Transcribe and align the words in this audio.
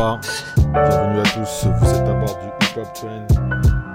Bienvenue 0.00 1.20
à 1.20 1.22
tous. 1.24 1.66
Vous 1.78 1.90
êtes 1.90 2.08
à 2.08 2.14
bord 2.14 2.38
du 2.38 2.46
Hip 2.46 2.80
Hop 2.80 2.90
Train, 2.94 3.26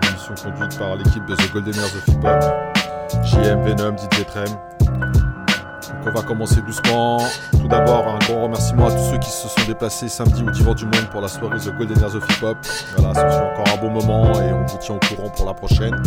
émission 0.08 0.36
conduite 0.36 0.78
par 0.78 0.96
l'équipe 0.98 1.26
de 1.26 1.36
The 1.36 1.52
Golden 1.52 1.74
Years 1.74 1.96
of 1.96 2.08
Hip 2.08 2.20
Hop, 2.24 3.24
JM, 3.24 3.64
Venom, 3.64 3.98
DJ 3.98 4.24
Trem. 4.28 4.46
Donc 4.86 6.06
on 6.06 6.12
va 6.12 6.22
commencer 6.22 6.62
doucement. 6.62 7.18
Tout 7.54 7.68
d'abord, 7.68 8.08
un 8.08 8.20
grand 8.20 8.44
remerciement 8.44 8.86
à 8.86 8.92
tous 8.92 9.04
ceux 9.14 9.18
qui 9.18 9.32
se 9.32 9.48
sont 9.48 9.66
déplacés 9.66 10.08
samedi 10.08 10.44
au 10.44 10.52
Divan 10.52 10.76
du 10.76 10.86
Monde 10.86 11.10
pour 11.10 11.22
la 11.22 11.28
soirée 11.28 11.58
The 11.58 11.76
Golden 11.76 11.98
Years 11.98 12.16
of 12.16 12.24
Hip 12.30 12.46
Hop. 12.46 12.58
Voilà, 12.98 13.14
fut 13.16 13.62
encore 13.62 13.74
un 13.74 13.82
bon 13.82 13.90
moment 13.90 14.42
et 14.42 14.54
on 14.54 14.64
vous 14.64 14.78
tient 14.78 14.96
au 14.96 15.00
courant 15.00 15.30
pour 15.30 15.48
la 15.48 15.56
prochaine. 15.56 16.04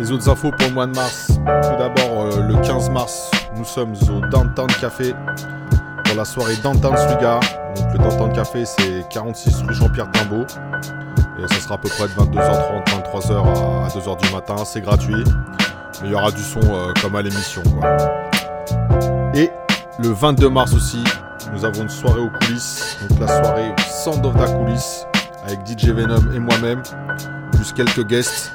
Les 0.00 0.10
autres 0.10 0.28
infos 0.28 0.50
pour 0.50 0.66
le 0.66 0.74
mois 0.74 0.86
de 0.88 0.96
mars. 0.96 1.28
Tout 1.28 1.78
d'abord, 1.78 2.24
euh, 2.24 2.42
le 2.42 2.56
15 2.56 2.90
mars, 2.90 3.30
nous 3.54 3.64
sommes 3.64 3.92
au 3.92 4.26
Downtown 4.26 4.66
Café 4.80 5.14
pour 6.04 6.16
la 6.16 6.24
soirée 6.24 6.56
Downtown 6.56 6.96
Suga. 6.96 7.38
Donc 7.80 7.92
le 7.94 7.98
Downtown 7.98 8.32
Café, 8.32 8.64
c'est 8.66 9.08
46 9.08 9.62
rue 9.66 9.74
Jean-Pierre 9.74 10.10
Timbaud. 10.10 10.44
Et 11.38 11.48
ça 11.48 11.60
sera 11.60 11.76
à 11.76 11.78
peu 11.78 11.88
près 11.88 12.08
de 12.08 12.12
22h30, 12.12 12.84
23h 12.84 13.86
à 13.86 13.88
2h 13.88 14.22
du 14.22 14.32
matin. 14.34 14.56
C'est 14.66 14.82
gratuit. 14.82 15.24
Mais 16.02 16.08
il 16.08 16.10
y 16.10 16.14
aura 16.14 16.30
du 16.30 16.42
son 16.42 16.60
euh, 16.62 16.92
comme 17.00 17.16
à 17.16 17.22
l'émission. 17.22 17.62
Et 19.34 19.50
le 19.98 20.08
22 20.08 20.50
mars 20.50 20.74
aussi, 20.74 21.02
nous 21.54 21.64
avons 21.64 21.82
une 21.82 21.88
soirée 21.88 22.20
aux 22.20 22.28
coulisses. 22.28 22.98
Donc 23.08 23.18
la 23.18 23.42
soirée 23.42 23.74
Sound 24.04 24.24
of 24.26 24.34
the 24.34 24.56
Coulisses 24.56 25.06
avec 25.46 25.60
DJ 25.66 25.88
Venom 25.88 26.32
et 26.34 26.38
moi-même. 26.38 26.82
Plus 27.52 27.72
quelques 27.72 28.06
guests. 28.06 28.52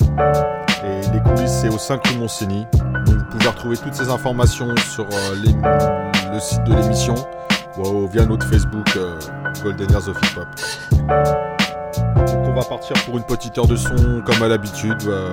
Et 0.83 1.01
les 1.11 1.21
coulisses, 1.21 1.61
c'est 1.61 1.69
au 1.69 1.79
5 1.79 2.05
rue. 2.07 2.19
Donc 2.19 2.27
vous 3.07 3.25
pouvez 3.31 3.47
retrouver 3.47 3.77
toutes 3.77 3.95
ces 3.95 4.09
informations 4.09 4.75
sur 4.93 5.05
euh, 5.05 6.31
le 6.31 6.39
site 6.39 6.63
de 6.65 6.75
l'émission 6.75 7.15
ou 7.77 8.07
via 8.07 8.25
notre 8.25 8.47
Facebook 8.47 8.87
euh, 8.95 9.17
Golden 9.63 9.89
Years 9.89 10.07
of 10.07 10.17
Hip 10.21 10.39
Hop. 10.39 10.47
Donc 12.27 12.47
on 12.47 12.53
va 12.53 12.63
partir 12.63 12.95
pour 13.05 13.17
une 13.17 13.23
petite 13.23 13.57
heure 13.57 13.67
de 13.67 13.75
son 13.75 14.21
comme 14.25 14.41
à 14.43 14.47
l'habitude. 14.47 15.01
euh, 15.07 15.31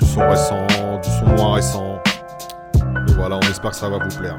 du 0.00 0.06
son 0.06 0.28
récent, 0.28 0.66
du 1.02 1.10
son 1.10 1.26
moins 1.36 1.54
récent. 1.54 1.98
Et 3.08 3.12
voilà, 3.12 3.36
on 3.36 3.40
espère 3.40 3.70
que 3.70 3.76
ça 3.76 3.88
va 3.88 3.98
vous 3.98 4.16
plaire. 4.18 4.36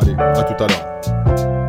Allez, 0.00 0.14
à 0.18 0.42
tout 0.44 0.64
à 0.64 0.66
l'heure. 0.66 1.63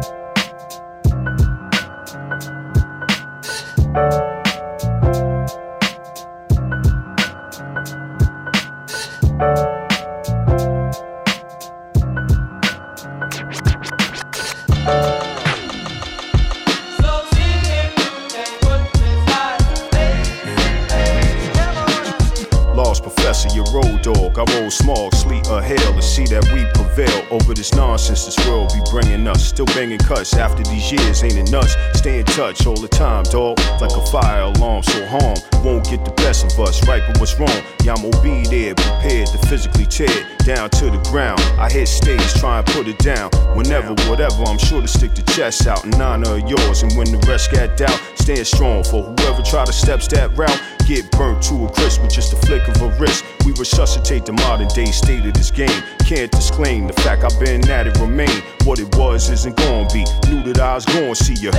After 30.55 30.71
these 30.71 30.91
years, 30.91 31.23
ain't 31.23 31.35
it 31.35 31.51
nuts? 31.51 31.75
Stay 31.93 32.19
in 32.19 32.25
touch 32.25 32.65
all 32.65 32.75
the 32.75 32.87
time, 32.87 33.23
dog. 33.25 33.59
Like 33.81 33.91
a 33.91 34.05
fire 34.07 34.41
alarm, 34.41 34.83
so 34.83 35.05
harm 35.05 35.35
won't 35.63 35.85
get 35.89 36.05
the 36.05 36.11
best 36.11 36.45
of 36.45 36.59
us. 36.59 36.87
Right, 36.87 37.03
but 37.07 37.19
what's 37.19 37.37
wrong? 37.39 37.61
Yeah, 37.83 37.95
I'm 37.95 38.09
be 38.23 38.43
there, 38.47 38.75
prepared 38.75 39.27
to 39.27 39.37
physically 39.49 39.84
tear 39.95 40.27
down 40.43 40.69
to 40.69 40.91
the 40.91 41.01
ground. 41.09 41.39
I 41.57 41.71
hit 41.71 41.87
stage, 41.87 42.33
try 42.33 42.57
and 42.57 42.67
put 42.67 42.85
it 42.87 42.99
down. 42.99 43.31
Whenever, 43.55 43.93
whatever, 44.09 44.43
I'm 44.43 44.57
sure 44.57 44.81
to 44.81 44.87
stick 44.89 45.15
the 45.15 45.21
chest 45.31 45.67
out 45.67 45.85
in 45.85 45.93
honor 46.01 46.35
of 46.35 46.49
yours. 46.49 46.83
And 46.83 46.91
when 46.97 47.09
the 47.09 47.17
rest 47.29 47.51
got 47.53 47.77
doubt, 47.77 47.97
stand 48.15 48.45
strong 48.45 48.83
for 48.83 49.03
whoever 49.03 49.41
try 49.41 49.63
to 49.63 49.71
steps 49.71 50.07
that 50.09 50.35
route. 50.37 50.61
Get 50.85 51.09
burnt 51.11 51.41
to 51.43 51.65
a 51.65 51.71
crisp 51.71 52.01
with 52.01 52.11
just 52.11 52.33
a 52.33 52.35
flick 52.45 52.67
of 52.67 52.81
a 52.81 52.89
wrist. 52.99 53.23
We 53.45 53.53
resuscitate 53.53 54.25
the 54.25 54.33
modern 54.33 54.67
day 54.67 54.91
state 54.91 55.25
of 55.25 55.33
this 55.33 55.49
game. 55.49 55.81
Can't 55.99 56.29
disclaim 56.29 56.87
the 56.87 56.93
fact 56.93 57.23
I've 57.23 57.39
been 57.39 57.67
at 57.69 57.87
it, 57.87 57.97
remain. 57.99 58.43
What 58.65 58.79
it 58.79 58.93
was 58.97 59.29
isn't 59.29 59.55
gonna 59.55 59.87
be. 59.93 60.03
Knew 60.27 60.43
that 60.43 60.59
I 60.59 60.75
was 60.75 60.85
gonna 60.85 61.15
see 61.15 61.35
ya. 61.35 61.51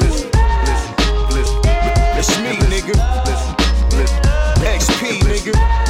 Listen, 0.00 0.32
listen, 0.80 0.96
listen. 1.28 1.60
It's 2.16 2.32
me, 2.40 2.56
nigga. 2.72 2.96
Listen, 3.26 3.54
listen. 3.98 4.22
XP, 4.64 5.20
nigga. 5.20 5.85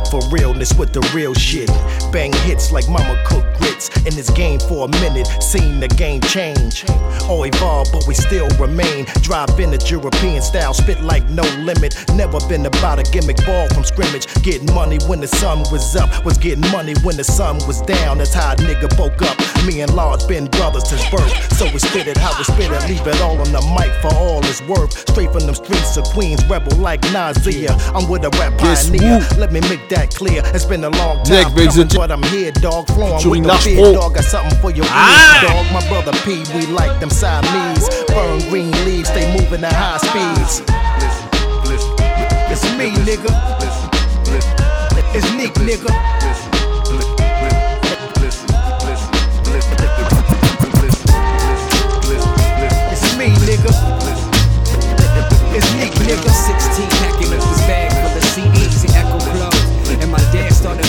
Exotic 0.00 0.10
for 0.10 0.28
realness 0.30 0.74
with 0.74 0.92
the 0.92 1.00
real 1.14 1.34
shit. 1.34 1.68
Bang 2.12 2.32
hits 2.44 2.72
like 2.72 2.88
mama 2.88 3.20
cook 3.26 3.44
grits. 3.58 3.88
In 4.06 4.14
this 4.14 4.30
game 4.30 4.58
for 4.60 4.86
a 4.86 4.88
minute, 5.00 5.26
seen 5.42 5.80
the 5.80 5.88
game 5.88 6.20
change. 6.22 6.84
All 7.28 7.44
evolve, 7.44 7.88
but 7.92 8.06
we 8.06 8.14
still 8.14 8.48
remain. 8.58 9.06
Drive 9.22 9.58
in 9.58 9.70
the 9.70 9.82
European 9.88 10.42
style, 10.42 10.74
spit 10.74 11.00
like 11.02 11.28
no 11.30 11.42
limit. 11.62 11.94
Never 12.14 12.38
been 12.48 12.66
about 12.66 12.98
a 12.98 13.02
gimmick 13.10 13.44
ball 13.46 13.68
from 13.68 13.84
scrimmage. 13.84 14.26
Getting 14.42 14.72
money 14.74 14.98
when 15.06 15.20
the 15.20 15.28
sun 15.28 15.60
was 15.72 15.96
up, 15.96 16.24
was 16.24 16.38
getting 16.38 16.68
money 16.72 16.94
when 17.02 17.16
the 17.16 17.24
sun 17.24 17.56
was 17.66 17.80
down. 17.82 18.18
That's 18.18 18.34
how 18.34 18.52
a 18.52 18.56
nigga 18.56 18.88
woke 18.98 19.22
up. 19.22 19.36
Me 19.66 19.80
and 19.80 19.94
Lord 19.94 20.20
been 20.28 20.46
brothers 20.46 20.88
since 20.88 21.08
birth. 21.10 21.32
So 21.58 21.66
we 21.72 21.78
spit 21.78 22.06
it 22.06 22.16
how 22.16 22.36
we 22.38 22.44
spit 22.44 22.70
it, 22.70 22.88
leave 22.88 23.06
it 23.06 23.20
all 23.20 23.38
on 23.38 23.52
the 23.52 23.62
mic 23.76 23.92
for 24.02 24.14
all 24.16 24.44
it's 24.44 24.62
worth. 24.62 24.92
Straight 25.10 25.32
from 25.32 25.46
them 25.46 25.54
streets 25.54 25.96
of 25.96 26.04
Queens, 26.04 26.44
rebel 26.46 26.76
like 26.78 27.00
Nazia. 27.12 27.70
I'm 27.94 28.08
with 28.08 28.24
a 28.24 28.30
rap 28.40 28.58
pioneer. 28.58 29.20
Let 29.38 29.52
me 29.52 29.60
make 29.60 29.88
that 29.90 30.14
clear. 30.14 30.42
It's 30.54 30.64
been 30.64 30.82
a 30.84 30.90
long 30.90 31.18
Nick 31.28 31.44
time 31.46 31.54
Biggs 31.54 31.74
coming, 31.74 31.82
and 31.82 31.90
J- 31.90 31.98
but 31.98 32.10
I'm 32.10 32.22
here, 32.24 32.52
dog. 32.52 32.86
Flowing 32.88 33.14
with 33.30 33.42
the 33.42 33.48
Nash 33.48 33.64
big 33.64 33.76
dog. 33.94 34.14
Got 34.14 34.24
something 34.24 34.58
for 34.60 34.70
your 34.70 34.86
Ah! 34.88 35.42
ears, 35.42 35.50
dog. 35.50 35.66
My 35.72 35.82
brother 35.88 36.12
P, 36.24 36.42
we 36.54 36.66
like 36.72 36.98
them 37.00 37.10
Siamese. 37.10 37.86
Burn 38.08 38.38
green 38.48 38.70
leaves, 38.84 39.10
they 39.12 39.26
moving 39.36 39.62
at 39.64 39.72
high 39.74 39.98
speeds. 39.98 40.62
It's 42.50 42.64
me, 42.78 42.90
nigga. 43.06 43.30
It's 45.14 45.30
Nick, 45.34 45.54
nigga. 45.54 45.90
It's 52.92 53.16
me, 53.18 53.26
nigga. 53.46 53.72
It's 55.56 55.72
Nick, 55.74 55.92
nigga. 55.92 56.30
16 56.30 56.88
packing 56.90 57.32
up 57.34 57.42
his 57.42 57.60
bag 57.66 57.89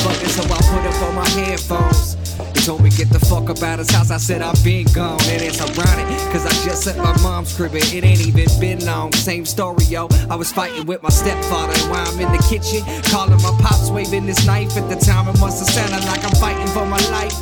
bugging, 0.01 0.29
so 0.29 0.43
I 0.43 0.59
put 0.69 0.85
up 0.85 1.01
on 1.03 1.15
my 1.15 1.29
headphones. 1.29 2.17
He 2.55 2.65
told 2.65 2.81
me 2.81 2.89
get 2.89 3.09
the 3.09 3.19
fuck 3.19 3.49
up 3.49 3.61
out 3.63 3.79
his 3.79 3.89
house. 3.89 4.11
I 4.11 4.17
said 4.17 4.41
I've 4.41 4.61
been 4.63 4.85
gone, 4.93 5.21
and 5.29 5.41
it's 5.41 5.61
ironic, 5.61 6.07
cause 6.31 6.45
I 6.45 6.53
just 6.65 6.85
left 6.85 6.99
my 6.99 7.15
mom's 7.21 7.55
crib 7.55 7.73
and 7.73 7.83
it 7.93 8.03
ain't 8.03 8.21
even 8.27 8.47
been 8.59 8.85
long. 8.85 9.11
Same 9.13 9.45
story, 9.45 9.85
yo. 9.85 10.07
I 10.29 10.35
was 10.35 10.51
fighting 10.51 10.85
with 10.85 11.01
my 11.03 11.09
stepfather, 11.09 11.73
and 11.73 11.89
while 11.89 12.07
I'm 12.07 12.19
in 12.19 12.31
the 12.31 12.43
kitchen, 12.49 12.81
calling 13.11 13.41
my 13.41 13.53
pops, 13.61 13.89
waving 13.89 14.25
this 14.25 14.45
knife. 14.45 14.75
At 14.77 14.89
the 14.89 14.97
time, 14.97 15.27
it 15.27 15.39
must 15.39 15.59
have 15.59 15.69
sounded 15.69 16.05
like 16.07 16.23
I'm 16.23 16.35
fighting 16.37 16.67
for 16.67 16.85
my 16.85 17.01
life. 17.09 17.37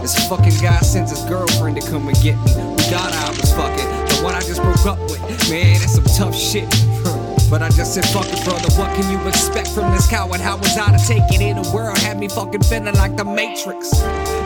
This 0.00 0.16
fucking 0.28 0.56
guy 0.62 0.78
sends 0.80 1.10
his 1.10 1.24
girlfriend 1.24 1.80
to 1.80 1.90
come 1.90 2.08
and 2.08 2.16
get 2.22 2.36
me. 2.36 2.52
We 2.54 2.82
thought 2.88 3.12
I 3.12 3.30
was 3.30 3.52
fucking, 3.52 3.88
the 4.08 4.24
one 4.24 4.34
I 4.34 4.40
just 4.40 4.62
broke 4.62 4.86
up 4.86 4.98
with. 5.10 5.20
Man, 5.50 5.80
that's 5.80 5.94
some 5.94 6.04
tough 6.04 6.36
shit. 6.36 6.68
But 7.50 7.62
I 7.62 7.70
just 7.70 7.94
said, 7.94 8.04
fuck 8.06 8.26
it, 8.28 8.44
brother. 8.44 8.68
What 8.76 8.94
can 8.94 9.10
you 9.10 9.18
expect 9.26 9.68
from 9.68 9.90
this 9.92 10.06
coward? 10.06 10.40
How 10.40 10.58
was 10.58 10.76
I 10.76 10.92
to 10.96 11.00
take 11.00 11.24
it 11.32 11.40
in? 11.40 11.60
The 11.62 11.70
world 11.72 11.96
had 11.98 12.18
me 12.18 12.28
fucking 12.28 12.62
feeling 12.64 12.94
like 12.94 13.16
the 13.16 13.24
Matrix. 13.24 13.92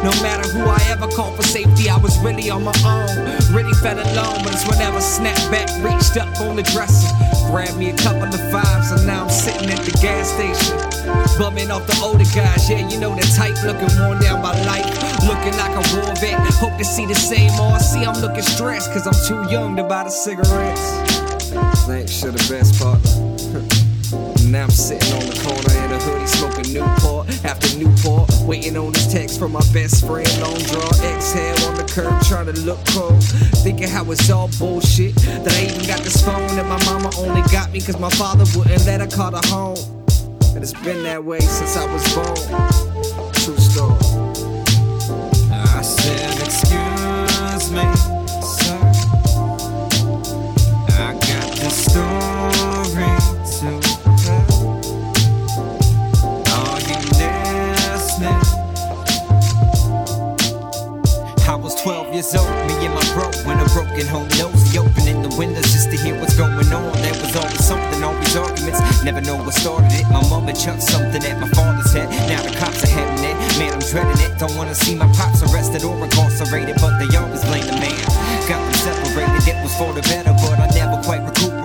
No 0.06 0.14
matter 0.22 0.48
who 0.50 0.62
I 0.62 0.78
ever 0.88 1.08
called 1.08 1.36
for 1.36 1.42
safety, 1.42 1.88
I 1.88 1.96
was 1.98 2.16
really 2.20 2.50
on 2.50 2.62
my 2.62 2.74
own. 2.86 3.10
Really 3.52 3.74
felt 3.82 3.98
alone, 3.98 4.38
but 4.44 4.54
it's 4.54 4.66
whenever 4.68 5.00
snapped 5.00 5.50
back, 5.50 5.66
reached 5.82 6.16
up 6.16 6.30
on 6.40 6.54
the 6.54 6.62
dresser, 6.62 7.10
grabbed 7.50 7.76
me 7.76 7.90
a 7.90 7.96
couple 7.96 8.30
of 8.30 8.42
fives, 8.50 8.92
and 8.92 9.06
now 9.06 9.24
I'm 9.24 9.30
sitting 9.30 9.68
at 9.70 9.82
the 9.82 9.92
gas 9.98 10.30
station. 10.30 10.78
Bumming 11.38 11.70
off 11.70 11.86
the 11.86 11.98
older 12.02 12.28
guys, 12.30 12.70
yeah, 12.70 12.86
you 12.88 13.00
know 13.00 13.14
the 13.14 13.26
type 13.34 13.58
looking 13.66 13.90
worn 13.98 14.22
down 14.22 14.42
by 14.42 14.54
life. 14.62 14.86
Looking 15.26 15.58
like 15.58 15.74
a 15.74 15.82
war 15.98 16.14
vet, 16.22 16.38
hope 16.54 16.78
to 16.78 16.84
see 16.84 17.06
the 17.06 17.14
same 17.14 17.50
see 17.82 18.04
I'm 18.04 18.20
looking 18.20 18.42
stressed, 18.42 18.92
cause 18.92 19.06
I'm 19.06 19.18
too 19.26 19.50
young 19.50 19.76
to 19.76 19.84
buy 19.84 20.04
the 20.04 20.10
cigarettes. 20.10 21.31
Thanks, 21.86 22.22
you're 22.22 22.32
the 22.32 22.46
best 22.48 22.80
partner. 22.80 23.62
Now 24.50 24.64
I'm 24.64 24.70
sitting 24.70 25.12
on 25.14 25.24
the 25.24 25.38
corner 25.40 25.72
in 25.84 25.92
a 25.92 25.98
hoodie 25.98 26.26
smoking 26.26 26.74
Newport 26.74 27.28
after 27.44 27.78
Newport, 27.78 28.30
waiting 28.42 28.76
on 28.76 28.92
this 28.92 29.10
text 29.10 29.38
from 29.38 29.52
my 29.52 29.64
best 29.72 30.06
friend. 30.06 30.28
Long 30.40 30.58
draw, 30.68 30.88
exhale 31.08 31.56
on 31.68 31.76
the 31.76 31.84
curb, 31.88 32.20
trying 32.24 32.52
to 32.52 32.60
look 32.60 32.78
cool. 32.88 33.18
Thinking 33.64 33.88
how 33.88 34.10
it's 34.10 34.28
all 34.30 34.48
bullshit. 34.58 35.14
That 35.16 35.52
I 35.52 35.64
even 35.64 35.86
got 35.86 36.00
this 36.00 36.22
phone 36.22 36.58
and 36.58 36.68
my 36.68 36.82
mama 36.84 37.10
only 37.16 37.42
got 37.50 37.72
me 37.72 37.80
cause 37.80 37.98
my 37.98 38.10
father 38.10 38.44
wouldn't 38.56 38.84
let 38.84 39.00
her 39.00 39.06
call 39.06 39.32
her 39.32 39.48
home. 39.48 39.78
And 40.54 40.62
it's 40.62 40.74
been 40.84 41.02
that 41.04 41.24
way 41.24 41.40
since 41.40 41.76
I 41.76 41.90
was 41.90 42.14
born. 42.14 42.91
Broken 64.02 64.08
home 64.08 64.28
nosy 64.38 64.78
opening 64.78 65.22
the 65.22 65.34
windows 65.36 65.64
just 65.72 65.90
to 65.90 65.96
hear 65.96 66.18
what's 66.18 66.36
going 66.36 66.54
on. 66.72 66.92
There 67.02 67.14
was 67.14 67.36
always 67.36 67.64
something, 67.64 68.02
always 68.02 68.36
arguments. 68.36 68.80
Never 69.04 69.20
know 69.20 69.36
what 69.36 69.54
started 69.54 69.92
it. 69.92 70.04
My 70.10 70.22
mama 70.28 70.52
chucked 70.52 70.82
something 70.82 71.22
at 71.22 71.40
my 71.40 71.48
father's 71.50 71.92
head. 71.92 72.08
Now 72.28 72.42
the 72.42 72.54
cops 72.56 72.84
are 72.84 72.88
having 72.88 73.24
it. 73.24 73.36
Man, 73.58 73.72
I'm 73.74 73.80
dreading 73.80 74.20
it. 74.22 74.38
Don't 74.38 74.54
wanna 74.56 74.74
see 74.74 74.94
my 74.94 75.06
pops 75.14 75.42
arrested 75.42 75.84
or 75.84 75.96
incarcerated, 76.02 76.76
but 76.80 76.98
they 76.98 77.16
always 77.16 77.44
blame 77.44 77.66
the 77.66 77.76
man. 77.78 77.98
Got 78.48 78.60
them 78.62 78.74
separated, 78.74 79.48
it 79.48 79.62
was 79.62 79.74
for 79.76 79.92
the 79.92 80.02
better, 80.02 80.34
but 80.42 80.58
I 80.58 80.66
never 80.74 81.02
quite 81.02 81.22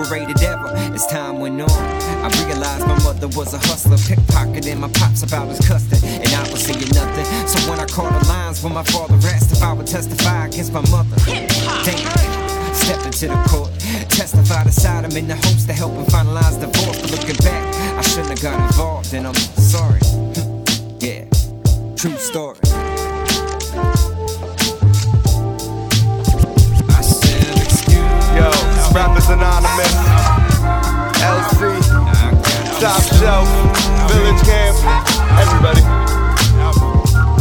recuperated 0.10 0.44
ever. 0.44 0.68
As 0.94 1.06
time 1.08 1.40
went 1.40 1.62
on, 1.62 1.70
I 1.70 2.30
realized 2.46 2.88
my 2.88 2.98
mother 3.04 3.28
was 3.30 3.54
a 3.54 3.58
hustler, 3.58 3.98
pickpocketing 3.98 4.80
my 4.80 4.90
pops 4.90 5.24
about 5.24 5.48
his 5.48 5.60
custard, 5.68 6.04
and 6.04 6.28
I 6.28 6.42
was 6.52 6.62
seeing 6.62 6.90
nothing. 6.94 7.26
So 7.48 7.70
when 7.70 7.80
I 7.80 7.86
called 7.86 8.14
the 8.14 8.28
lines 8.28 8.64
when 8.64 8.74
my 8.74 8.84
father 8.84 9.16
asked 9.28 9.52
if 9.52 9.62
I 9.62 9.74
would 9.74 9.88
testify 9.88 10.48
against 10.48 10.74
my 10.74 10.82
mother, 10.90 11.16
damn. 11.26 12.74
Stepped 12.74 13.06
into 13.06 13.28
the 13.28 13.44
court, 13.50 13.72
testified 14.10 14.68
aside 14.68 15.04
him 15.06 15.18
in 15.18 15.28
the 15.28 15.36
hopes 15.36 15.66
to 15.66 15.74
help 15.74 15.94
him 15.94 16.06
finalize 16.06 16.60
the 16.60 16.68
divorce. 16.68 17.02
But 17.02 17.12
looking 17.12 17.38
back, 17.38 17.76
I 17.98 18.02
shouldn't 18.02 18.30
have 18.30 18.42
got 18.42 18.60
involved, 18.68 19.14
and 19.14 19.28
I'm 19.28 19.36
sorry. 19.36 20.00
yeah, 21.00 21.26
true 21.96 22.18
story. 22.18 22.77
Rappers 28.98 29.30
anonymous. 29.30 29.94
LC, 31.22 31.60
Top 32.82 33.04
Shelf, 33.20 33.48
Village 34.10 34.42
Camp, 34.42 34.76
everybody. 35.38 35.84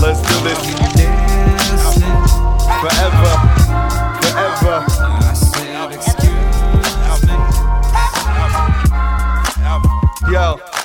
Let's 0.02 0.20
do 0.20 0.36
this 0.44 0.60
forever, 2.82 3.32
forever. 4.20 4.84
Yo, 10.30 10.75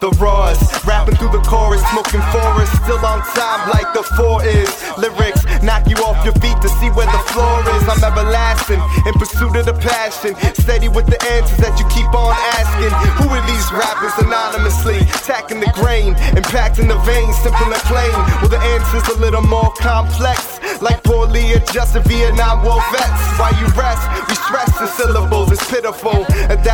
the 0.00 0.10
raws, 0.18 0.58
rapping 0.84 1.16
through 1.16 1.30
the 1.30 1.42
chorus, 1.46 1.82
smoking 1.90 2.22
forest, 2.34 2.72
still 2.82 2.98
on 3.06 3.22
time 3.32 3.70
like 3.70 3.86
the 3.94 4.02
four 4.18 4.42
is. 4.44 4.68
Lyrics 4.98 5.44
knock 5.62 5.88
you 5.88 5.96
off 6.02 6.18
your 6.24 6.34
feet 6.42 6.58
to 6.60 6.68
see 6.82 6.90
where 6.90 7.06
the 7.06 7.22
floor 7.30 7.62
is. 7.78 7.82
I'm 7.86 8.02
everlasting 8.02 8.82
in 9.06 9.14
pursuit 9.14 9.54
of 9.56 9.66
the 9.66 9.74
passion, 9.78 10.34
steady 10.58 10.88
with 10.88 11.06
the 11.06 11.20
answers 11.30 11.58
that 11.62 11.78
you 11.78 11.86
keep 11.94 12.10
on 12.10 12.34
asking. 12.58 12.92
Who 13.22 13.30
are 13.30 13.44
these 13.46 13.68
rappers 13.70 14.14
anonymously 14.18 15.06
attacking 15.06 15.60
the 15.60 15.70
grain, 15.78 16.14
impacting 16.34 16.88
the 16.88 16.98
veins, 17.06 17.38
simple 17.38 17.70
and 17.70 17.82
plain? 17.86 18.12
Well, 18.42 18.50
the 18.50 18.62
answer's 18.74 19.06
a 19.14 19.18
little 19.20 19.46
more 19.46 19.72
complex, 19.78 20.58
like 20.82 21.02
poorly 21.04 21.54
adjusted 21.54 22.04
Vietnam 22.10 22.64
War 22.66 22.82
vets. 22.90 23.22
While 23.38 23.54
you 23.62 23.70
rest, 23.78 24.02
we 24.28 24.34
stress 24.34 24.70
the 24.78 24.86
syllables, 24.86 25.52
it's 25.52 25.64
pitiful, 25.70 26.26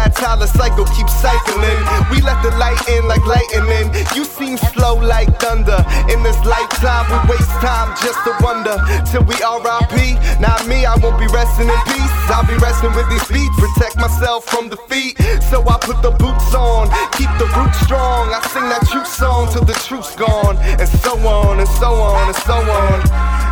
the 0.06 0.46
cycle 0.46 0.84
keeps 0.94 1.14
cycling. 1.18 1.78
We 2.10 2.22
let 2.22 2.42
the 2.42 2.54
light 2.56 2.78
in 2.88 3.06
like 3.08 3.24
lightning. 3.26 3.90
You 4.14 4.24
seem 4.24 4.56
slow 4.70 4.94
like 4.94 5.28
thunder. 5.40 5.84
In 6.12 6.22
this 6.22 6.38
lifetime, 6.46 7.06
we 7.10 7.34
waste 7.34 7.50
time 7.58 7.94
just 7.98 8.18
to 8.24 8.32
wonder 8.40 8.76
till 9.10 9.24
we 9.24 9.34
RIP. 9.34 10.18
Not 10.40 10.66
me, 10.66 10.86
I 10.86 10.94
won't 11.02 11.18
be 11.18 11.26
resting 11.26 11.68
in 11.68 11.80
peace. 11.90 12.16
I'll 12.30 12.46
be 12.46 12.54
resting 12.62 12.94
with 12.94 13.08
these 13.10 13.26
beats, 13.26 13.56
protect 13.58 13.96
myself 13.96 14.44
from 14.44 14.68
defeat. 14.68 15.18
So 15.50 15.66
I 15.66 15.78
put 15.80 16.02
the 16.02 16.12
boots 16.12 16.54
on, 16.54 16.88
keep 17.18 17.30
the 17.38 17.48
roots 17.58 17.80
strong. 17.82 18.30
I 18.30 18.40
sing 18.52 18.68
that 18.70 18.86
truth 18.86 19.08
song 19.08 19.50
till 19.52 19.64
the 19.64 19.74
truth's 19.86 20.14
gone, 20.14 20.56
and 20.58 20.88
so 20.88 21.18
on 21.26 21.58
and 21.58 21.68
so 21.80 21.90
on 21.90 22.28
and 22.28 22.36
so 22.46 22.54
on. 22.54 22.98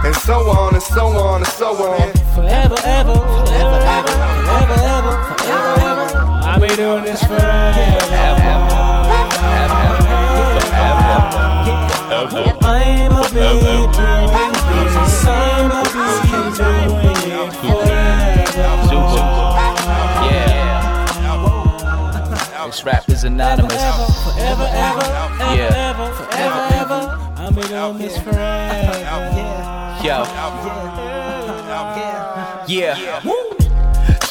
And 0.07 0.15
so 0.15 0.39
on 0.51 0.75
and 0.75 0.83
so 0.83 1.07
on 1.07 1.43
and 1.43 1.53
so 1.59 1.69
on. 1.83 2.13
Forever, 2.37 2.77
ever, 2.85 3.15
forever, 3.15 3.81
ever, 3.83 4.13
forever, 4.13 4.77
ever, 4.77 5.36
forever, 6.59 6.65
ever. 6.65 6.65
I'll 6.65 6.65
be 6.65 6.69
doing 6.69 7.05
this 7.05 7.23
forever. 7.23 8.47
I'm 12.17 13.13
a 13.13 13.23
big 13.29 13.53
doing 13.63 13.93
this. 13.93 15.27
I'm 15.27 15.71
a 15.71 15.83
big 15.85 16.57
doing 16.57 17.17
it 17.33 17.53
forever. 17.61 18.97
Yeah. 20.31 20.77
This 22.67 22.81
rap 22.85 23.09
is 23.09 23.25
anonymous. 23.25 23.73
Forever, 23.73 24.67
ever, 24.71 25.05
ever, 25.05 25.57
Yeah. 25.57 25.91
ever, 25.91 26.07
forever, 26.15 26.63
ever. 26.75 27.01
I'll 27.37 27.53
be 27.53 27.63
doing 27.63 27.99
this 27.99 28.17
forever. 28.19 28.99
Yo. 30.03 30.17
Yeah. 32.67 33.55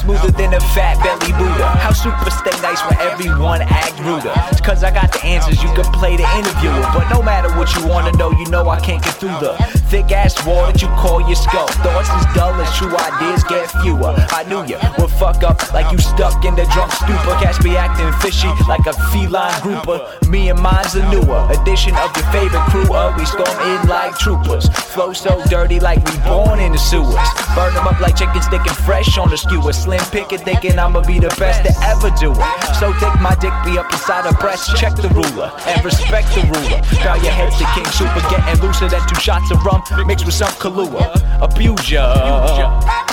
Smoother 0.05 0.37
than 0.37 0.53
a 0.53 0.59
fat 0.77 1.01
belly 1.01 1.33
Buddha. 1.33 1.65
How 1.81 1.91
super 1.91 2.29
stay 2.29 2.53
nice 2.61 2.77
when 2.85 2.93
everyone 3.01 3.63
act 3.63 3.97
ruder. 4.05 4.29
Cause 4.61 4.83
I 4.83 4.93
got 4.93 5.11
the 5.11 5.25
answers, 5.25 5.63
you 5.63 5.69
can 5.73 5.83
play 5.97 6.15
the 6.15 6.29
interviewer. 6.37 6.85
But 6.93 7.09
no 7.09 7.23
matter 7.23 7.49
what 7.57 7.73
you 7.73 7.87
wanna 7.87 8.11
know, 8.11 8.29
you 8.29 8.45
know 8.53 8.69
I 8.69 8.79
can't 8.79 9.01
get 9.03 9.15
through 9.15 9.33
the 9.41 9.57
thick 9.95 10.11
ass 10.11 10.35
wall 10.45 10.67
that 10.67 10.81
you 10.81 10.89
call 10.99 11.23
your 11.23 11.39
skull. 11.39 11.67
Thoughts 11.79 12.11
as 12.11 12.27
dull 12.35 12.51
as 12.59 12.67
true 12.75 12.91
ideas 12.91 13.47
get 13.47 13.71
fewer. 13.79 14.11
I 14.35 14.43
knew 14.43 14.67
you 14.67 14.75
would 14.99 15.11
fuck 15.15 15.39
up 15.43 15.55
like 15.71 15.87
you 15.91 15.99
stuck 15.99 16.43
in 16.43 16.55
the 16.55 16.67
drunk 16.75 16.91
stupor. 16.91 17.31
Catch 17.39 17.63
me 17.63 17.77
acting 17.77 18.11
fishy 18.19 18.51
like 18.67 18.83
a 18.91 18.93
feline 19.15 19.55
grouper. 19.63 20.03
Me 20.27 20.49
and 20.49 20.59
mine's 20.59 20.95
a 20.95 21.03
newer 21.07 21.47
edition 21.47 21.95
of 21.95 22.11
your 22.11 22.27
favorite 22.35 22.65
crew. 22.67 22.91
Uh, 22.91 23.15
we 23.15 23.23
storm 23.23 23.55
in 23.71 23.87
like 23.87 24.11
troopers. 24.19 24.67
Flow 24.91 25.13
so 25.13 25.39
dirty 25.47 25.79
like 25.79 26.03
we 26.03 26.15
born 26.27 26.59
in 26.59 26.73
the 26.73 26.81
sewers. 26.91 27.29
Burn 27.55 27.71
them 27.73 27.87
up 27.87 27.99
like 28.03 28.19
chicken 28.19 28.41
sticking 28.41 28.75
fresh 28.83 29.17
on 29.17 29.29
the 29.29 29.37
skewer. 29.37 29.71
Slim 29.71 30.03
picket 30.11 30.41
thinking 30.41 30.77
I'ma 30.77 31.07
be 31.07 31.19
the 31.19 31.31
best 31.39 31.63
to 31.63 31.71
ever 31.87 32.11
do 32.19 32.35
it. 32.35 32.51
So 32.83 32.91
thick 32.99 33.15
my 33.23 33.35
dick 33.39 33.55
be 33.63 33.79
up 33.79 33.87
inside 33.95 34.27
her 34.27 34.35
breast. 34.43 34.75
Check 34.75 34.95
the 34.99 35.07
ruler 35.15 35.55
and 35.71 35.79
respect 35.85 36.35
the 36.35 36.43
ruler. 36.51 36.83
Bow 36.99 37.15
your 37.15 37.31
heads 37.31 37.55
to 37.63 37.65
King 37.71 37.87
Super 37.95 38.19
getting 38.27 38.59
looser 38.59 38.89
than 38.91 38.99
two 39.07 39.19
shots 39.23 39.51
of 39.51 39.63
rum 39.63 39.83
mixed 40.05 40.25
with 40.25 40.35
some 40.35 40.49
Kahlua. 40.59 41.13
Abuse 41.41 41.91
ya. 41.91 42.13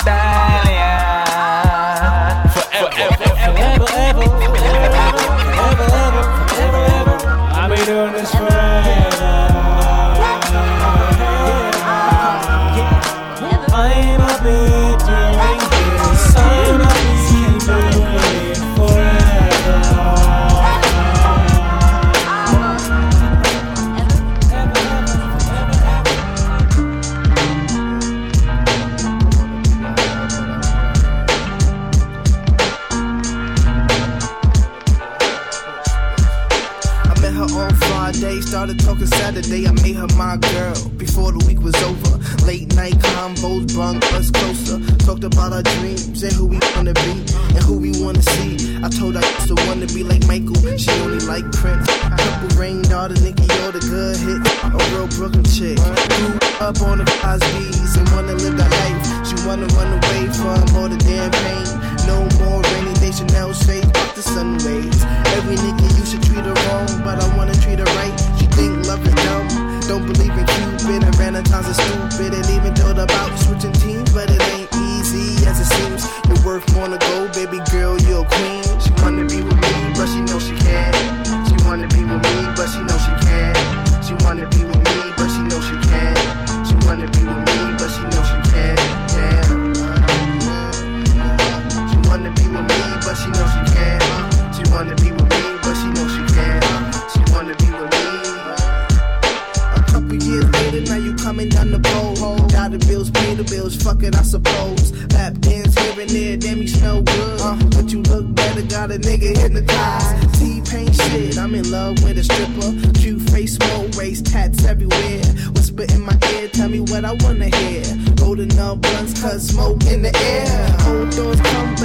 Forever. 0.05 1.12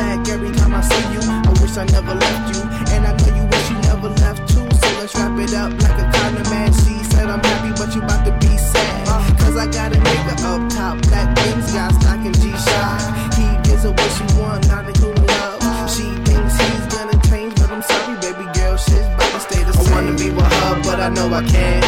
Back 0.08 0.30
every 0.30 0.52
time 0.56 0.74
I 0.74 0.82
see 0.82 1.06
you. 1.14 1.22
I 1.50 1.52
wish 1.60 1.76
I 1.76 1.86
never 1.92 2.16
left 2.16 2.46
you, 2.56 2.62
and 2.96 3.02
I 3.04 3.12
know 3.20 3.32
you 3.36 3.46
wish 3.52 3.68
you 3.72 3.78
never 3.92 4.10
left 4.24 4.42
too. 4.48 4.68
So 4.80 4.88
let's 5.00 5.14
wrap 5.20 5.36
it 5.44 5.54
up 5.54 5.72
like 5.84 5.98
a 6.00 6.06
condom. 6.16 6.48
She 6.82 6.96
said 7.12 7.28
I'm 7.28 7.44
happy, 7.44 7.72
but 7.80 7.90
you 7.94 8.02
about 8.02 8.24
to 8.24 8.32
be 8.40 8.54
sad. 8.56 9.04
Cause 9.42 9.56
I 9.58 9.68
got 9.68 9.92
a 9.92 10.00
nigga 10.00 10.36
up 10.52 10.62
top, 10.72 10.96
black 11.10 11.28
wings, 11.40 11.72
got 11.74 11.92
stock 12.00 12.24
and 12.24 12.38
G-Shock. 12.42 13.00
He 13.36 13.48
gives 13.68 13.84
her 13.84 13.92
what 13.92 14.12
she 14.16 14.26
want, 14.40 14.68
not 14.72 14.88
a 14.88 14.94
cool 15.02 15.18
love. 15.28 15.60
She 15.92 16.08
thinks 16.28 16.56
he's 16.56 16.86
gonna 16.96 17.20
change, 17.28 17.54
but 17.60 17.70
I'm 17.76 17.84
sorry, 17.84 18.16
baby 18.24 18.48
girl, 18.56 18.78
shit's 18.78 19.08
about 19.12 19.32
to 19.36 19.40
stay 19.48 19.62
the 19.68 19.74
same. 19.74 19.92
I 19.92 19.96
wanna 19.96 20.14
be 20.16 20.30
with 20.32 20.52
her, 20.60 20.74
but 20.88 21.00
I 21.08 21.10
know 21.10 21.28
I 21.34 21.44
can't. 21.44 21.86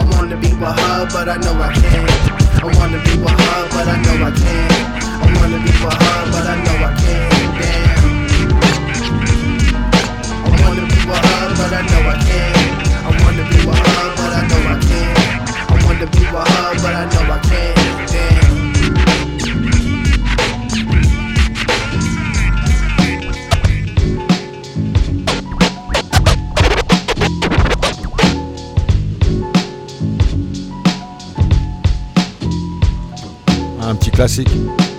I 0.00 0.02
wanna 0.12 0.36
be 0.36 0.52
with 0.60 0.76
her, 0.82 0.98
but 1.14 1.26
I 1.34 1.36
know 1.44 1.56
I 1.56 1.72
can't. 1.72 2.10
I 2.60 2.68
wanna 2.76 3.00
be 3.06 3.14
with 3.24 3.38
her, 3.44 3.60
but 3.74 3.86
I 3.94 3.96
know 4.04 4.16
I 4.28 4.32
can't. 4.42 4.74
I 5.24 5.28
wanna 5.40 5.58
be 5.64 5.72
with 5.84 5.98
her, 6.04 6.20
but 6.32 6.44
I 6.52 6.56
know 6.64 6.78
I 6.88 6.92
can't. 7.00 7.31
But 11.72 11.78
I 11.78 11.86
know 11.86 12.02
I 12.06 12.16
can't. 12.20 12.56
I 12.92 13.24
wanna 13.24 13.44
be 13.48 13.56
with 13.64 13.78
her, 13.78 14.08
but 14.16 14.32
I 14.32 14.46
know 14.46 14.60
I 14.68 14.76
can't. 14.88 15.20
I 15.70 15.84
wanna 15.86 16.06
be 16.06 16.18
with 16.18 16.48
her, 16.52 16.74
but 16.82 16.94
I 16.94 17.04
know 17.06 17.32
I 17.32 17.38
can't. 17.38 17.72
Classique. 34.14 34.91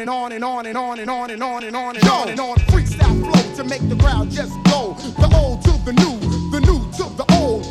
And 0.00 0.08
on 0.08 0.32
and 0.32 0.42
on 0.42 0.64
and 0.64 0.78
on 0.78 0.98
and 0.98 1.10
on 1.10 1.30
and 1.30 1.42
on 1.42 1.62
and 1.62 1.76
on 1.76 1.94
and 1.94 2.08
on 2.08 2.28
and 2.30 2.40
on. 2.40 2.56
Freestyle 2.72 3.20
flow 3.20 3.54
to 3.56 3.64
make 3.64 3.86
the 3.86 3.96
crowd 3.96 4.30
just 4.30 4.54
go. 4.64 4.96
The 5.20 5.28
old 5.36 5.60
to 5.64 5.72
the 5.84 5.92
new, 5.92 6.18
the 6.48 6.60
new 6.60 6.80
to 6.96 7.04
the 7.20 7.26
old. 7.36 7.64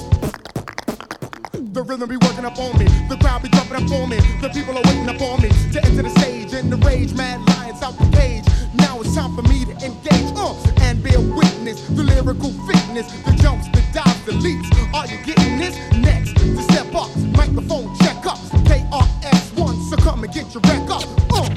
The 1.73 1.81
rhythm 1.81 2.07
be 2.07 2.17
working 2.17 2.45
up 2.45 2.59
on 2.59 2.77
me, 2.77 2.85
the 3.09 3.17
crowd 3.17 3.41
be 3.41 3.49
jumping 3.49 3.77
up 3.77 3.91
on 3.91 4.09
me, 4.11 4.17
the 4.41 4.49
people 4.49 4.77
are 4.77 4.83
waiting 4.85 5.09
up 5.09 5.19
on 5.21 5.41
me 5.41 5.49
to 5.71 5.83
enter 5.83 6.03
the 6.03 6.11
stage 6.21 6.53
and 6.53 6.71
the 6.71 6.77
rage, 6.85 7.15
mad 7.15 7.41
lions 7.49 7.81
out 7.81 7.97
the 7.97 8.05
cage. 8.15 8.45
Now 8.75 9.01
it's 9.01 9.15
time 9.15 9.35
for 9.35 9.41
me 9.49 9.65
to 9.65 9.73
engage, 9.83 10.29
uh, 10.37 10.53
and 10.81 11.01
bear 11.01 11.19
witness 11.19 11.81
the 11.87 12.03
lyrical 12.03 12.51
fitness, 12.69 13.11
the 13.25 13.33
jumps, 13.41 13.67
the 13.69 13.81
dives, 13.91 14.08
the 14.25 14.33
leaps. 14.33 14.69
Are 14.93 15.07
you 15.07 15.17
getting 15.23 15.57
this? 15.57 15.77
Next 15.93 16.35
to 16.35 16.61
step 16.63 16.93
up, 16.95 17.15
microphone 17.35 17.95
check 17.99 18.25
up, 18.25 18.39
KRS1, 18.67 19.89
so 19.89 19.95
come 19.97 20.23
and 20.23 20.33
get 20.33 20.53
your 20.53 20.61
wreck 20.63 20.89
up. 20.89 21.03
Uh. 21.31 21.49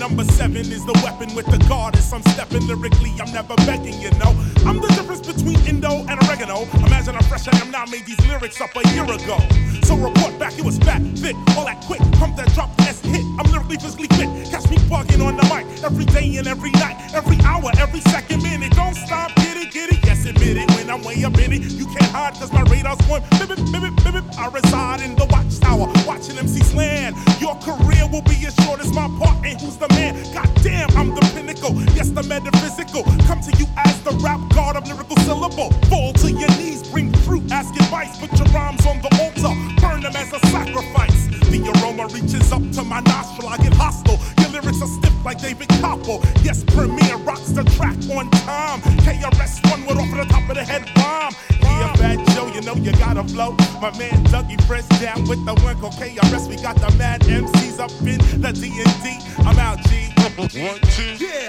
Number 0.00 0.24
seven 0.32 0.64
is 0.72 0.84
the 0.86 0.98
weapon 1.04 1.32
with 1.34 1.44
the 1.46 1.58
goddess. 1.68 2.10
I'm 2.10 2.22
stepping 2.32 2.66
lyrically, 2.66 3.12
I'm 3.20 3.30
never 3.32 3.54
begging, 3.68 4.00
you 4.00 4.10
know. 4.16 4.32
I'm 4.64 4.80
the 4.80 4.88
difference 4.96 5.20
between 5.20 5.60
Indo 5.68 6.06
and 6.08 6.16
oregano. 6.24 6.64
Imagine 6.88 7.16
I'm 7.16 7.22
fresh, 7.24 7.46
I 7.46 7.56
am 7.60 7.70
now 7.70 7.84
made 7.84 8.06
these 8.06 8.18
lyrics 8.26 8.62
up 8.62 8.70
a 8.74 8.88
year 8.94 9.04
ago. 9.04 9.36
So 9.84 9.96
report 9.96 10.38
back, 10.38 10.58
it 10.58 10.64
was 10.64 10.78
fat, 10.78 11.02
fit, 11.18 11.36
all 11.54 11.66
that 11.66 11.84
quick. 11.84 12.00
Pump 12.16 12.36
that 12.36 12.48
drop, 12.54 12.70
S 12.80 13.00
hit. 13.04 13.20
I'm 13.38 13.44
lyrically 13.52 13.76
physically 13.76 14.08
fit. 14.16 14.28
Catch 14.48 14.70
me 14.70 14.78
bugging 14.88 15.20
on 15.20 15.36
the 15.36 15.44
mic 15.52 15.68
every 15.84 16.06
day 16.06 16.36
and 16.38 16.48
every 16.48 16.70
night, 16.80 16.96
every 17.12 17.36
hour, 17.44 17.70
every 17.76 18.00
second 18.00 18.42
minute. 18.42 18.72
Don't 18.72 18.96
stop, 18.96 19.34
get 19.36 19.58
it, 19.58 19.70
get 19.70 19.92
it. 19.92 20.00
Yes, 20.06 20.24
admit 20.24 20.56
it. 20.56 20.70
When 20.76 20.88
I'm 20.88 21.02
way 21.02 21.22
up 21.24 21.36
in 21.36 21.52
it, 21.52 21.62
you 21.76 21.84
can't 21.84 22.10
hide 22.16 22.34
cause 22.34 22.52
my 22.52 22.62
radar's 22.72 23.00
going 23.04 23.22
bip, 23.36 23.48
bip, 23.52 24.14
bip. 24.14 24.24
I 24.38 24.48
reside 24.48 25.02
in 25.02 25.14
the 25.16 25.26
watchtower, 25.26 25.92
watching 26.06 26.36
MCs 26.36 26.74
land. 26.74 27.16
Your 27.38 27.54
career 27.56 28.08
will 28.08 28.22
be 28.22 28.46
as 28.46 28.54
short 28.64 28.80
as 28.80 28.92
my 28.94 29.08
part. 29.20 29.44
And 29.44 29.60
who's 29.60 29.76
the 29.76 29.89
man? 29.90 30.14
Goddamn, 30.32 30.90
I'm 30.96 31.14
the 31.14 31.20
pinnacle. 31.34 31.74
Yes, 31.94 32.10
the 32.10 32.22
metaphysical. 32.22 33.04
Come 33.26 33.40
to 33.40 33.52
you 33.58 33.66
as 33.76 34.00
the 34.02 34.12
rap 34.22 34.40
god 34.54 34.76
of 34.76 34.86
lyrical 34.86 35.16
syllable. 35.18 35.70
Fall 35.88 36.12
to 36.14 36.30
your 36.30 36.50
knees, 36.58 36.88
bring 36.88 37.12
fruit, 37.24 37.50
ask 37.50 37.74
advice. 37.74 38.18
Put 38.18 38.32
your 38.38 38.48
rhymes 38.48 38.84
on 38.86 39.00
the 39.02 39.10
altar, 39.22 39.52
burn 39.80 40.02
them 40.02 40.16
as 40.16 40.32
a 40.32 40.40
sacrifice. 40.48 41.26
The 41.50 41.60
aroma 41.82 42.06
reaches 42.14 42.52
up 42.52 42.62
to 42.72 42.84
my 42.84 43.00
nostril, 43.00 43.48
I 43.48 43.56
get 43.58 43.74
hostile. 43.74 44.18
Your 44.50 44.62
lyrics 44.62 44.82
are 44.82 44.88
stiff 44.88 45.24
like 45.24 45.40
David 45.40 45.68
Coppo. 45.80 46.20
Yes, 46.42 46.64
Premier 46.64 47.16
rocks 47.18 47.50
the 47.50 47.62
track 47.76 47.96
on 48.10 48.28
time. 48.30 48.80
KRS 49.06 49.70
One 49.70 49.84
went 49.86 50.00
off 50.00 50.12
at 50.12 50.26
the 50.26 50.32
top 50.32 50.48
of 50.48 50.56
the 50.56 50.64
head 50.64 50.82
bomb. 50.96 51.34
Yeah, 51.62 51.94
Fat 51.94 52.26
Joe, 52.34 52.48
you 52.48 52.60
know 52.62 52.74
you 52.74 52.90
gotta 52.92 53.22
flow. 53.24 53.52
My 53.80 53.96
man 53.96 54.24
Dougie 54.24 54.60
Fresh 54.66 54.88
down 55.00 55.28
with 55.28 55.44
the 55.46 55.54
one 55.62 55.78
called 55.78 55.94
KRS. 55.94 56.48
We 56.48 56.56
got 56.56 56.76
the 56.76 56.90
mad 56.98 57.20
MCs 57.20 57.78
up 57.78 57.92
in 58.02 58.18
the 58.40 58.52
D&D. 58.52 59.18
I'm 59.46 59.58
out, 59.58 59.78
G. 59.86 60.10
One, 60.40 60.80
two. 60.96 61.24
Yeah. 61.24 61.46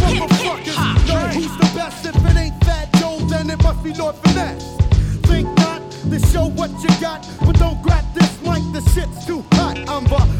Motherfuckers 0.00 1.08
know 1.08 1.28
who's 1.36 1.56
the 1.58 1.70
best. 1.76 2.06
If 2.06 2.16
it 2.16 2.36
ain't 2.36 2.64
Fat 2.64 2.88
Joe, 2.94 3.18
then 3.28 3.50
it 3.50 3.62
must 3.62 3.84
be 3.84 3.92
Lord 3.92 4.16
Finesse. 4.16 4.76
Think 5.26 5.46
not 5.58 5.82
to 5.90 6.18
show 6.28 6.46
what 6.48 6.70
you 6.82 6.88
got, 7.00 7.28
but 7.40 7.58
don't 7.58 7.82
grab 7.82 8.04
this 8.14 8.40
mic. 8.40 8.62
The 8.72 8.80
shit's 8.94 9.26
too 9.26 9.44
hot. 9.52 9.76
I'm 9.88 10.06
a 10.06 10.08
born 10.08 10.39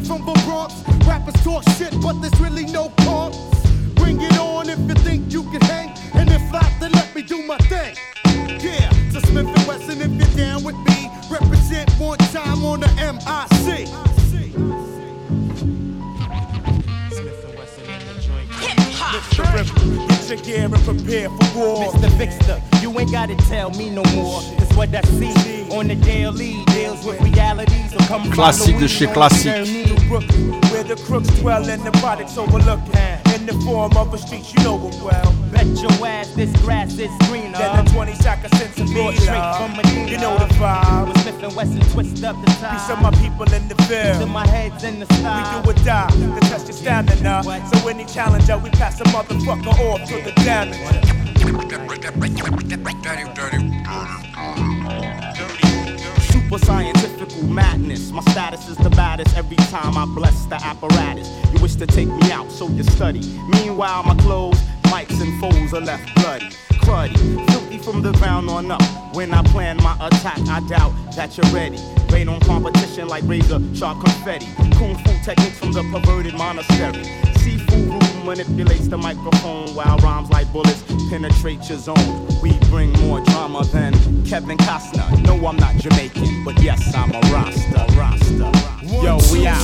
nigga 0.00 0.06
from 0.06 0.26
the 0.26 0.32
Bronx. 0.44 0.74
Rappers 1.06 1.42
talk 1.42 1.62
shit, 1.76 1.94
but 2.02 2.20
there's 2.20 2.38
really 2.40 2.66
no 2.66 2.88
cause. 3.00 3.36
Bring 3.94 4.20
it 4.20 4.38
on 4.38 4.68
if 4.68 4.78
you 4.78 4.94
think 4.94 5.32
you 5.32 5.42
can 5.44 5.60
hang. 5.62 5.90
And 6.14 6.30
if 6.30 6.52
not, 6.52 6.70
then 6.80 6.92
let 6.92 7.14
me 7.14 7.22
do 7.22 7.42
my 7.42 7.58
thing. 7.58 7.96
Yeah, 8.24 8.90
to 9.12 9.20
Smith 9.26 9.46
and 9.46 9.66
Wesson 9.66 10.00
if 10.00 10.10
you're 10.10 10.36
down 10.36 10.64
with 10.64 10.76
me. 10.76 11.10
Represent 11.30 11.90
one 11.98 12.18
time 12.18 12.64
on 12.64 12.80
the 12.80 12.88
MIC. 12.96 13.88
Hip 18.60 18.78
hop. 18.92 19.14
Lift 19.14 19.36
the 19.36 19.42
river, 19.54 20.06
get 20.08 20.28
your 20.28 20.38
gear 20.44 20.64
and 20.64 20.84
prepare 20.84 21.28
for 21.28 21.58
war. 21.58 21.92
Mr. 21.92 22.18
Fixer, 22.18 22.60
you 22.80 22.98
ain't 22.98 23.12
gotta 23.12 23.36
tell 23.36 23.70
me 23.70 23.90
no 23.90 24.02
more. 24.14 24.40
It's 24.58 24.74
what 24.76 24.94
I 24.94 25.02
see 25.02 25.70
on 25.70 25.88
the 25.88 25.94
daily. 25.94 26.64
Deals 26.66 27.04
with 27.04 27.20
realities. 27.20 27.92
So 27.92 27.98
come 28.06 28.30
Classique 28.32 28.78
de 28.78 28.88
chez 28.88 29.06
classique. 29.06 29.66
Where 30.70 30.84
the 30.84 31.00
crooks 31.06 31.28
dwell 31.40 31.68
and 31.68 31.82
the 31.82 31.92
products 32.00 32.36
overlooking. 32.36 32.94
In 33.34 33.46
the 33.46 33.52
form 33.64 33.96
of 33.96 34.12
a 34.12 34.18
street, 34.18 34.52
you 34.52 34.62
know 34.64 34.76
it 34.88 34.94
well. 35.02 35.32
Bet 35.52 35.66
your 35.66 36.06
ass 36.06 36.28
this 36.34 36.52
grass 36.62 36.98
is 36.98 37.10
greener. 37.28 37.58
Than 37.58 37.84
the 37.84 37.90
20 37.92 38.14
sack 38.14 38.44
of 38.44 38.50
sense 38.58 38.78
of 38.78 38.88
Straight 38.88 39.18
Straight 39.18 39.56
from 39.56 39.76
Medina. 39.76 40.10
You 40.10 40.18
know 40.18 40.36
the 40.38 40.46
vibe. 40.54 41.08
With 41.08 41.22
Smith 41.22 41.42
and 41.42 41.56
Wesson 41.56 41.80
twist 41.92 42.24
up 42.24 42.36
the 42.44 42.50
time. 42.52 42.76
Peace 42.76 42.90
of 42.90 43.02
my 43.02 43.10
people 43.12 43.52
in 43.52 43.68
the 43.68 43.76
field. 43.84 44.20
To 44.20 44.26
my 44.26 44.46
heads 44.46 44.84
in 44.84 45.00
the 45.00 45.06
style. 45.06 45.62
We 45.62 45.72
do 45.72 45.80
or 45.80 45.84
die 45.84 46.10
to 46.10 46.40
test 46.48 46.66
your 46.66 46.76
stamina. 46.76 47.42
So 47.42 47.88
any 47.88 48.04
challenger, 48.04 48.58
we 48.58 48.70
pass 48.70 49.00
a 49.00 49.04
motherfucker 49.04 49.74
off 49.90 50.08
to 50.08 50.22
the 50.22 50.32
damage. 50.42 51.19
Super 56.50 56.58
scientifical 56.58 57.44
madness. 57.44 58.10
My 58.10 58.20
status 58.22 58.68
is 58.68 58.76
the 58.76 58.90
baddest 58.90 59.36
every 59.36 59.56
time 59.56 59.96
I 59.96 60.04
bless 60.04 60.44
the 60.46 60.56
apparatus. 60.56 61.28
You 61.52 61.60
wish 61.60 61.76
to 61.76 61.86
take 61.86 62.08
me 62.08 62.30
out, 62.30 62.50
so 62.50 62.68
you 62.68 62.82
study. 62.82 63.20
Meanwhile, 63.48 64.02
my 64.02 64.14
clothes, 64.16 64.58
mics, 64.84 65.20
and 65.22 65.40
foes 65.40 65.72
are 65.72 65.80
left 65.80 66.14
bloody. 66.16 66.50
Cruddy, 66.82 67.50
filthy 67.50 67.78
from 67.78 68.02
the 68.02 68.12
ground 68.12 68.50
on 68.50 68.70
up. 68.70 68.82
When 69.14 69.32
I 69.32 69.42
plan 69.44 69.76
my 69.78 69.96
attack, 70.00 70.40
I 70.40 70.60
doubt 70.68 70.92
that 71.16 71.36
you're 71.38 71.54
ready. 71.54 71.78
Rain 72.10 72.28
on 72.28 72.40
competition 72.40 73.08
like 73.08 73.24
razor 73.24 73.60
sharp 73.74 74.04
confetti. 74.04 74.46
Kung 74.76 74.94
fu 74.96 75.12
techniques 75.24 75.58
from 75.58 75.72
the 75.72 75.82
perverted 75.84 76.34
monastery. 76.34 77.04
Seafood 77.38 77.99
manipulates 78.24 78.88
the 78.88 78.96
microphone 78.96 79.74
while 79.74 79.96
rhymes 79.98 80.30
like 80.30 80.50
bullets 80.52 80.82
penetrate 81.10 81.68
your 81.68 81.78
zone. 81.78 82.28
We 82.42 82.52
bring 82.70 82.92
more 83.00 83.20
drama 83.20 83.64
than 83.66 83.92
Kevin 84.24 84.56
Costner. 84.58 85.22
No, 85.26 85.34
I'm 85.46 85.56
not 85.56 85.74
Jamaican, 85.76 86.44
but 86.44 86.60
yes, 86.62 86.94
I'm 86.94 87.10
a 87.10 87.20
Rasta. 87.32 87.86
Rasta. 87.96 88.50
Yo, 88.84 89.18
we 89.32 89.46
out. 89.46 89.60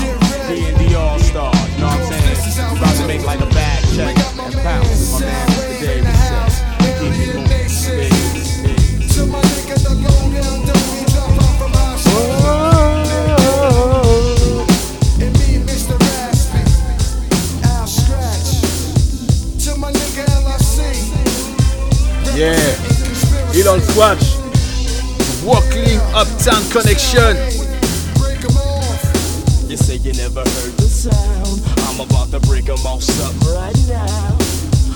D&D 0.49 0.95
All 0.95 1.19
Stars. 1.19 1.79
Know 1.79 1.87
what 1.87 2.01
I'm 2.01 2.13
saying? 2.13 2.77
About 2.77 2.97
to 2.97 3.07
make 3.07 3.25
like 3.25 3.41
a 3.41 3.47
bad 3.47 3.83
check 3.95 4.17
and 4.17 4.55
bounce. 4.55 5.13
My 5.13 5.21
man, 5.21 5.66
Le 23.77 23.83
swatch. 23.93 24.25
Walking 25.45 26.01
Uptown 26.15 26.65
Connection. 26.71 27.37
You 29.69 29.77
say 29.77 29.97
you 29.97 30.15
never 30.15 30.41
heard 30.41 30.73
the 30.81 30.89
sound. 30.89 31.61
I'm 31.85 32.01
about 32.01 32.31
to 32.31 32.41
break 32.49 32.71
'em 32.71 32.79
all 32.87 33.03
up 33.21 33.35
right 33.45 33.77
now. 33.87 34.39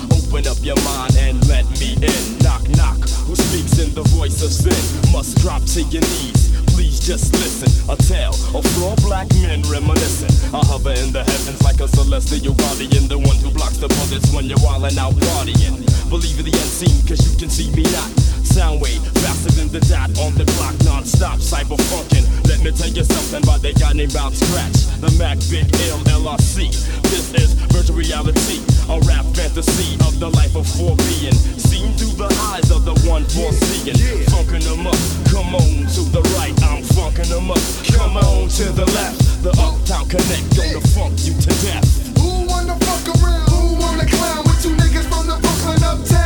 Open 0.09 0.47
up 0.47 0.57
your 0.63 0.81
mind 0.81 1.15
and 1.15 1.47
let 1.47 1.69
me 1.79 1.93
in. 2.01 2.37
Knock, 2.41 2.67
knock. 2.69 2.97
Who 3.27 3.35
speaks 3.35 3.77
in 3.77 3.93
the 3.93 4.01
voice 4.17 4.41
of 4.41 4.51
sin? 4.51 4.81
Must 5.11 5.37
drop 5.41 5.63
to 5.75 5.83
your 5.83 6.01
knees. 6.01 6.49
Please 6.73 6.99
just 6.99 7.33
listen. 7.33 7.69
A 7.87 7.95
tale 7.95 8.33
of 8.55 8.65
four 8.73 8.95
black 9.05 9.31
men 9.35 9.61
reminiscing. 9.69 10.33
I 10.55 10.65
hover 10.65 10.93
in 10.93 11.11
the 11.11 11.23
heavens 11.23 11.61
like 11.61 11.81
a 11.81 11.87
celestial 11.87 12.55
guardian. 12.55 13.07
The 13.07 13.19
one 13.19 13.37
who 13.43 13.51
blocks 13.51 13.77
the 13.77 13.89
bullets 13.89 14.31
when 14.33 14.45
you're 14.45 14.63
wildin' 14.65 14.97
out 14.97 15.13
partying. 15.13 15.85
Believe 16.09 16.39
in 16.39 16.45
the 16.45 16.57
unseen, 16.57 16.97
cause 17.07 17.21
you 17.27 17.37
can 17.37 17.49
see 17.49 17.69
me 17.71 17.83
not. 17.83 18.40
Soundwave, 18.51 18.99
faster 19.23 19.51
than 19.55 19.71
the 19.71 19.79
dot 19.87 20.11
on 20.19 20.35
the 20.35 20.43
clock, 20.59 20.75
non-stop, 20.83 21.39
cyber 21.39 21.79
funkin'. 21.87 22.27
Let 22.47 22.59
me 22.59 22.71
tell 22.71 22.91
you 22.91 23.03
something 23.03 23.43
about 23.43 23.61
that 23.63 23.79
guy 23.79 23.93
named 23.93 24.13
Bob 24.13 24.35
Scratch. 24.35 24.91
The 24.99 25.09
Mac 25.15 25.39
Big 25.47 25.71
L. 25.87 25.97
This 27.07 27.33
is 27.33 27.53
virtual 27.71 27.95
reality, 27.95 28.59
a 28.91 28.99
rap 29.07 29.25
fantasy 29.33 29.95
of 30.05 30.19
the 30.19 30.29
life 30.29 30.55
of 30.55 30.67
four 30.67 30.95
being. 31.07 31.33
Seen 31.57 31.95
through 31.97 32.15
the 32.19 32.29
eyes 32.51 32.69
of 32.71 32.85
the 32.85 32.93
one 33.07 33.23
foreseeing. 33.25 33.95
Funkin' 34.27 34.63
them 34.67 34.85
up, 34.85 34.99
come 35.31 35.55
on 35.55 35.87
to 35.95 36.01
the 36.11 36.21
right, 36.37 36.55
I'm 36.67 36.83
funkin' 36.91 37.31
them 37.31 37.49
up. 37.49 37.63
Come 37.95 38.17
on 38.17 38.49
to 38.59 38.65
the 38.75 38.85
left, 38.93 39.43
the 39.43 39.51
Uptown 39.57 40.07
Connect, 40.11 40.45
gonna 40.55 40.81
funk 40.91 41.15
you 41.23 41.33
to 41.39 41.51
death. 41.63 41.87
Who 42.19 42.45
wanna 42.51 42.75
fuck 42.83 43.15
around? 43.15 43.47
Who 43.49 43.79
wanna 43.79 44.05
clown 44.05 44.43
with 44.43 44.61
two 44.61 44.75
niggas 44.75 45.07
from 45.07 45.27
the 45.27 45.39
Brooklyn 45.39 45.83
uptown 45.83 46.20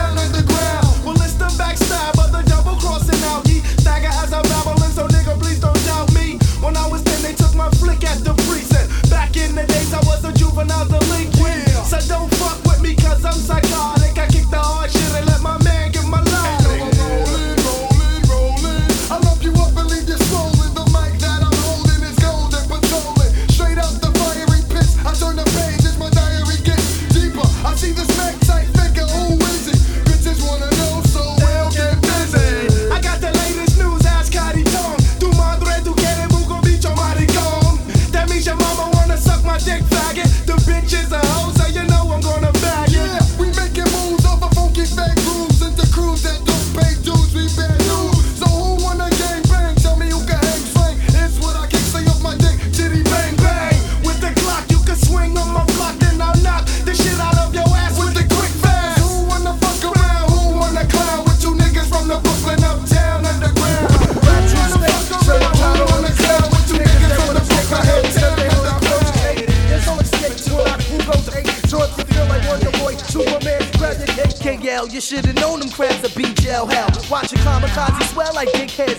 like 78.36 78.50
dickheads 78.50 78.95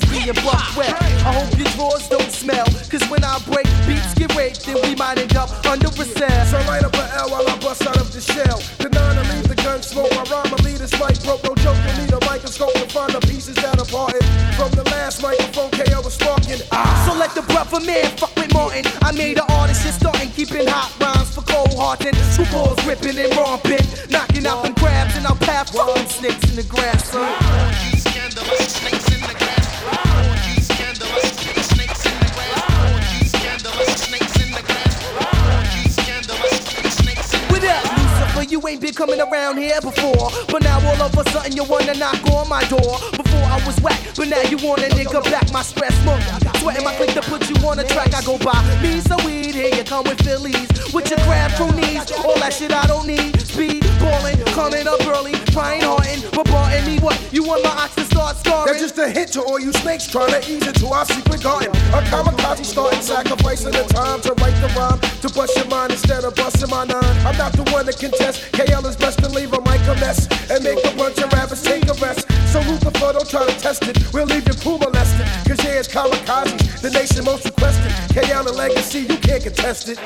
want 44.67 44.83
a 44.83 44.89
nigga 44.89 45.23
back 45.31 45.51
my 45.53 45.63
stress 45.63 45.95
monk. 46.05 46.23
Sweating 46.59 46.85
my 46.85 46.95
click 46.97 47.11
to 47.11 47.23
put 47.23 47.49
you 47.49 47.57
on 47.67 47.79
a 47.79 47.85
track. 47.85 48.13
I 48.15 48.23
go 48.23 48.37
by 48.39 48.59
me 48.83 49.01
some 49.01 49.23
weed. 49.25 49.55
Here 49.55 49.73
you 49.75 49.85
come 49.85 50.05
with 50.05 50.21
Phillies. 50.23 50.69
With 50.93 51.09
your 51.11 51.21
crab 51.21 51.53
cronies. 51.53 52.11
All 52.25 52.35
that 52.41 52.53
shit 52.53 52.73
I 52.73 52.87
don't 52.87 53.07
need. 53.07 53.41
Speed, 53.41 53.87
balling, 54.01 54.39
coming 54.53 54.87
up 54.89 55.01
early. 55.07 55.33
Trying 55.55 55.83
hardin', 55.83 56.21
but 56.33 56.47
barting 56.47 56.85
me 56.87 56.99
what? 56.99 57.17
You 57.33 57.45
want 57.45 57.63
my 57.63 57.71
ox 57.71 57.95
to 57.95 58.05
start 58.05 58.37
scarring? 58.37 58.67
They're 58.67 58.81
just 58.81 58.99
a 58.99 59.09
hit 59.09 59.29
to 59.33 59.43
all 59.43 59.61
you 59.61 59.73
snakes 59.73 60.07
trying 60.07 60.33
to 60.33 60.41
ease 60.51 60.67
into 60.67 60.87
our 60.89 61.05
secret 61.05 61.43
garden. 61.43 61.71
A 61.95 62.03
kamikaze 62.11 62.65
starting 62.65 63.01
sacrificing 63.01 63.73
the 63.73 63.85
time 63.85 64.21
to 64.23 64.35
write 64.43 64.59
the 64.61 64.69
rhyme 64.77 65.01
to 65.23 65.29
bust 65.33 65.57
your 65.57 65.67
mind 65.67 65.93
instead 65.93 66.25
of 66.25 66.35
busting 66.35 66.71
my 66.71 66.85
nine. 66.85 67.17
I'm 67.27 67.37
not 67.39 67.53
the 67.53 67.65
one 67.71 67.87
to 67.87 67.93
contest. 67.93 68.53
KL 68.53 68.85
is 68.85 68.97
blessed 68.97 69.21
to 69.21 69.29
leave 69.29 69.53
a 69.53 69.61
mic 69.63 69.81
a 69.87 69.95
mess 70.01 70.27
and 70.51 70.65
make 70.65 70.83
a 70.85 70.97
bunch 70.97 71.19
of 71.19 71.33
rappers 71.33 71.63
take 71.63 71.85
a 71.87 71.95
rest. 71.95 72.06
So 73.07 73.13
don't 73.13 73.31
try 73.31 73.47
to 73.47 73.61
test 73.61 73.87
it. 73.87 74.13
We'll 74.13 74.27
leave 74.27 74.49
you 74.49 74.55
poo 74.55 74.79
molested. 74.79 75.27
Cause 75.47 75.63
yeah, 75.65 75.79
it's 75.79 75.87
kamikaze, 75.87 76.81
the 76.81 76.91
nation 76.91 77.25
most 77.25 77.45
requested. 77.45 77.93
KL 78.11 78.49
and 78.49 78.57
legacy, 78.57 79.03
you 79.03 79.17
can't 79.19 79.45
contest 79.45 79.89
it. 79.89 79.99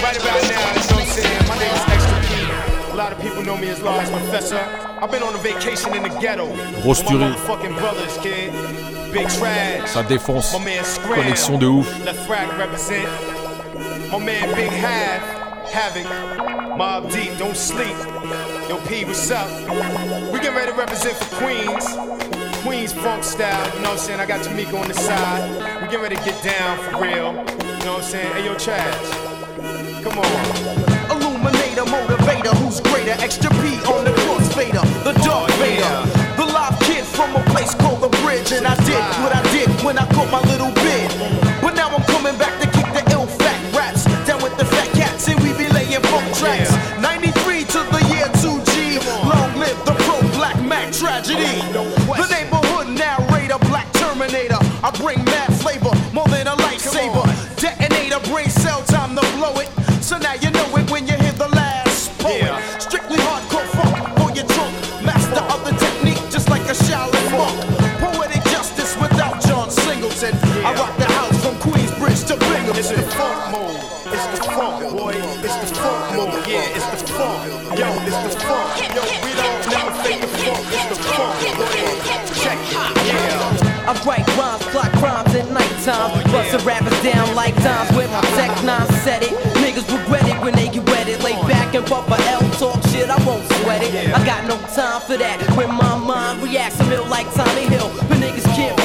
Right 0.00 0.16
about 0.16 0.40
now, 0.48 0.64
you 0.72 0.80
know 0.80 0.96
what 0.96 0.96
I'm 0.96 1.06
saying? 1.08 1.46
My 1.46 1.58
name 1.58 1.74
is 1.74 1.84
Extra 1.92 2.18
P. 2.24 2.92
A 2.92 2.96
lot 2.96 3.12
of 3.12 3.20
people 3.20 3.42
know 3.42 3.58
me 3.58 3.68
as 3.68 3.82
Large 3.82 4.08
Professor. 4.08 4.88
I've 5.00 5.10
been 5.10 5.22
on 5.22 5.34
a 5.34 5.38
vacation 5.38 5.94
in 5.94 6.02
the 6.02 6.08
ghetto. 6.20 6.46
Grosse 6.82 7.02
tuerie. 7.02 7.34
Ça 9.86 10.02
défonce. 10.02 10.52
My 10.52 10.64
man 10.64 10.84
Scram. 10.84 11.14
Connexion 11.14 11.58
de 11.58 11.66
ouf. 11.66 11.86
Let 12.04 12.16
represent. 12.58 13.06
My 14.12 14.18
man 14.18 14.54
Big 14.54 14.70
Half. 14.70 15.22
Havoc. 15.72 16.06
Mobb 16.78 17.12
Deep, 17.12 17.36
don't 17.38 17.56
sleep. 17.56 17.96
Yo, 18.68 18.78
P, 18.86 19.04
what's 19.04 19.30
up? 19.30 19.48
We 20.32 20.38
getting 20.38 20.54
ready 20.54 20.70
to 20.70 20.78
represent 20.78 21.16
for 21.16 21.36
Queens. 21.36 21.86
Queens 22.62 22.92
funk 22.92 23.24
style, 23.24 23.66
you 23.74 23.82
know 23.82 23.90
what 23.90 23.92
I'm 23.92 23.98
saying? 23.98 24.20
I 24.20 24.26
got 24.26 24.40
Tamika 24.40 24.80
on 24.80 24.88
the 24.88 24.94
side. 24.94 25.82
We 25.82 25.88
getting 25.88 26.02
ready 26.02 26.16
to 26.16 26.24
get 26.24 26.42
down 26.42 26.78
for 26.78 27.02
real. 27.02 27.32
You 27.34 27.84
know 27.84 27.94
what 27.94 28.02
I'm 28.02 28.02
saying? 28.02 28.32
Hey, 28.32 28.44
yo, 28.44 28.54
Trash. 28.56 29.10
Come 30.02 30.18
on. 30.18 30.98
Illuminator, 31.10 31.84
motivator, 31.84 32.54
who's 32.58 32.80
greater? 32.80 33.12
Extra 33.22 33.50
P 33.50 33.78
on 33.90 34.04
the 34.04 34.12
crossfader, 34.12 34.82
the 35.04 35.12
Darth 35.24 35.50
oh, 35.50 35.58
Vader, 35.58 36.17
and 38.52 38.66
I 38.66 38.74
did 38.84 39.04
what 39.20 39.34
I 39.34 39.42
did 39.52 39.68
when 39.84 39.98
I 39.98 40.06
caught 40.12 40.30
my 40.30 40.40
little 40.48 40.72
bid. 40.80 41.10
But 41.60 41.74
now 41.74 41.90
I'm 41.90 42.02
coming 42.04 42.36
back 42.38 42.56
to 42.60 42.66
kick 42.72 42.88
the 42.96 43.04
ill 43.12 43.26
fat 43.26 43.60
raps 43.76 44.04
down 44.26 44.42
with 44.42 44.56
the 44.56 44.64
fat 44.64 44.88
cats, 44.94 45.28
and 45.28 45.38
we 45.42 45.52
be 45.52 45.68
laying 45.68 46.00
funk 46.08 46.24
tracks. 46.34 46.72
93 46.96 47.64
to 47.64 47.80
the 47.92 48.00
year 48.08 48.28
2G, 48.40 49.04
long 49.28 49.52
live 49.60 49.76
the 49.84 49.92
pro 50.04 50.16
black 50.32 50.56
Mac 50.64 50.92
tragedy. 50.92 51.60
The 51.72 52.28
neighborhood 52.32 52.88
narrator, 52.96 53.58
black 53.68 53.92
Terminator. 53.92 54.60
I 54.82 54.96
bring 54.96 55.22
mad 55.24 55.52
flavor, 55.60 55.92
more 56.14 56.28
than 56.28 56.46
a 56.46 56.56
lightsaber. 56.56 57.28
Detonator, 57.60 58.20
brain 58.30 58.48
cell 58.48 58.82
time 58.84 59.14
to 59.16 59.22
blow 59.36 59.60
it. 59.60 59.68
So 60.02 60.16
now 60.16 60.34
you 60.34 60.50
know 60.50 60.68
it 60.76 60.90
when 60.90 61.06
you 61.06 61.17
rappers 86.68 87.02
down 87.02 87.34
like 87.34 87.54
dimes 87.64 87.90
with 87.96 88.10
my 88.12 88.20
tech 88.36 88.52
nine 88.62 88.86
set 89.00 89.22
it. 89.22 89.32
Niggas 89.64 89.88
regret 89.88 90.28
it 90.28 90.38
when 90.42 90.54
they 90.54 90.68
get 90.68 90.84
wetted. 90.90 91.22
Lay 91.24 91.32
back 91.48 91.74
and 91.74 91.84
bump 91.88 92.10
a 92.10 92.20
L 92.28 92.40
talk 92.60 92.82
shit, 92.88 93.08
I 93.08 93.16
won't 93.24 93.44
sweat 93.56 93.82
it. 93.82 94.12
I 94.12 94.24
got 94.26 94.46
no 94.46 94.56
time 94.76 95.00
for 95.00 95.16
that. 95.16 95.40
When 95.56 95.70
my 95.74 95.96
mind 95.96 96.42
reacts, 96.42 96.78
I'm 96.80 97.08
like 97.08 97.32
Tommy 97.32 97.66
Hill. 97.72 97.88
But 98.08 98.18
niggas 98.18 98.44
can't 98.54 98.77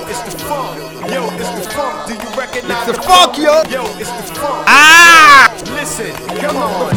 Yo, 0.00 0.06
it's 0.08 0.22
the 0.22 0.38
funk. 0.46 0.78
Yo, 1.12 1.28
it's 1.36 1.66
the 1.66 1.70
funk. 1.74 2.06
Do 2.06 2.14
you 2.14 2.34
recognize 2.34 2.88
It's 2.88 2.96
the 2.96 3.04
funk, 3.04 3.36
yo. 3.36 3.62
Yo, 3.68 3.84
it's 3.98 4.10
the 4.10 4.34
funk. 4.40 4.64
Ah! 4.66 5.54
Listen, 5.74 6.14
Come 6.38 6.56
on. 6.56 6.89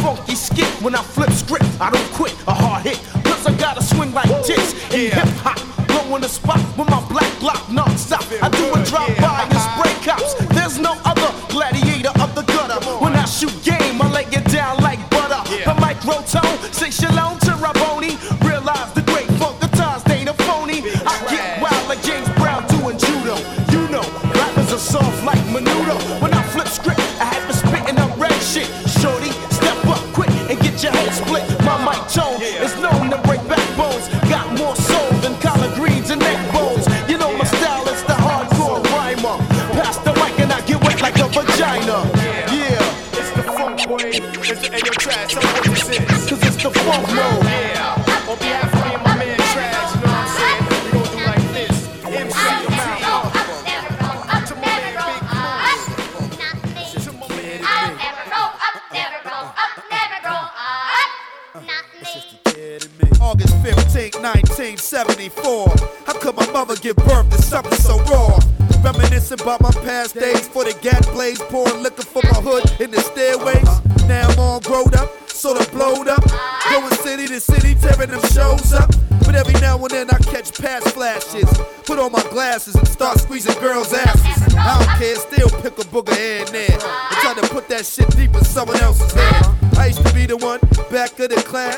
1974. 65.64 66.04
How 66.06 66.18
could 66.18 66.36
my 66.36 66.50
mother 66.52 66.76
give 66.76 66.96
birth 66.96 67.30
to 67.30 67.42
something 67.42 67.78
so 67.78 67.98
raw? 68.04 68.38
Reminiscing 68.82 69.40
about 69.40 69.60
my 69.62 69.70
past 69.70 70.14
days 70.14 70.46
for 70.48 70.64
the 70.64 70.76
gas 70.82 71.06
blaze, 71.10 71.38
pouring 71.38 71.82
liquor 71.82 72.02
for 72.02 72.22
my 72.24 72.40
hood 72.40 72.64
in 72.80 72.90
the 72.90 73.00
stairways. 73.00 73.68
Now 74.06 74.28
I'm 74.28 74.38
all 74.38 74.60
grown 74.60 74.94
up, 74.94 75.10
sorta 75.28 75.68
blowed 75.70 76.08
up. 76.08 76.24
Going 76.70 76.92
city 76.92 77.26
to 77.28 77.40
city, 77.40 77.74
tearing 77.74 78.10
them 78.10 78.20
shows 78.32 78.72
up. 78.72 78.90
But 79.34 79.48
every 79.48 79.60
now 79.60 79.78
and 79.78 79.90
then 79.90 80.10
I 80.10 80.18
catch 80.18 80.56
past 80.60 80.94
flashes. 80.94 81.50
Put 81.86 81.98
on 81.98 82.12
my 82.12 82.22
glasses 82.30 82.76
and 82.76 82.86
start 82.86 83.18
squeezing 83.18 83.58
girls' 83.58 83.92
asses. 83.92 84.54
I 84.56 84.78
don't 84.78 84.96
care, 84.96 85.16
still 85.16 85.50
pick 85.60 85.76
a 85.76 85.82
booger 85.90 86.14
here 86.14 86.44
and 86.44 86.48
there. 86.50 86.70
And 86.70 87.16
try 87.18 87.34
to 87.34 87.48
put 87.48 87.68
that 87.68 87.84
shit 87.84 88.08
deep 88.10 88.32
in 88.32 88.44
someone 88.44 88.76
else's 88.76 89.12
head. 89.12 89.44
I 89.76 89.86
used 89.86 90.06
to 90.06 90.14
be 90.14 90.26
the 90.26 90.36
one 90.36 90.60
back 90.88 91.18
of 91.18 91.30
the 91.30 91.42
class. 91.44 91.74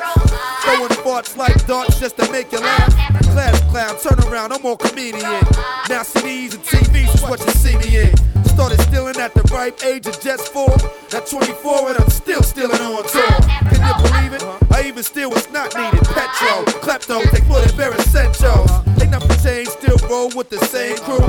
Throwing 0.64 0.90
farts 1.00 1.34
like 1.38 1.66
darts 1.66 1.98
just 1.98 2.18
to 2.18 2.30
make 2.30 2.52
you 2.52 2.60
laugh. 2.60 2.92
Class 3.32 3.58
clown, 3.70 3.96
turn 4.00 4.30
around, 4.30 4.52
I'm 4.52 4.60
more 4.60 4.76
comedian. 4.76 5.22
Now 5.22 6.02
CDs 6.02 6.56
and 6.56 6.62
TVs 6.62 7.14
is 7.14 7.22
what 7.22 7.40
you 7.40 7.52
see 7.52 7.78
me 7.78 8.02
in. 8.02 8.35
Started 8.56 8.80
stealing 8.88 9.16
at 9.18 9.34
the 9.34 9.42
ripe 9.52 9.84
age 9.84 10.06
of 10.06 10.18
just 10.18 10.50
four. 10.50 10.72
Now 11.12 11.20
24 11.20 11.90
and 11.90 12.00
I'm 12.00 12.08
still 12.08 12.42
stealing 12.42 12.80
on 12.80 13.04
tour. 13.04 13.28
Can 13.68 13.84
you 13.84 13.94
believe 14.00 14.32
it? 14.32 14.42
I 14.72 14.88
even 14.88 15.02
steal 15.02 15.28
what's 15.28 15.50
not 15.52 15.76
needed. 15.76 16.00
Petrol, 16.08 16.64
klepto, 16.80 17.20
take 17.32 17.44
more 17.48 17.60
than 17.60 17.76
bare 17.76 17.92
essentials. 17.92 18.72
Ain't 19.02 19.10
nothing 19.10 19.36
changed, 19.44 19.72
still 19.72 19.98
roll 20.08 20.30
with 20.34 20.48
the 20.48 20.56
same 20.72 20.96
crew. 21.04 21.20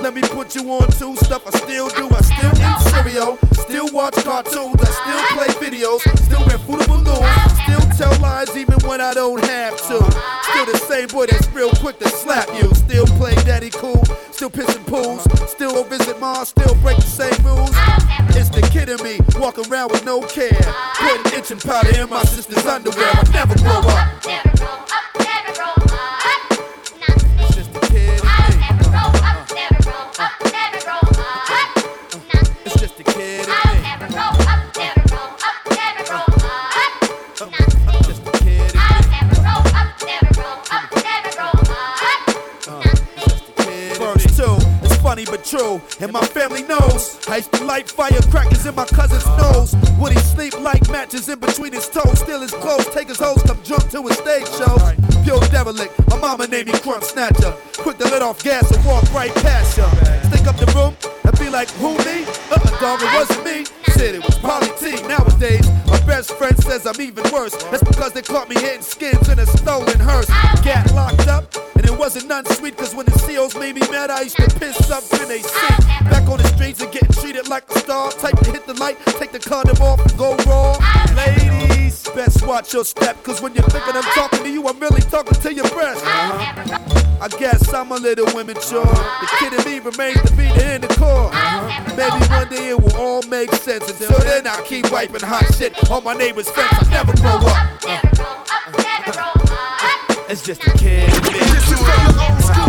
Let 0.00 0.14
me 0.14 0.22
put 0.22 0.54
you 0.54 0.62
on 0.70 0.86
to 1.02 1.16
stuff 1.26 1.42
I 1.44 1.58
still 1.58 1.88
do. 1.88 2.06
I 2.06 2.22
still 2.22 2.54
eat 2.54 2.78
cereal, 2.94 3.36
still 3.66 3.90
watch 3.92 4.14
cartoons, 4.22 4.78
I 4.78 4.90
still 4.94 5.22
play 5.34 5.50
videos, 5.58 6.06
still 6.22 6.46
wear 6.46 6.58
food 6.70 6.86
balloons, 6.86 7.26
still 7.66 7.85
tell 7.96 8.18
lies 8.20 8.54
even 8.56 8.78
when 8.86 9.00
I 9.00 9.14
don't 9.14 9.42
have 9.44 9.76
to. 9.88 9.98
Still 10.42 10.66
the 10.66 10.78
same 10.88 11.08
boy 11.08 11.26
that's 11.26 11.48
real 11.48 11.70
quick 11.70 11.98
to 12.00 12.08
slap 12.08 12.48
you. 12.60 12.72
Still 12.74 13.06
play 13.18 13.34
daddy 13.46 13.70
cool, 13.70 14.04
still 14.30 14.50
pissing 14.50 14.86
pools, 14.86 15.24
still 15.50 15.72
go 15.72 15.82
visit 15.82 16.20
Mars, 16.20 16.48
still 16.48 16.74
break 16.76 16.96
the 16.96 17.02
same 17.02 17.44
rules. 17.44 17.70
It's 18.36 18.50
the 18.50 18.60
kid 18.72 18.88
in 18.88 19.02
me, 19.02 19.18
walking 19.40 19.70
around 19.72 19.92
with 19.92 20.04
no 20.04 20.20
care. 20.20 20.60
Putting 20.96 21.38
itching 21.38 21.58
powder 21.58 21.98
in 21.98 22.10
my 22.10 22.22
sister's 22.24 22.66
underwear. 22.66 23.10
I 23.12 23.24
never 23.32 23.54
grow 23.58 23.80
up. 23.80 24.22
It's 24.24 25.15
true, 45.46 45.80
and 46.00 46.12
my 46.12 46.24
family 46.26 46.62
knows. 46.64 47.18
I 47.28 47.36
used 47.36 47.52
to 47.52 47.64
light 47.64 47.88
firecrackers 47.88 48.66
in 48.66 48.74
my 48.74 48.84
cousin's 48.84 49.26
nose. 49.38 49.74
Would 49.98 50.12
he 50.12 50.18
sleep 50.18 50.58
like 50.60 50.90
matches 50.90 51.28
in 51.28 51.38
between 51.38 51.72
his 51.72 51.88
toes? 51.88 52.18
Steal 52.18 52.40
his 52.40 52.50
clothes, 52.50 52.86
take 52.90 53.08
his 53.08 53.18
hoes, 53.18 53.42
come 53.42 53.60
drunk 53.62 53.88
to 53.90 54.02
his 54.02 54.18
stage 54.18 54.48
shows. 54.58 54.82
Pure 55.22 55.40
derelict, 55.54 55.94
my 56.08 56.18
mama 56.18 56.46
named 56.48 56.66
me 56.68 56.78
Crump 56.80 57.04
Snatcher. 57.04 57.54
Quick 57.78 57.98
to 57.98 58.04
let 58.04 58.22
off 58.22 58.42
gas 58.42 58.70
and 58.74 58.84
walk 58.84 59.04
right 59.14 59.34
past 59.36 59.78
ya. 59.78 59.88
Stick 60.28 60.46
up 60.46 60.56
the 60.56 60.66
room 60.74 60.96
and 61.24 61.38
be 61.38 61.48
like, 61.48 61.70
who 61.78 61.96
me? 61.98 62.26
Uh-uh, 62.50 62.80
dog, 62.80 63.00
it 63.02 63.14
wasn't 63.14 63.44
me. 63.44 63.64
Shit, 63.94 64.14
it 64.16 64.24
was 64.26 64.36
Polly 64.38 64.68
T. 64.78 65.00
Nowadays, 65.06 65.66
best 66.06 66.32
friend 66.32 66.56
says 66.62 66.86
I'm 66.86 67.00
even 67.00 67.24
worse. 67.32 67.54
That's 67.64 67.82
because 67.82 68.12
they 68.12 68.22
caught 68.22 68.48
me 68.48 68.54
hitting 68.54 68.82
skins 68.82 69.28
in 69.28 69.38
a 69.38 69.46
stolen 69.46 69.98
hearse. 69.98 70.28
Got 70.64 70.92
locked 70.92 71.26
up, 71.28 71.54
and 71.76 71.84
it 71.84 71.96
wasn't 71.96 72.28
none 72.28 72.46
sweet, 72.46 72.76
cause 72.76 72.94
when 72.94 73.06
the 73.06 73.12
COs 73.12 73.54
made 73.56 73.74
me 73.74 73.82
mad, 73.90 74.10
I 74.10 74.22
used 74.22 74.36
to 74.36 74.48
piss 74.58 74.90
up 74.90 75.02
in 75.20 75.28
they 75.28 75.42
seat. 75.42 75.78
Back 76.10 76.28
on 76.28 76.38
the 76.38 76.48
streets 76.56 76.80
and 76.80 76.92
getting 76.92 77.12
treated 77.12 77.48
like 77.48 77.68
a 77.70 77.78
star. 77.80 78.10
Type 78.12 78.38
to 78.40 78.50
hit 78.52 78.66
the 78.66 78.74
light, 78.74 78.96
take 79.18 79.32
the 79.32 79.40
condom 79.40 79.76
off 79.82 80.00
and 80.00 80.16
go 80.16 80.36
raw. 80.46 80.78
Ladies, 81.16 81.75
best 82.16 82.46
watch 82.46 82.72
your 82.72 82.82
step, 82.82 83.22
cause 83.22 83.42
when 83.42 83.54
you're 83.54 83.68
thinking 83.68 83.94
I'm 83.94 84.02
talking 84.14 84.42
to 84.42 84.50
you, 84.50 84.66
I'm 84.66 84.80
really 84.80 85.02
talking 85.02 85.38
to 85.38 85.54
your 85.54 85.68
breast. 85.68 86.02
I 86.02 87.28
guess 87.38 87.74
I'm 87.74 87.92
a 87.92 87.96
little 87.96 88.26
immature. 88.40 88.86
The 88.86 89.28
kid 89.38 89.52
in 89.52 89.62
me 89.70 89.78
remains 89.80 90.22
to 90.22 90.30
be 90.34 90.48
the 90.48 90.76
in 90.76 90.80
the 90.80 90.88
core. 90.96 91.30
Maybe 91.94 92.24
one 92.32 92.48
day 92.48 92.70
it 92.70 92.80
will 92.80 92.96
all 92.96 93.22
make 93.28 93.52
sense. 93.52 93.90
Until 93.90 94.18
then, 94.20 94.46
I'll 94.46 94.64
keep 94.64 94.90
wiping 94.90 95.20
hot 95.20 95.44
shit 95.56 95.90
on 95.90 96.04
my 96.04 96.14
neighbor's 96.14 96.48
fence. 96.48 96.72
I 96.72 96.90
never 96.90 97.12
grow 97.20 97.36
up. 97.36 97.66
It's 100.30 100.42
just 100.42 100.66
a 100.66 100.70
kid. 100.70 101.10
This 101.10 101.70
is 101.70 101.78
for 101.78 101.84
the 101.84 102.28
old 102.30 102.42
school 102.42 102.65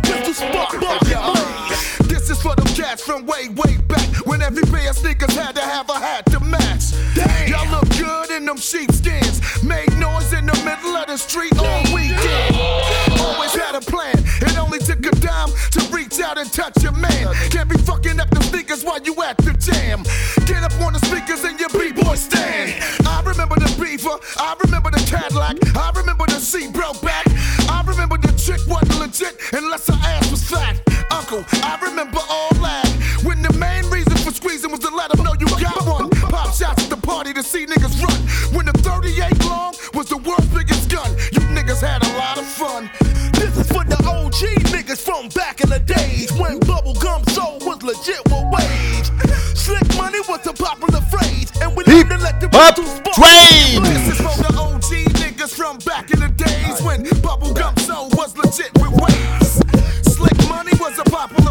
pistol 0.00 0.34
spark. 0.34 0.80
Bump, 0.80 1.00
This 2.08 2.30
is 2.30 2.40
for 2.40 2.54
them 2.54 2.66
cats 2.74 3.02
from 3.02 3.26
way, 3.26 3.48
way 3.48 3.76
back 3.88 4.06
when 4.26 4.42
every 4.42 4.62
pair 4.64 4.90
of 4.90 4.96
sneakers 4.96 5.34
had 5.34 5.54
to 5.54 5.62
have 5.62 5.88
a 5.90 5.98
hat 5.98 6.26
to 6.26 6.40
match. 6.40 6.92
Y'all 7.48 7.68
look 7.70 7.88
good 7.96 8.30
in 8.30 8.46
them 8.46 8.56
sheepskins. 8.56 9.21
Out 16.32 16.38
and 16.38 16.52
touch 16.52 16.82
your 16.82 16.92
man. 16.92 17.34
Can't 17.50 17.68
be 17.68 17.76
fucking 17.78 18.18
up 18.18 18.30
the 18.30 18.42
sneakers 18.44 18.84
while 18.84 19.00
you 19.02 19.14
at 19.22 19.36
the 19.38 19.52
jam. 19.52 20.02
Get 20.46 20.62
up 20.62 20.72
on 20.80 20.92
the 20.94 21.00
speakers 21.00 21.44
and 21.44 21.58
your 21.60 21.68
b-boy 21.68 22.14
stand. 22.14 22.82
I 23.06 23.22
remember 23.24 23.56
the 23.56 23.68
beaver. 23.80 24.16
I 24.36 24.56
remember 24.64 24.90
the 24.90 25.04
Cadillac. 25.04 25.56
I 25.76 25.92
remember 25.94 26.24
the 26.26 26.40
seat 26.40 26.72
broke 26.72 27.00
back. 27.02 27.26
I 27.68 27.84
remember 27.86 28.16
the 28.16 28.32
chick 28.32 28.60
wasn't 28.66 28.98
legit 28.98 29.36
unless 29.52 29.88
her 29.88 29.98
ass 30.02 30.30
was 30.30 30.42
fat. 30.48 30.80
Uncle, 31.10 31.44
I 31.62 31.78
OG 44.42 44.48
niggas 44.74 45.00
from 45.00 45.28
back 45.28 45.60
in 45.60 45.68
the 45.68 45.78
days 45.78 46.32
when 46.32 46.58
bubblegum 46.60 47.28
soul 47.30 47.58
was 47.60 47.80
legit 47.82 48.20
with 48.26 48.44
waves. 48.50 49.10
Slick 49.54 49.86
money 49.96 50.18
was 50.28 50.44
a 50.48 50.52
popular 50.52 51.00
phrase, 51.02 51.52
and 51.62 51.76
we 51.76 51.84
learned 51.84 52.10
to 52.10 52.18
let 52.18 52.40
the 52.40 52.48
Hop. 52.50 52.74
Train 52.74 53.82
This 53.84 54.08
is 54.08 54.16
for 54.18 54.34
the 54.42 54.58
OG 54.58 54.90
niggas 55.22 55.54
from 55.54 55.78
back 55.78 56.10
in 56.10 56.18
the 56.18 56.28
days 56.28 56.82
when 56.82 57.04
bubblegum 57.22 57.78
soul 57.86 58.08
was 58.18 58.36
legit 58.36 58.72
with 58.82 58.90
waves. 58.98 59.62
Slick 60.12 60.36
money 60.48 60.72
was 60.80 60.98
a 60.98 61.04
popular 61.04 61.41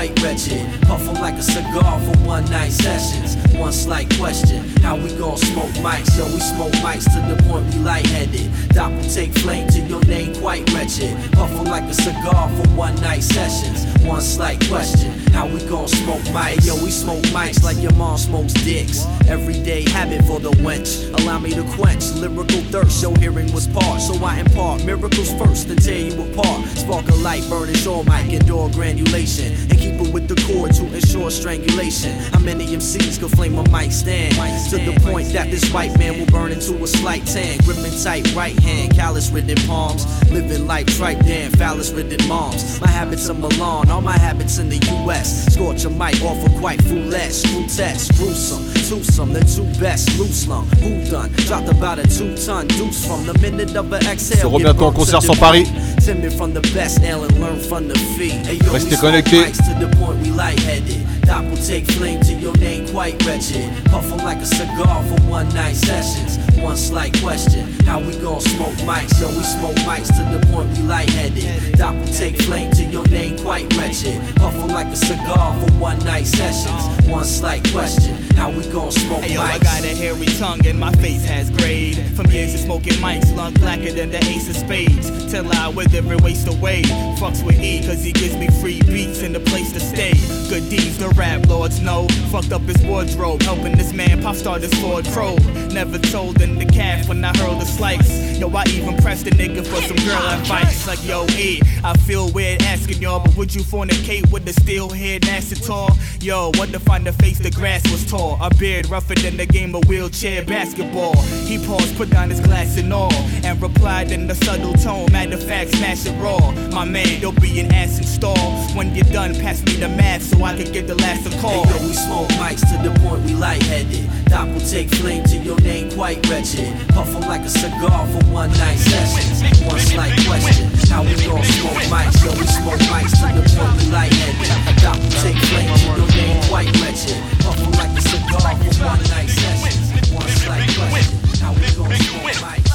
quite 0.00 0.22
wretched. 0.22 0.82
Puffin' 0.82 1.20
like 1.20 1.34
a 1.34 1.42
cigar 1.42 2.00
for 2.00 2.16
one 2.24 2.44
night 2.50 2.72
sessions. 2.72 3.36
One 3.54 3.72
slight 3.72 4.08
question, 4.16 4.66
how 4.80 4.96
we 4.96 5.12
gon' 5.16 5.36
smoke 5.36 5.74
mics? 5.84 6.16
Yo, 6.16 6.24
we 6.24 6.40
smoke 6.40 6.72
mics 6.80 7.04
to 7.04 7.20
the 7.28 7.36
point 7.42 7.66
we 7.74 7.80
lightheaded. 7.80 8.50
Doppel 8.72 9.14
take 9.14 9.32
flame 9.38 9.68
to 9.68 9.80
your 9.80 10.02
name 10.04 10.34
quite 10.36 10.64
wretched. 10.72 11.14
Puffin' 11.32 11.64
like 11.64 11.84
a 11.84 11.92
cigar 11.92 12.48
for 12.48 12.68
one 12.70 12.94
night 13.02 13.22
sessions. 13.22 13.84
One 14.02 14.22
slight 14.22 14.66
question, 14.68 15.12
how 15.40 15.46
we 15.46 15.60
gon' 15.64 15.88
smoke 15.88 16.20
mics? 16.36 16.66
Yo, 16.66 16.74
we 16.84 16.90
smoke 16.90 17.22
mics 17.32 17.64
like 17.64 17.78
your 17.78 17.94
mom 17.94 18.18
smokes 18.18 18.52
dicks. 18.52 19.06
Everyday 19.26 19.88
habit 19.88 20.22
for 20.26 20.38
the 20.38 20.50
wench. 20.60 21.08
Allow 21.18 21.38
me 21.38 21.54
to 21.54 21.62
quench 21.76 22.12
lyrical 22.12 22.60
thirst. 22.68 23.00
Your 23.00 23.16
hearing 23.16 23.50
was 23.54 23.66
parched, 23.66 24.02
so 24.02 24.22
I 24.22 24.40
impart 24.40 24.84
miracles 24.84 25.32
first 25.40 25.70
and 25.70 25.82
tear 25.82 26.10
you 26.10 26.22
apart. 26.24 26.66
Spark 26.76 27.08
a 27.08 27.14
light, 27.14 27.42
burning 27.48 27.74
shore 27.74 28.04
mic, 28.04 28.30
endure 28.30 28.68
granulation. 28.68 29.54
And 29.70 29.78
keep 29.78 29.94
it 29.94 30.12
with 30.12 30.28
the 30.28 30.36
cord 30.46 30.74
to 30.74 30.84
ensure 30.94 31.30
strangulation. 31.30 32.12
How 32.34 32.40
many 32.40 32.66
MCs 32.66 33.18
can 33.18 33.30
flame 33.30 33.56
a 33.56 33.66
mic 33.70 33.92
stand? 33.92 34.34
To 34.68 34.76
the 34.76 35.00
point 35.00 35.32
that 35.32 35.50
this 35.50 35.72
white 35.72 35.98
man 35.98 36.18
will 36.18 36.26
burn 36.26 36.52
into 36.52 36.74
a 36.84 36.86
slight 36.86 37.24
tan. 37.24 37.56
Gripping 37.64 37.96
tight 38.04 38.30
right 38.34 38.58
hand, 38.60 38.94
callous 38.94 39.30
ridden 39.30 39.56
palms. 39.66 40.04
Living 40.30 40.66
life 40.66 40.86
tripe 40.98 41.20
damn, 41.20 41.50
phallus 41.52 41.92
ridden 41.92 42.28
moms. 42.28 42.78
My 42.82 42.88
habits 42.88 43.30
are 43.30 43.34
Milan, 43.34 43.90
all 43.90 44.02
my 44.02 44.18
habits 44.18 44.58
in 44.58 44.68
the 44.68 44.76
US. 45.06 45.29
Scorch 45.52 45.84
a 45.84 45.90
mic 45.90 46.20
off 46.22 46.44
a 46.46 46.50
quite 46.58 46.82
foolish. 46.82 47.42
Screw 47.42 47.66
test, 47.66 48.12
gruesome, 48.16 48.64
twosome, 48.88 49.32
the 49.32 49.40
two 49.44 49.64
best. 49.80 50.18
Loose 50.18 50.46
lung, 50.48 50.66
who 50.82 51.04
done? 51.10 51.30
Dropped 51.46 51.68
about 51.70 51.98
a 51.98 52.06
two 52.08 52.36
ton 52.36 52.66
deuce 52.68 53.04
from 53.06 53.26
the 53.26 53.34
minute 53.40 53.74
of 53.76 53.92
an 53.92 54.06
exhale. 54.06 54.50
Sera 54.50 54.58
get 54.58 54.64
bientôt 54.76 54.86
en 54.88 54.92
concert 54.92 55.20
to 55.20 55.26
sur 55.26 55.34
the 55.34 55.40
Paris. 55.40 55.68
Timid 56.04 56.32
from 56.32 56.52
the 56.54 56.60
best 56.74 57.00
ale 57.02 57.24
and 57.24 57.38
learn 57.40 57.58
from 57.60 57.88
the 57.88 57.98
fee. 58.16 58.30
Hey, 58.30 58.54
yo, 58.56 58.72
Restez 58.72 58.90
we 58.90 58.96
smoke 58.96 59.24
connectés. 59.24 59.56
to 59.58 59.86
the 59.86 59.96
point 59.96 60.18
we 60.22 60.30
lightheaded. 60.30 61.06
Doc 61.22 61.44
will 61.50 61.56
take 61.64 61.86
flame 61.92 62.20
till 62.20 62.38
your 62.40 62.56
name 62.58 62.86
quite 62.88 63.14
wretched. 63.26 63.68
Puff 63.90 64.10
'em 64.12 64.18
like 64.24 64.38
a 64.38 64.46
cigar 64.46 65.02
for 65.08 65.20
one 65.30 65.48
night 65.54 65.76
sessions. 65.76 66.38
One 66.60 66.76
slight 66.76 67.18
question, 67.20 67.66
how 67.84 68.00
we 68.00 68.14
gon' 68.18 68.40
smoke 68.40 68.74
mics? 68.86 69.20
Yo, 69.20 69.28
we 69.28 69.42
smoke 69.42 69.74
mics 69.88 70.08
to 70.08 70.22
the 70.36 70.46
point 70.52 70.68
we 70.76 70.84
lightheaded. 70.84 71.76
Doc 71.76 71.94
will 71.94 72.12
take 72.12 72.40
flame 72.42 72.70
to 72.72 72.84
your 72.84 73.06
name 73.08 73.38
quite 73.38 73.74
wretched. 73.76 74.20
Puff 74.36 74.54
'em 74.54 74.68
like 74.68 74.86
a 74.88 74.96
cigar 74.96 75.56
for 75.58 75.72
one 75.74 75.98
night 76.00 76.26
sessions. 76.26 76.82
One 77.08 77.24
slight 77.24 77.64
question, 77.72 78.14
how 78.36 78.50
we 78.50 78.64
gon' 78.66 78.92
smoke 78.92 79.22
Hey 79.22 79.34
yo, 79.34 79.42
I 79.42 79.58
got 79.58 79.82
a 79.84 79.94
hairy 79.96 80.26
tongue 80.38 80.64
and 80.66 80.78
my 80.78 80.92
face 80.92 81.24
has 81.24 81.50
grade. 81.50 81.96
From 82.14 82.26
years 82.30 82.54
of 82.54 82.60
smoking 82.60 82.94
mics, 82.94 83.34
lung 83.34 83.54
blacker 83.54 83.92
than 83.92 84.10
the 84.10 84.18
ace 84.26 84.48
of 84.48 84.56
spades. 84.56 85.10
Till 85.30 85.50
I 85.52 85.68
wither 85.68 85.98
and 85.98 86.20
waste 86.20 86.46
away. 86.46 86.82
Fucks 87.18 87.42
with 87.42 87.60
E, 87.60 87.80
cause 87.86 88.04
he 88.04 88.12
gives 88.12 88.36
me 88.36 88.48
free 88.60 88.80
beats 88.82 89.22
and 89.22 89.34
a 89.34 89.40
place 89.40 89.72
to 89.72 89.80
stay. 89.80 90.12
Good 90.48 90.68
deeds, 90.68 90.98
the 90.98 91.08
rap 91.10 91.46
lords 91.48 91.80
know. 91.80 92.06
Fucked 92.30 92.52
up 92.52 92.62
his 92.62 92.80
wardrobe, 92.82 93.42
helping 93.42 93.76
this 93.76 93.92
man 93.92 94.22
pop 94.22 94.36
start 94.36 94.62
his 94.62 94.74
Ford 94.74 95.06
Crow. 95.06 95.36
Never 95.72 95.98
told 95.98 96.40
the 96.58 96.66
calf 96.66 97.08
when 97.08 97.24
I 97.24 97.36
hurl 97.38 97.56
the 97.56 97.64
slice. 97.64 98.38
Yo, 98.38 98.48
I 98.50 98.64
even 98.68 98.96
pressed 98.98 99.26
a 99.26 99.30
nigga 99.30 99.66
for 99.66 99.82
some 99.82 99.96
girl 100.06 100.22
advice. 100.28 100.86
Like, 100.86 101.04
yo, 101.04 101.26
E, 101.38 101.60
I 101.84 101.96
feel 101.98 102.30
weird 102.32 102.62
asking 102.62 103.02
y'all, 103.02 103.20
but 103.20 103.36
would 103.36 103.54
you 103.54 103.62
fornicate 103.62 104.30
with 104.30 104.48
a 104.48 104.52
steel 104.52 104.88
head 104.90 105.22
tall? 105.64 105.90
Yo, 106.20 106.50
what 106.56 106.70
to 106.70 106.80
find 106.80 107.06
the 107.06 107.12
face 107.12 107.38
the 107.38 107.50
grass 107.50 107.82
was 107.90 108.08
tall. 108.08 108.38
A 108.40 108.54
beard 108.54 108.88
rougher 108.88 109.14
than 109.14 109.36
the 109.36 109.46
game 109.46 109.74
of 109.74 109.86
wheelchair 109.88 110.44
basketball. 110.44 111.16
He 111.46 111.58
paused, 111.64 111.96
put 111.96 112.10
down 112.10 112.30
his 112.30 112.40
glass 112.40 112.76
and 112.78 112.92
all, 112.92 113.12
and 113.44 113.60
replied 113.60 114.12
in 114.12 114.30
a 114.30 114.34
subtle 114.34 114.74
tone. 114.74 115.10
Matter 115.12 115.34
of 115.34 115.42
fact, 115.42 115.70
smash 115.70 116.06
it 116.06 116.12
raw. 116.20 116.50
My 116.70 116.84
man, 116.84 117.20
you'll 117.20 117.32
be 117.32 117.60
an 117.60 117.72
ass 117.72 117.98
install. 117.98 118.36
When 118.76 118.94
you're 118.94 119.04
done, 119.04 119.34
pass 119.34 119.62
me 119.64 119.74
the 119.74 119.88
math 119.88 120.22
so 120.22 120.42
I 120.44 120.56
can 120.56 120.70
get 120.72 120.86
the 120.86 120.94
last 120.96 121.26
of 121.26 121.32
call. 121.40 121.64
Hey, 121.64 121.80
yo, 121.80 121.86
we 121.86 121.92
smoke 121.94 122.28
mics 122.40 122.60
to 122.60 122.88
the 122.88 122.98
point 123.00 123.24
we 123.24 123.34
lightheaded. 123.34 124.08
Doc 124.26 124.48
will 124.48 124.60
take 124.60 124.88
flame 124.90 125.24
to 125.24 125.36
your 125.38 125.60
name 125.60 125.90
quite 125.92 126.22
wretched. 126.40 126.88
Puff 126.88 127.14
'em 127.14 127.22
like 127.28 127.42
a 127.42 127.50
cigar 127.50 128.06
for 128.06 128.24
one 128.32 128.50
night 128.52 128.78
sessions. 128.78 129.42
One 129.62 129.78
slight 129.78 130.16
question, 130.26 130.70
how 130.88 131.02
we 131.02 131.14
gon' 131.14 131.44
smoke 131.44 131.84
mics? 131.92 132.24
Yo, 132.24 132.30
we 132.32 132.46
smoke 132.46 132.80
mics 132.92 133.12
to 133.20 133.26
the 133.36 133.42
point 133.56 133.76
we 133.76 133.84
lightheaded. 133.90 134.82
Doc 134.82 134.98
take 135.22 135.38
flame 135.48 135.72
till 135.78 135.98
your 135.98 136.08
name 136.16 136.42
quite 136.48 136.70
wretched. 136.80 137.20
Puff 137.40 137.60
'em 137.60 137.72
like 137.72 137.92
a 137.98 138.00
cigar 138.00 138.56
for 138.56 138.72
one 138.84 139.02
night 139.10 139.30
sessions. 139.30 139.86
One 140.12 140.28
slight 140.42 140.68
question, 140.76 141.18
how 141.42 141.52
we 141.52 141.66
gon' 141.76 141.92
smoke 142.06 142.36
mics? 142.44 142.70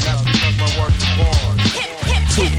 Two 0.00 0.29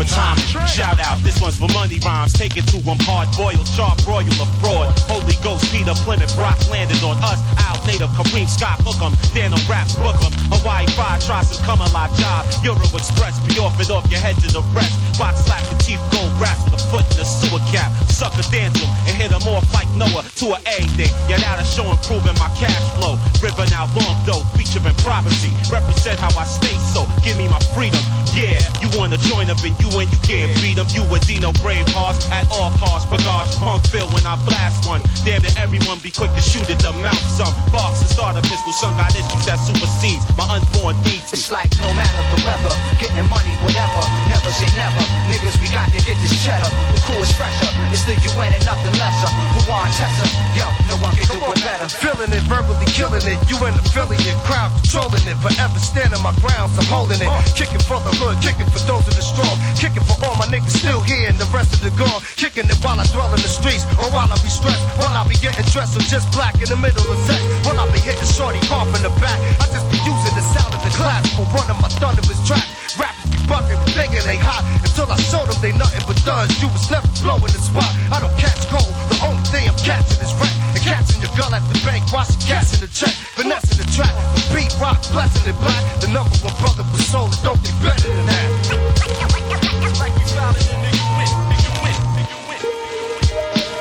for 0.02 0.14
Tommy. 0.14 0.42
Shout 0.68 1.00
out, 1.00 1.18
this 1.22 1.40
one's 1.42 1.58
for 1.58 1.70
money 1.74 2.00
rhymes. 2.00 2.34
Take 2.34 2.58
it 2.58 2.66
to 2.74 2.78
them 2.82 2.98
hard 3.06 3.30
boiled, 3.38 3.68
sharp 3.68 4.02
royal 4.08 4.34
of 4.42 4.50
fraud. 4.62 4.90
Holy 5.06 5.38
Ghost, 5.44 5.70
Peter 5.72 5.94
Plymouth, 6.06 6.36
Rock 6.38 6.58
landed 6.70 7.02
on 7.04 7.18
us. 7.24 7.40
Out 7.62 7.86
native, 7.86 8.10
Kareem 8.18 8.48
Scott, 8.48 8.82
hook 8.82 9.02
'em. 9.02 9.14
Dan 9.34 9.54
on 9.54 9.62
raps, 9.70 9.96
book 9.96 10.18
'em. 10.24 10.34
Hawaii 10.50 10.88
Five, 10.98 11.24
Trosses, 11.26 11.60
come 11.66 11.82
a 11.82 11.90
lot 11.90 12.10
job. 12.18 12.46
Euro 12.64 12.86
Express, 12.98 13.38
be 13.46 13.60
off 13.60 13.80
it 13.80 13.90
off 13.90 14.10
your 14.10 14.20
head 14.20 14.36
to 14.42 14.48
the 14.52 14.62
rest. 14.74 14.94
Box 15.18 15.46
slap 15.46 15.64
the 15.70 15.78
chief 15.84 16.00
gold 16.12 16.32
raps 16.42 16.66
a 16.74 16.78
foot 16.90 17.06
in 17.12 17.18
the 17.18 17.26
sewer 17.26 17.62
cap. 17.72 17.92
Sucker 18.10 18.44
dance 18.50 18.82
and 19.08 19.16
hit 19.18 19.32
hit 19.32 19.32
'em 19.32 19.48
off 19.48 19.66
like 19.74 19.90
Noah 19.96 20.24
to 20.42 20.54
a 20.54 20.60
A 20.66 20.78
day. 20.98 21.12
Yeah, 21.30 21.38
now 21.38 21.56
the 21.58 21.64
show 21.64 21.90
improving 21.90 22.38
my 22.40 22.50
cash 22.58 22.86
flow. 22.98 23.20
River 23.42 23.66
now 23.70 23.86
long 23.96 24.18
though, 24.26 24.44
featuring 24.58 24.96
privacy. 25.06 25.52
Represent 25.70 26.20
how 26.20 26.34
I 26.40 26.46
stay 26.46 26.78
so. 26.94 27.06
Give 27.24 27.38
me 27.38 27.48
my 27.48 27.60
freedom. 27.74 28.02
Yeah, 28.32 28.64
you 28.80 28.88
wanna 28.98 29.18
join 29.18 29.50
up 29.52 29.60
and 29.64 29.76
you 29.84 29.90
and 30.00 30.08
you 30.08 30.20
can't 30.24 30.52
beat 30.62 30.78
'em. 30.80 30.88
You 30.96 31.04
a 31.14 31.20
Dino 31.20 31.52
brave 31.60 31.88
hearts 31.92 32.26
at 32.32 32.48
all 32.52 32.72
costs. 32.80 33.08
Bagage 33.12 33.56
punk 33.60 33.84
feel 33.88 34.08
when 34.16 34.26
I 34.26 34.36
blast 34.48 34.88
one. 34.88 35.02
Damn 35.26 35.42
that 35.44 35.58
everyone 35.60 36.00
be 36.00 36.12
quick 36.12 36.32
to 36.34 36.42
shoot 36.42 36.64
at 36.70 36.80
the 36.80 36.94
mouth. 37.04 37.20
Some 37.36 37.52
box 37.72 38.00
and 38.00 38.10
start 38.10 38.38
a 38.38 38.42
pistol. 38.42 38.72
Some 38.72 38.96
got 38.96 39.12
issues 39.12 39.46
that 39.46 39.60
supersedes 39.60 40.24
my 40.38 40.48
unborn 40.48 40.96
needs. 41.04 41.28
It's 41.34 41.52
like 41.52 41.70
no 41.84 41.92
matter 41.94 42.24
the 42.32 42.40
weather, 42.48 42.74
getting 43.04 43.28
money, 43.28 43.52
whatever. 43.68 44.02
Never 44.32 44.52
say 44.56 44.70
never. 44.80 45.04
Niggas, 45.28 45.60
we 45.60 45.68
got 45.68 45.92
to 45.92 46.00
get 46.00 46.16
this 46.24 46.32
cheddar. 46.44 46.72
The 46.96 47.02
crew 47.04 47.20
is 47.20 47.32
fresher. 47.36 47.68
It's 47.92 48.08
the 48.08 48.16
UN 48.32 48.54
and 48.56 48.64
nothing 48.66 48.96
lesser. 48.96 49.28
Juan 49.68 49.92
Tessa, 49.92 50.26
yo, 50.56 50.72
no 50.88 50.96
one 51.04 51.14
can 51.20 51.28
do 51.28 51.38
it 51.52 51.60
better. 51.68 51.88
Feeling 51.92 52.32
it, 52.32 52.44
verbally 52.48 52.88
killing 52.96 53.24
it. 53.28 53.38
You 53.52 53.60
an 53.68 53.76
affiliate, 53.76 54.40
crowd 54.48 54.72
controlling 54.80 55.26
it. 55.28 55.36
Forever 55.44 55.80
standing 55.80 56.22
my 56.24 56.32
grounds, 56.40 56.80
I'm 56.80 56.88
holding 56.88 57.20
it. 57.20 57.28
Uh. 57.28 57.44
Kicking 57.56 57.84
for 57.84 58.00
the 58.00 58.21
hood, 58.22 58.38
kicking 58.38 58.70
for 58.70 58.82
those 58.86 59.02
of 59.10 59.18
the 59.18 59.26
strong. 59.26 59.58
Kicking 59.74 60.06
for 60.06 60.14
all 60.22 60.38
my 60.38 60.46
niggas 60.46 60.78
still 60.78 61.02
here 61.02 61.26
and 61.26 61.38
the 61.42 61.50
rest 61.50 61.74
of 61.74 61.82
the 61.82 61.90
gone. 61.98 62.22
Kicking 62.38 62.70
it 62.70 62.78
while 62.86 63.00
I 63.02 63.06
dwell 63.10 63.34
in 63.34 63.42
the 63.42 63.50
streets 63.50 63.84
or 63.98 64.08
while 64.14 64.30
I 64.30 64.38
be 64.46 64.52
stressed. 64.54 64.82
While 65.02 65.14
I 65.18 65.26
be 65.26 65.38
getting 65.42 65.66
dressed, 65.74 65.98
so 65.98 66.00
just 66.06 66.30
black 66.32 66.54
in 66.62 66.70
the 66.70 66.78
middle 66.78 67.06
of 67.10 67.18
sex. 67.26 67.42
While 67.66 67.82
I 67.82 67.90
be 67.90 68.00
hitting 68.00 68.30
shorty 68.30 68.62
off 68.70 68.88
in 68.94 69.02
the 69.02 69.14
back. 69.18 69.38
I 69.58 69.66
just 69.74 69.90
be 69.90 69.98
using 70.06 70.34
the 70.38 70.46
sound 70.54 70.72
of 70.78 70.82
the 70.86 70.94
class 70.94 71.26
for 71.34 71.46
one 71.58 71.66
of 71.66 71.78
my 71.82 71.90
thunderous 71.98 72.40
tracks. 72.46 72.70
Rappers 72.98 73.21
be 73.52 73.76
bucking, 73.76 73.80
thinking 73.92 74.24
they 74.24 74.40
hot. 74.40 74.64
Until 74.84 75.12
I 75.12 75.18
show 75.20 75.44
them 75.44 75.60
they 75.62 75.76
nothing 75.76 76.04
but 76.08 76.16
thugs. 76.24 76.56
You 76.62 76.68
was 76.72 76.88
never 76.88 77.08
blowing 77.20 77.52
the 77.52 77.60
spot. 77.60 77.92
I 78.12 78.20
don't 78.24 78.36
catch 78.40 78.64
gold. 78.72 78.88
The 79.12 79.20
only 79.28 79.44
thing 79.52 79.68
I'm 79.68 79.76
catching 79.84 80.20
is 80.24 80.32
rap. 80.40 80.56
And 80.72 80.84
catching 80.84 81.20
your 81.20 81.34
girl 81.36 81.52
at 81.52 81.64
the 81.68 81.78
bank 81.84 82.08
while 82.12 82.24
she 82.24 82.40
cashing 82.48 82.80
the 82.80 82.88
check. 82.88 83.14
Finessing 83.36 83.78
the 83.78 83.88
track. 83.92 84.14
The 84.36 84.42
beat 84.56 84.72
rock, 84.80 85.04
blessing 85.12 85.52
it 85.52 85.58
black. 85.60 85.84
The 86.00 86.08
number 86.08 86.36
one 86.40 86.56
brother 86.64 86.88
for 86.88 87.02
soul. 87.04 87.28
Don't 87.44 87.60
get 87.60 87.76
better 87.84 88.08
than 88.08 88.26
that. 88.26 88.48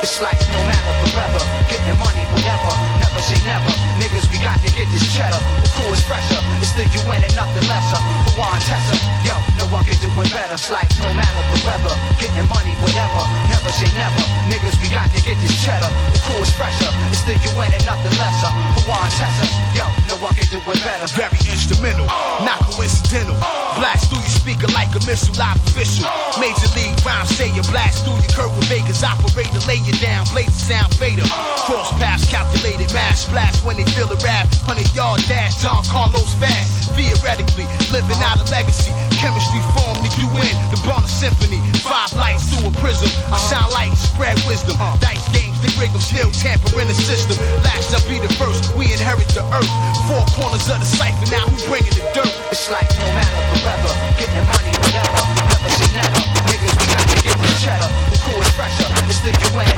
It's 0.02 0.20
like 0.20 0.40
no 0.50 0.60
matter 0.66 0.94
the 1.00 1.08
weather, 1.14 1.44
getting 1.70 1.98
money, 2.00 2.24
whatever. 2.34 2.89
Never 3.20 3.36
say 3.36 3.44
never. 3.44 3.68
Niggas, 4.00 4.32
we 4.32 4.40
got 4.40 4.56
to 4.64 4.70
get 4.72 4.88
this 4.96 5.04
cheddar. 5.12 5.36
The 5.60 5.68
crew 5.76 5.92
is 5.92 6.00
fresher. 6.08 6.40
It's 6.64 6.72
the 6.72 6.88
UN 7.04 7.20
and 7.20 7.36
nothing 7.36 7.68
lesser. 7.68 8.00
Juan 8.32 8.56
Tessa, 8.64 8.96
yo, 9.28 9.36
no 9.60 9.68
one 9.68 9.84
can 9.84 9.92
do 10.00 10.08
it 10.08 10.32
better. 10.32 10.56
It's 10.56 10.72
like 10.72 10.88
no 10.96 11.12
matter 11.12 11.42
the 11.52 11.60
weather, 11.68 11.92
getting 12.16 12.48
money, 12.48 12.72
whatever. 12.80 13.20
Never 13.52 13.68
say 13.76 13.92
never. 13.92 14.24
Niggas, 14.48 14.80
we 14.80 14.88
got 14.88 15.12
to 15.12 15.20
get 15.20 15.36
this 15.44 15.52
cheddar. 15.60 15.92
The 16.16 16.20
crew 16.24 16.40
is 16.40 16.48
fresher. 16.56 16.88
It's 17.12 17.20
the 17.28 17.36
UN 17.52 17.68
and 17.76 17.84
nothing 17.84 18.16
lesser. 18.16 18.48
Juan 18.88 19.04
Tessa, 19.12 19.44
yo, 19.76 19.84
no 20.08 20.16
one 20.24 20.32
can 20.32 20.48
do 20.48 20.56
it 20.56 20.80
better. 20.80 21.04
Very 21.12 21.36
instrumental, 21.44 22.08
not 22.40 22.64
coincidental. 22.72 23.36
Blast 23.76 24.08
through 24.08 24.24
your 24.24 24.32
speaker 24.32 24.68
like 24.72 24.88
a 24.96 25.00
missile, 25.04 25.36
live 25.36 25.60
official. 25.68 26.08
Major 26.40 26.72
league 26.72 26.96
rhyme, 27.04 27.28
say 27.28 27.52
you 27.52 27.60
blast 27.68 28.00
through 28.08 28.16
your 28.16 28.32
curve 28.32 28.56
Vegas 28.72 29.04
operator, 29.04 29.60
lay 29.68 29.76
you 29.84 29.92
down, 30.00 30.24
blaze 30.32 30.48
the 30.56 30.72
sound 30.72 30.94
fader. 30.96 31.28
Cross 31.68 31.92
paths, 32.00 32.24
calculated 32.32 32.88
mass 33.10 33.26
splash 33.26 33.58
when 33.66 33.76
they 33.76 33.84
feel 33.90 34.06
the 34.06 34.18
rap. 34.22 34.46
Hundred 34.62 34.86
yard 34.94 35.18
dash, 35.26 35.58
John 35.58 35.82
Carlos 35.90 36.30
fast. 36.38 36.94
Theoretically, 36.94 37.66
living 37.90 38.20
out 38.22 38.38
a 38.38 38.46
legacy. 38.54 38.94
Chemistry 39.18 39.58
formed 39.74 39.98
the 40.06 40.10
UN, 40.30 40.54
the 40.70 40.78
Bonner 40.86 41.10
Symphony. 41.10 41.58
Five 41.82 42.14
lights 42.14 42.46
through 42.46 42.70
a 42.70 42.72
prism. 42.78 43.10
I 43.34 43.38
shine 43.50 43.70
light, 43.74 43.94
spread 43.98 44.38
wisdom. 44.46 44.78
Dice 45.02 45.26
games, 45.34 45.58
they 45.58 45.72
rig 45.80 45.90
'em, 45.90 46.00
still 46.00 46.30
tampering 46.30 46.86
the 46.86 46.94
system. 46.94 47.36
Last 47.66 47.90
up 47.94 48.06
be 48.06 48.22
the 48.22 48.30
first, 48.38 48.74
we 48.78 48.86
inherit 48.94 49.28
the 49.34 49.42
earth. 49.58 49.72
Four 50.06 50.22
corners 50.38 50.70
of 50.70 50.78
the 50.78 50.86
cipher, 50.86 51.26
now 51.34 51.44
we 51.50 51.58
bringing 51.66 51.94
the 51.98 52.06
dirt. 52.14 52.32
It's 52.54 52.70
like 52.70 52.88
no 52.94 53.06
matter 53.18 53.42
the 53.50 53.58
weather, 53.66 53.94
getting 54.18 54.46
money, 54.46 54.72
whatever. 54.82 55.22
Never 55.50 55.70
say 55.78 55.90
never. 55.98 56.22
Niggas, 56.46 56.74
we 56.78 56.84
got 56.94 57.04
to 57.10 57.16
get 57.26 57.36
this 57.42 57.56
cheddar. 57.62 57.90
The 58.12 58.18
crew 58.22 58.38
is 58.38 58.50
fresher. 58.54 58.86
It's 59.10 59.20
the 59.26 59.32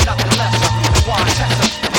nothing 0.04 0.32
lesser. 0.36 0.70
Juan 1.06 1.26
Tessa, 1.38 1.91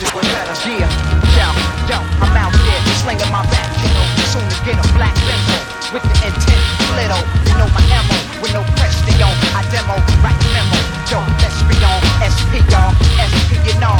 do 0.00 0.08
it 0.16 0.24
better. 0.32 0.56
Yeah, 0.64 0.88
yo, 1.36 1.48
yo, 1.84 1.98
I'm 2.24 2.32
out 2.32 2.56
there 2.56 2.80
slinging 3.04 3.28
my 3.28 3.44
back, 3.52 3.68
you 3.84 3.92
know, 3.92 4.06
soon 4.32 4.44
to 4.48 4.58
get 4.64 4.80
a 4.80 4.86
black 4.96 5.12
limo 5.28 5.56
with 5.92 6.04
the 6.08 6.16
intent 6.24 6.64
little, 6.96 7.20
you 7.44 7.54
know 7.60 7.68
my 7.76 7.84
ammo 7.92 8.16
with 8.40 8.52
no 8.56 8.64
question 8.80 9.20
on. 9.20 9.36
I 9.52 9.60
demo, 9.68 10.00
write 10.24 10.40
memo, 10.56 10.78
yo, 11.12 11.20
let's 11.44 11.60
be 11.68 11.76
on. 11.84 12.00
SP, 12.24 12.64
y'all, 12.72 12.96
SP, 13.20 13.60
you 13.60 13.76
know, 13.76 13.92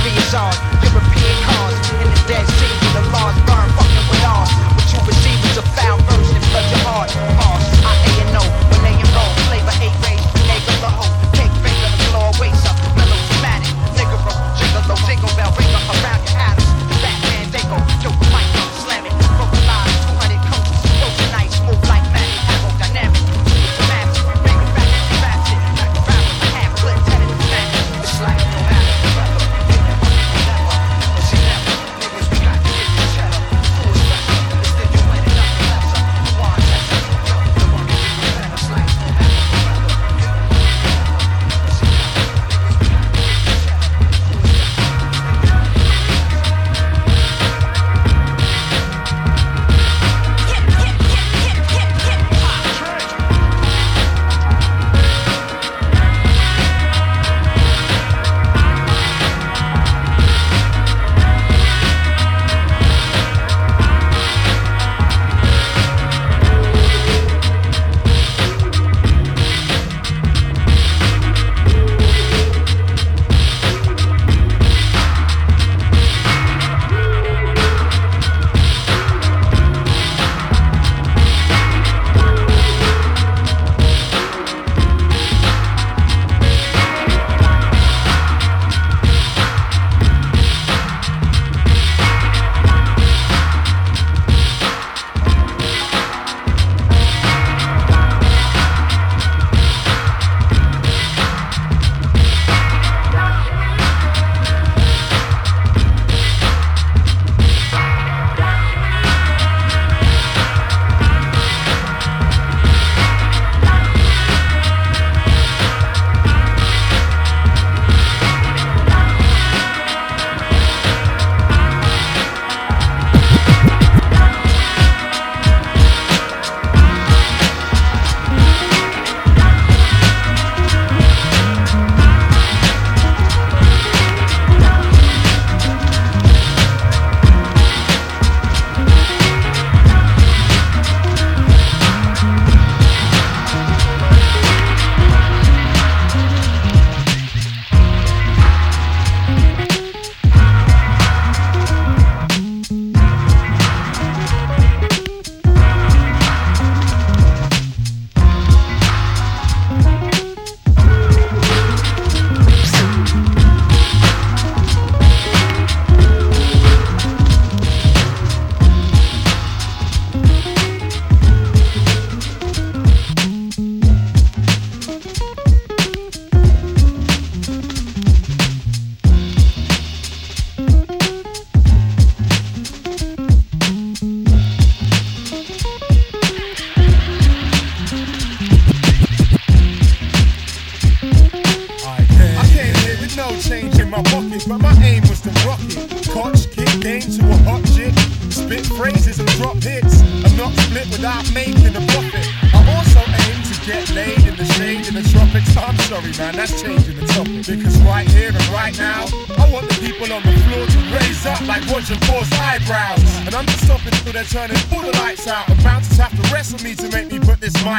three 0.00 0.16
is 0.16 0.32
on 0.32 0.52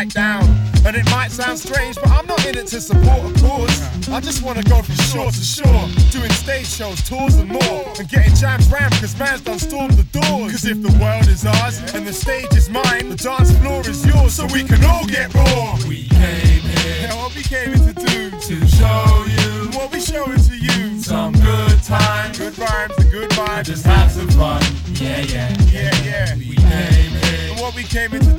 down. 0.10 0.44
And 0.86 0.96
it 0.96 1.06
might 1.12 1.32
sound 1.32 1.60
strange, 1.60 1.96
but 1.96 2.10
I'm 2.10 2.26
not 2.28 2.46
in 2.46 2.58
it 2.58 2.68
to 2.68 2.82
support 2.82 3.20
a 3.20 3.40
cause. 3.40 4.10
I 4.10 4.20
just 4.20 4.44
wanna 4.44 4.64
go 4.64 4.82
from 4.82 4.96
shore 4.96 5.32
to 5.32 5.44
shore, 5.44 5.88
doing 6.12 6.32
stage 6.32 6.68
shows, 6.68 7.02
tours 7.08 7.36
and 7.36 7.50
more. 7.50 7.86
And 8.00 8.10
getting 8.10 8.36
jams 8.36 8.70
rammed, 8.72 8.94
cause 8.96 9.18
man's 9.18 9.42
done 9.42 9.60
stormed 9.60 9.94
the 9.94 10.04
doors. 10.20 10.52
Cause 10.52 10.66
if 10.66 10.82
the 10.82 10.92
world 11.00 11.28
is 11.28 11.46
ours 11.46 11.80
and 11.94 12.06
the 12.06 12.14
stage 12.14 12.54
is 12.54 12.70
mine, 12.70 13.10
the 13.10 13.16
dance 13.16 13.52
floor 13.60 13.82
is 13.82 14.06
yours, 14.06 14.34
so 14.34 14.46
we 14.48 14.64
can 14.64 14.84
all 14.84 15.06
get 15.08 15.34
raw. 15.34 15.78
We 15.88 16.08
came 16.10 16.62
here, 16.62 17.08
yeah, 17.08 17.16
what 17.16 17.36
we 17.36 17.44
came 17.44 17.74
here 17.74 17.94
to 17.94 17.94
do, 17.94 18.30
to 18.32 18.68
show 18.68 19.26
you 19.28 19.70
what 19.78 19.92
we 19.92 20.00
showing 20.00 20.40
to 20.40 20.56
you. 20.58 21.02
Some 21.02 21.34
good 21.34 21.84
times, 21.84 22.38
good 22.38 22.54
vibes 22.54 22.98
and 22.98 23.12
good 23.12 23.30
vibes. 23.32 23.66
Just 23.66 23.86
have 23.86 24.12
some 24.12 24.30
fun. 24.30 24.62
Yeah, 24.94 25.22
yeah, 25.22 25.56
yeah, 25.72 25.96
yeah. 26.04 26.36
We 26.36 26.56
came 26.56 27.12
here, 27.12 27.52
and 27.52 27.60
what 27.60 27.76
we 27.76 27.84
came 27.84 28.12
here 28.12 28.20
to 28.22 28.33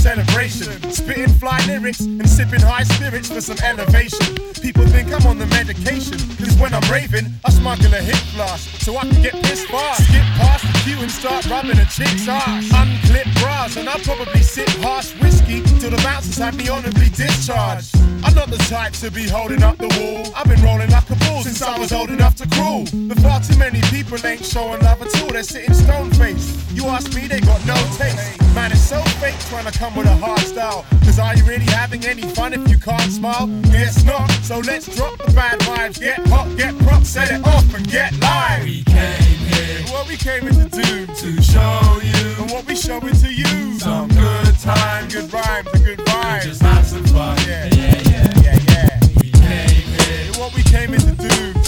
celebration. 0.00 0.72
Spitting 0.90 1.28
fly 1.28 1.60
lyrics 1.66 2.00
and 2.00 2.28
sipping 2.28 2.60
high 2.60 2.84
spirits 2.84 3.28
for 3.28 3.40
some 3.40 3.58
elevation. 3.62 4.34
People 4.62 4.86
think 4.86 5.12
I'm 5.12 5.26
on 5.26 5.38
the 5.38 5.46
medication, 5.46 6.18
cause 6.40 6.56
when 6.56 6.72
I'm 6.72 6.86
raving, 6.90 7.26
I 7.44 7.50
smuggle 7.50 7.92
a 7.92 8.00
hip 8.00 8.22
flask 8.32 8.64
so 8.80 8.96
I 8.96 9.02
can 9.02 9.20
get 9.22 9.34
pissed 9.44 9.68
fast. 9.68 10.04
Skip 10.08 10.24
past 10.40 10.64
the 10.64 10.72
queue 10.84 11.00
and 11.00 11.10
start 11.10 11.44
rubbing 11.50 11.78
a 11.78 11.84
chick's 11.84 12.26
ass. 12.28 12.64
Unclip 12.72 13.28
bras, 13.40 13.76
and 13.76 13.88
I'll 13.88 14.00
probably 14.00 14.42
sip 14.42 14.68
harsh 14.80 15.12
whiskey 15.20 15.60
till 15.80 15.90
the 15.90 16.00
bouncers 16.02 16.38
have 16.38 16.56
me 16.56 16.68
honorably 16.68 17.10
discharged. 17.10 17.94
I'm 18.24 18.34
not 18.34 18.48
the 18.48 18.58
type 18.72 18.92
to 19.04 19.10
be 19.10 19.28
holding 19.28 19.62
up 19.62 19.76
the 19.76 19.88
wall. 20.00 20.32
I've 20.34 20.48
been 20.48 20.62
rolling 20.62 20.90
like 20.90 21.08
a 21.10 21.16
bull 21.16 21.42
since 21.42 21.60
I 21.62 21.78
was 21.78 21.92
old 21.92 22.10
enough 22.10 22.36
to 22.36 22.48
crawl. 22.48 22.84
But 23.08 23.18
far 23.20 23.40
too 23.40 23.56
many 23.58 23.80
people 23.92 24.16
ain't 24.26 24.44
showing 24.44 24.80
love 24.80 25.02
at 25.02 25.22
all. 25.22 25.28
They're 25.28 25.42
sitting 25.42 25.74
stone 25.74 26.10
faced. 26.12 26.59
You 26.72 26.86
ask 26.86 27.12
me, 27.14 27.26
they 27.26 27.40
got 27.40 27.64
no 27.66 27.74
taste. 27.98 28.40
Man, 28.54 28.70
it's 28.70 28.80
so 28.80 29.00
fake 29.20 29.38
trying 29.48 29.70
to 29.70 29.76
come 29.76 29.94
with 29.96 30.06
a 30.06 30.14
hard 30.16 30.40
style. 30.40 30.86
Cause 31.04 31.18
are 31.18 31.34
you 31.34 31.44
really 31.44 31.64
having 31.64 32.04
any 32.06 32.22
fun 32.22 32.52
if 32.52 32.68
you 32.68 32.78
can't 32.78 33.10
smile? 33.10 33.48
Guess 33.70 34.04
not. 34.04 34.30
So 34.42 34.60
let's 34.60 34.86
drop 34.94 35.18
the 35.18 35.32
bad 35.32 35.58
vibes. 35.60 35.98
Get 35.98 36.18
hot, 36.28 36.56
get 36.56 36.78
prop, 36.78 37.02
set 37.04 37.30
it 37.32 37.44
off 37.44 37.74
and 37.74 37.88
get 37.88 38.16
live. 38.20 38.64
We 38.64 38.84
came 38.84 39.38
here. 39.50 39.82
What 39.92 40.06
we 40.08 40.16
came 40.16 40.42
here 40.42 40.52
to 40.52 40.68
do. 40.68 41.06
To 41.06 41.42
show 41.42 42.00
you. 42.02 42.42
And 42.42 42.50
what 42.52 42.66
we 42.66 42.76
showing 42.76 43.14
to 43.14 43.34
you. 43.34 43.78
Some 43.78 44.08
good 44.08 44.58
time, 44.58 45.08
good 45.08 45.32
rhymes, 45.32 45.68
and 45.74 45.84
good 45.84 45.98
vibes. 45.98 46.42
Just 46.44 46.62
have 46.62 46.86
some 46.86 47.04
fun. 47.06 47.36
Yeah, 47.48 47.66
yeah, 47.66 48.02
yeah, 48.10 48.32
yeah, 48.42 48.58
yeah. 48.68 49.00
We 49.20 49.30
came 49.30 49.86
here. 49.98 50.32
What 50.38 50.54
we 50.54 50.62
came 50.62 50.90
here 50.90 51.00
to 51.00 51.14
do. 51.16 51.59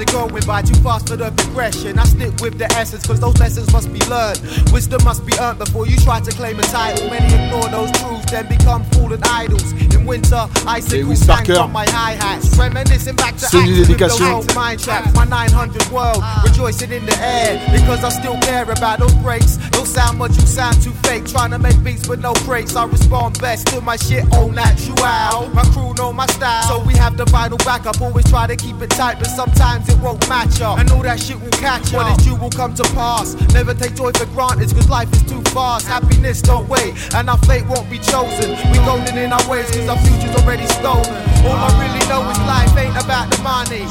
Are 0.00 0.12
going 0.12 0.46
by 0.46 0.62
too 0.62 0.74
fast 0.82 1.08
for 1.08 1.16
the 1.16 1.30
progression. 1.32 1.98
I 1.98 2.04
stick 2.04 2.32
with 2.40 2.58
the 2.58 2.66
essence, 2.72 3.06
cause 3.06 3.20
those 3.20 3.38
lessons 3.38 3.72
must 3.72 3.92
be 3.92 4.00
learned. 4.06 4.40
Wisdom 4.72 5.04
must 5.04 5.26
be 5.26 5.32
earned 5.38 5.58
before 5.58 5.86
you 5.86 5.96
try 5.98 6.20
to 6.20 6.30
claim 6.30 6.58
a 6.58 6.62
title. 6.62 7.08
Many 7.10 7.26
ignore 7.34 7.68
those 7.68 7.90
truths, 8.00 8.30
then 8.30 8.48
become 8.48 8.84
fallen 8.92 9.20
idols. 9.24 9.72
In 9.94 10.06
winter, 10.06 10.48
icicles 10.66 10.92
Lewis 10.92 11.26
hang 11.26 11.44
from 11.44 11.72
my 11.72 11.86
hi 11.88 12.12
hats. 12.12 12.56
Reminiscing 12.56 13.16
back 13.16 13.36
to 13.36 13.46
acts 13.46 13.88
with 13.88 13.98
those 13.98 14.20
old 14.20 14.54
mind 14.54 14.80
traps. 14.80 15.14
My 15.14 15.24
900 15.24 15.86
world, 15.90 16.22
rejoicing 16.44 16.92
in 16.92 17.04
the 17.04 17.16
air. 17.18 17.60
Because 17.72 18.04
I 18.04 18.08
still 18.10 18.38
care 18.40 18.70
about 18.70 19.00
those 19.00 19.14
breaks. 19.14 19.56
Don't 19.70 19.86
sound 19.86 20.18
much, 20.18 20.32
you 20.32 20.46
sound 20.46 20.80
too 20.82 20.92
fake. 21.04 21.26
Trying 21.26 21.50
to 21.50 21.58
make 21.58 21.82
beats 21.84 22.08
with 22.08 22.20
no 22.20 22.32
breaks. 22.46 22.76
I 22.76 22.84
respond 22.86 23.38
best 23.40 23.66
to 23.68 23.80
my 23.80 23.96
shit 23.96 24.24
au 24.32 24.50
natural. 24.50 25.48
My 25.52 25.64
crew 25.72 25.92
know 25.94 26.12
my 26.12 26.26
style, 26.26 26.62
so 26.68 26.84
we 26.86 26.94
have 26.94 27.16
the 27.16 27.24
vital 27.26 27.58
backup. 27.58 28.00
Always 28.00 28.28
try 28.30 28.46
to 28.46 28.56
keep 28.56 28.80
it 28.80 28.90
tight, 28.90 29.18
but 29.18 29.26
sometimes 29.28 29.89
it 29.90 29.98
won't 29.98 30.26
match 30.28 30.60
up. 30.60 30.78
I 30.78 30.82
know 30.84 31.02
that 31.02 31.20
shit 31.20 31.40
will 31.40 31.50
catch 31.58 31.92
up. 31.92 31.94
What 31.94 32.18
is 32.18 32.24
due 32.24 32.36
will 32.36 32.50
come 32.50 32.74
to 32.74 32.84
pass. 32.94 33.34
Never 33.52 33.74
take 33.74 33.94
joy 33.94 34.12
for 34.12 34.26
granted, 34.26 34.70
cause 34.70 34.88
life 34.88 35.12
is 35.12 35.22
too 35.24 35.42
fast. 35.50 35.86
Happiness 35.86 36.40
don't 36.42 36.68
wait, 36.68 36.94
and 37.14 37.28
our 37.28 37.38
fate 37.44 37.66
won't 37.66 37.88
be 37.90 37.98
chosen. 37.98 38.56
We 38.70 38.78
golden 38.86 39.18
in 39.18 39.32
our 39.32 39.44
ways, 39.50 39.70
cause 39.70 39.88
our 39.88 39.98
future's 39.98 40.34
already 40.36 40.66
stolen. 40.78 41.06
All 41.44 41.58
I 41.58 41.70
really 41.82 42.04
know 42.08 42.22
is 42.30 42.38
life 42.46 42.76
ain't 42.76 42.96
about 42.96 43.30
the 43.30 43.42
money. 43.42 43.84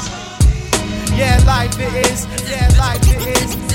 Yeah, 1.16 1.42
life 1.46 1.76
it 1.78 1.94
is. 2.06 2.26
Yeah, 2.48 2.70
life 2.78 3.02
it 3.04 3.20
is. 3.42 3.70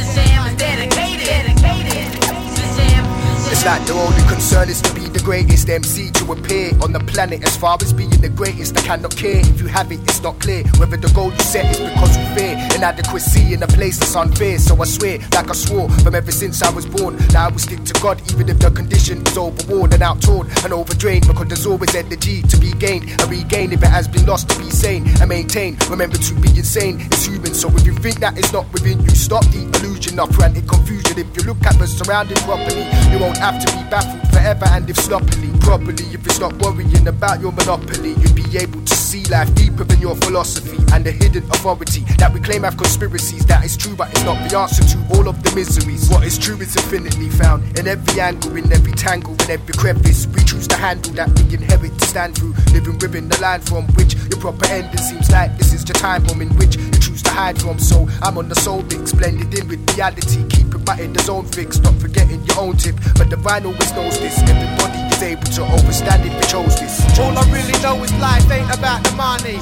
It's 3.56 3.64
like 3.64 3.88
their 3.88 3.96
only 3.96 4.22
concern 4.28 4.68
is 4.68 4.82
to 4.82 4.94
be 4.94 5.08
the 5.08 5.22
greatest 5.24 5.70
MC 5.70 6.12
to 6.12 6.34
appear 6.34 6.72
on 6.84 6.92
the 6.92 7.00
planet. 7.00 7.42
As 7.46 7.56
far 7.56 7.78
as 7.82 7.94
being 7.94 8.10
the 8.10 8.28
greatest, 8.28 8.78
I 8.78 8.82
cannot 8.82 9.16
care. 9.16 9.40
If 9.40 9.62
you 9.62 9.68
have 9.68 9.90
it, 9.94 10.02
it's 10.02 10.22
not 10.22 10.42
clear 10.42 10.66
whether 10.76 10.98
the 10.98 11.08
goal 11.16 11.32
you 11.32 11.40
set 11.40 11.72
is 11.72 11.80
because 11.80 12.18
we 12.18 12.26
fear 12.36 12.60
inadequacy 12.76 13.54
in 13.54 13.64
a 13.64 13.68
place 13.68 13.98
that's 13.98 14.14
unfair. 14.14 14.60
So 14.60 14.76
I 14.82 14.84
swear, 14.84 15.20
like 15.32 15.50
I 15.50 15.54
swore 15.54 15.90
from 16.04 16.16
ever 16.16 16.34
since 16.34 16.62
I 16.64 16.70
was 16.70 16.86
born, 16.86 17.16
that 17.16 17.36
I 17.38 17.48
will 17.48 17.60
stick 17.60 17.82
to 17.86 17.94
God 18.02 18.20
even 18.34 18.50
if 18.50 18.60
the 18.60 18.72
condition 18.72 19.26
is 19.26 19.38
overworn 19.38 19.94
and 19.94 20.04
outtorn 20.04 20.52
and 20.66 20.74
overdrained. 20.74 21.26
Because 21.26 21.48
there's 21.48 21.66
always 21.66 21.96
energy 21.96 22.42
to 22.42 22.58
be 22.58 22.74
gained 22.74 23.10
and 23.10 23.32
regained 23.32 23.72
if 23.72 23.82
it 23.82 23.88
has 23.88 24.10
been 24.10 24.26
lost 24.26 24.50
to 24.50 24.60
be 24.60 24.70
sane 24.70 25.08
and 25.22 25.30
maintain. 25.30 25.78
Remember 25.90 26.18
to 26.18 26.34
be 26.42 26.50
insane 26.50 27.00
is 27.10 27.26
human. 27.26 27.54
So 27.54 27.70
if 27.70 27.88
you 27.88 27.94
think 27.94 28.20
that 28.20 28.38
it's 28.38 28.52
not 28.52 28.68
within 28.74 29.00
you, 29.00 29.16
stop 29.16 29.46
the 29.46 29.64
illusion 29.80 30.20
of 30.20 30.36
frantic 30.36 30.68
confusion. 30.68 31.18
If 31.18 31.32
you 31.38 31.44
look 31.44 31.64
at 31.64 31.80
the 31.80 31.88
surrounding 31.88 32.36
properly, 32.44 32.84
you 33.16 33.18
won't 33.18 33.45
have 33.46 33.64
to 33.64 33.72
be 33.78 33.84
baffled 33.92 34.28
forever. 34.34 34.66
And 34.74 34.90
if 34.90 34.98
sloppily, 34.98 35.52
properly, 35.60 36.06
if 36.10 36.26
it's 36.26 36.40
not 36.40 36.54
worrying 36.58 37.08
about 37.08 37.40
your 37.40 37.52
monopoly, 37.52 38.18
you'd 38.18 38.34
be 38.34 38.58
able 38.58 38.82
to 38.82 38.96
see 38.96 39.24
life 39.26 39.54
deeper 39.54 39.84
than 39.84 40.00
your 40.02 40.16
philosophy 40.16 40.78
and 40.94 41.06
the 41.06 41.12
hidden 41.12 41.44
authority 41.54 42.02
that 42.18 42.34
we 42.34 42.40
claim 42.40 42.64
have 42.64 42.76
conspiracies. 42.76 43.46
That 43.46 43.64
is 43.64 43.78
true, 43.78 43.96
but 43.96 44.10
it's 44.10 44.24
not 44.24 44.38
the 44.50 44.58
answer 44.58 44.84
to 44.84 44.98
all 45.14 45.28
of 45.28 45.44
the 45.44 45.54
miseries. 45.54 46.10
What 46.10 46.24
is 46.24 46.40
true 46.40 46.58
is 46.58 46.76
infinitely 46.76 47.30
found 47.30 47.78
in 47.78 47.88
every 47.88 48.20
angle, 48.20 48.56
in 48.56 48.72
every 48.74 48.94
tangle, 48.94 49.36
in 49.44 49.52
every 49.52 49.74
crevice. 49.76 50.26
We 50.26 50.44
choose 50.44 50.68
to 50.70 50.76
handle 50.76 51.14
that 51.14 51.30
we 51.38 51.54
inherit 51.54 51.98
to 52.00 52.06
stand 52.08 52.36
through, 52.36 52.56
living 52.74 52.98
within 52.98 53.30
the 53.30 53.40
land 53.42 53.64
from 53.64 53.86
which 53.94 54.16
your 54.16 54.40
proper 54.42 54.66
ending 54.66 54.98
seems 54.98 55.30
like 55.30 55.56
this 55.60 55.72
is 55.72 55.88
your 55.88 55.96
time 55.96 56.24
bomb 56.24 56.42
in 56.42 56.50
which 56.58 56.78
choose 57.06 57.22
to 57.24 57.30
hide 57.30 57.60
from. 57.62 57.78
So 57.78 58.08
I'm 58.22 58.38
on 58.38 58.50
the 58.50 58.56
soul 58.56 58.82
mix, 58.84 59.14
blended 59.14 59.54
in 59.54 59.68
with 59.68 59.82
reality. 59.94 60.44
Keep 60.50 60.74
it 60.74 61.00
in 61.00 61.14
the 61.14 61.20
zone 61.20 61.46
fix, 61.46 61.80
not 61.80 61.96
forgetting 61.96 62.44
your 62.46 62.60
own 62.60 62.78
tip. 62.78 62.96
But 63.18 63.30
the 63.30 63.38
vine 63.38 63.66
always 63.66 63.92
knows 63.94 64.20
this. 64.20 64.40
Everybody 64.42 65.00
is 65.14 65.22
able 65.22 65.50
to 65.58 65.62
overstand 65.78 66.26
if 66.26 66.34
you 66.34 66.48
chose 66.50 66.80
this. 66.80 67.02
All 67.20 67.38
I 67.38 67.44
really 67.52 67.78
know 67.82 68.04
is 68.04 68.14
life 68.20 68.50
ain't 68.52 68.72
about 68.74 69.04
the 69.04 69.12
money. 69.14 69.60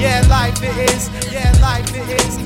Yeah, 0.00 0.22
life 0.28 0.58
it 0.62 0.76
is. 0.90 1.08
Yeah, 1.32 1.52
life 1.62 1.88
it 1.94 2.08
is. 2.20 2.45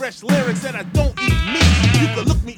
fresh 0.00 0.22
lyrics 0.22 0.64
and 0.64 0.78
I 0.78 0.82
don't 0.82 1.12
eat 1.20 1.36
meat. 1.52 2.00
You 2.00 2.06
can 2.14 2.24
look 2.24 2.42
me 2.42 2.56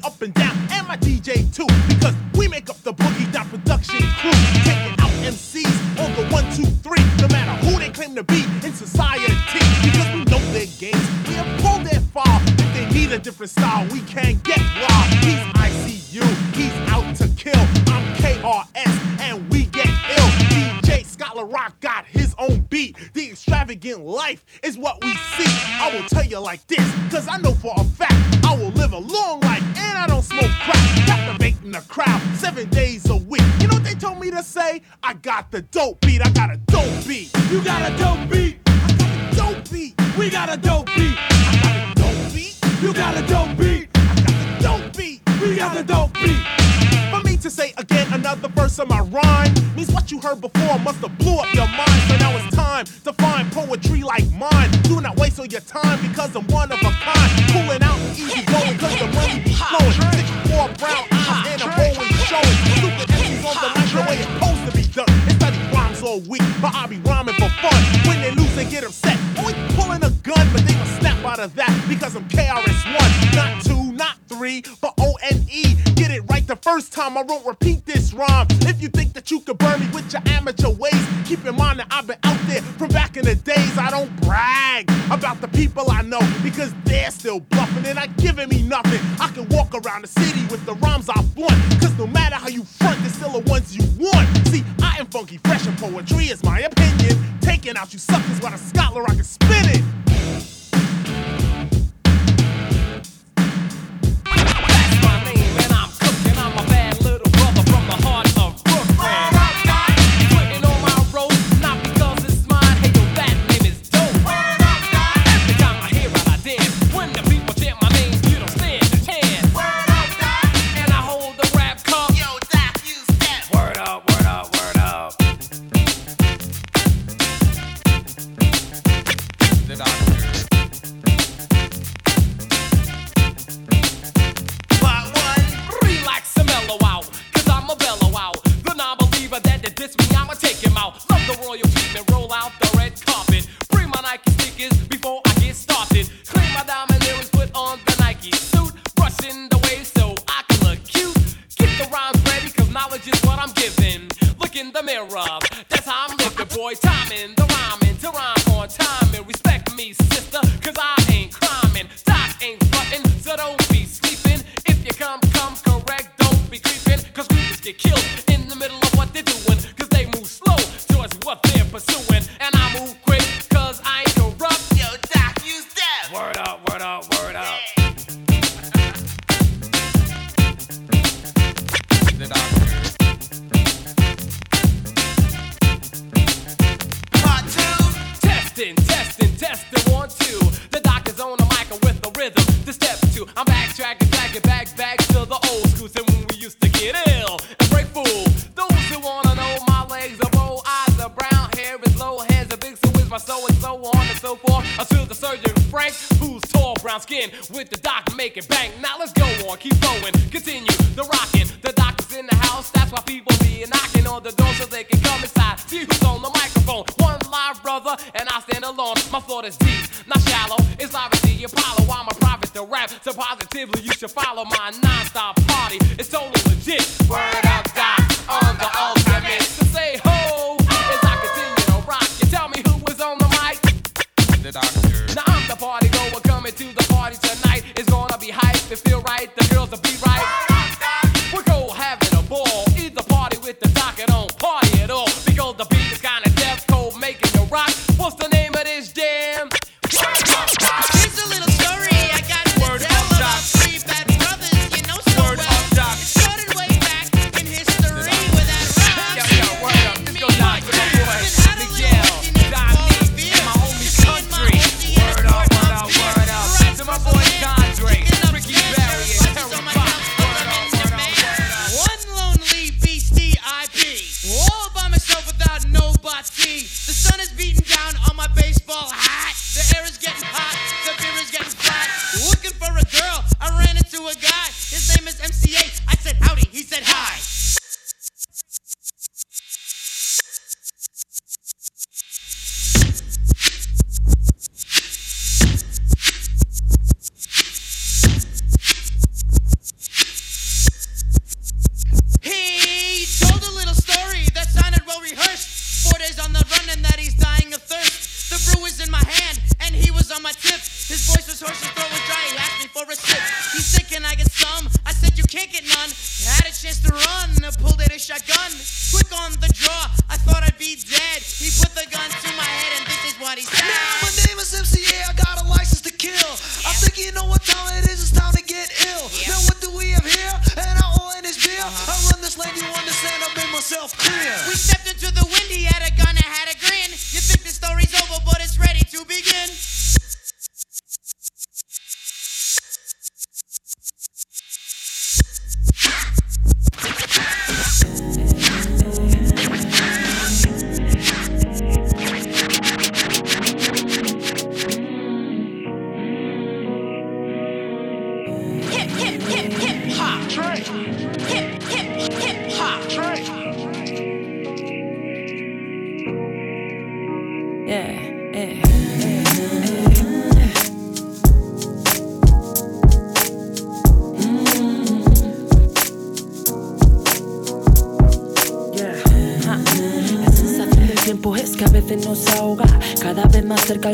It's 225.81 226.09
so 226.09 226.32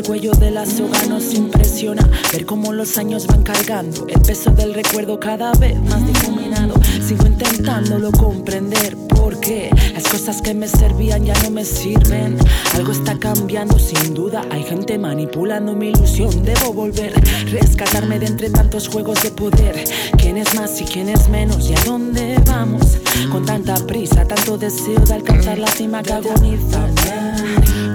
al 0.00 0.06
cuello 0.06 0.32
de 0.32 0.50
la 0.50 0.64
soga 0.64 1.04
nos 1.10 1.34
impresiona 1.34 2.08
ver 2.32 2.46
cómo 2.46 2.72
los 2.72 2.96
años 2.96 3.26
van 3.26 3.42
cargando. 3.42 4.06
El 4.08 4.20
peso 4.22 4.50
del 4.50 4.72
recuerdo 4.72 5.20
cada 5.20 5.52
vez 5.52 5.78
más 5.82 6.06
difuminado. 6.06 6.72
Sigo 7.06 7.26
intentándolo 7.26 8.10
comprender 8.12 8.96
porque 9.08 9.68
las 9.92 10.04
cosas 10.04 10.40
que 10.40 10.54
me 10.54 10.68
servían 10.68 11.26
ya 11.26 11.34
no 11.42 11.50
me 11.50 11.66
sirven. 11.66 12.38
Algo 12.74 12.92
está 12.92 13.18
cambiando 13.18 13.78
sin 13.78 14.14
duda. 14.14 14.42
Hay 14.50 14.62
gente 14.62 14.96
manipulando 14.96 15.74
mi 15.74 15.88
ilusión. 15.88 16.44
Debo 16.44 16.72
volver, 16.72 17.12
rescatarme 17.50 18.18
de 18.18 18.26
entre 18.26 18.48
tantos 18.48 18.88
juegos 18.88 19.22
de 19.22 19.30
poder. 19.32 19.84
¿Quién 20.16 20.38
es 20.38 20.54
más 20.54 20.80
y 20.80 20.84
quién 20.84 21.10
es 21.10 21.28
menos? 21.28 21.68
¿Y 21.68 21.74
a 21.74 21.84
dónde 21.84 22.40
vamos? 22.46 22.96
Con 23.30 23.44
tanta 23.44 23.74
prisa, 23.86 24.24
tanto 24.26 24.56
deseo 24.56 25.00
de 25.00 25.14
alcanzar 25.14 25.58
la 25.58 25.68
cima 25.68 26.02
que 26.02 26.14
agoniza. 26.14 26.88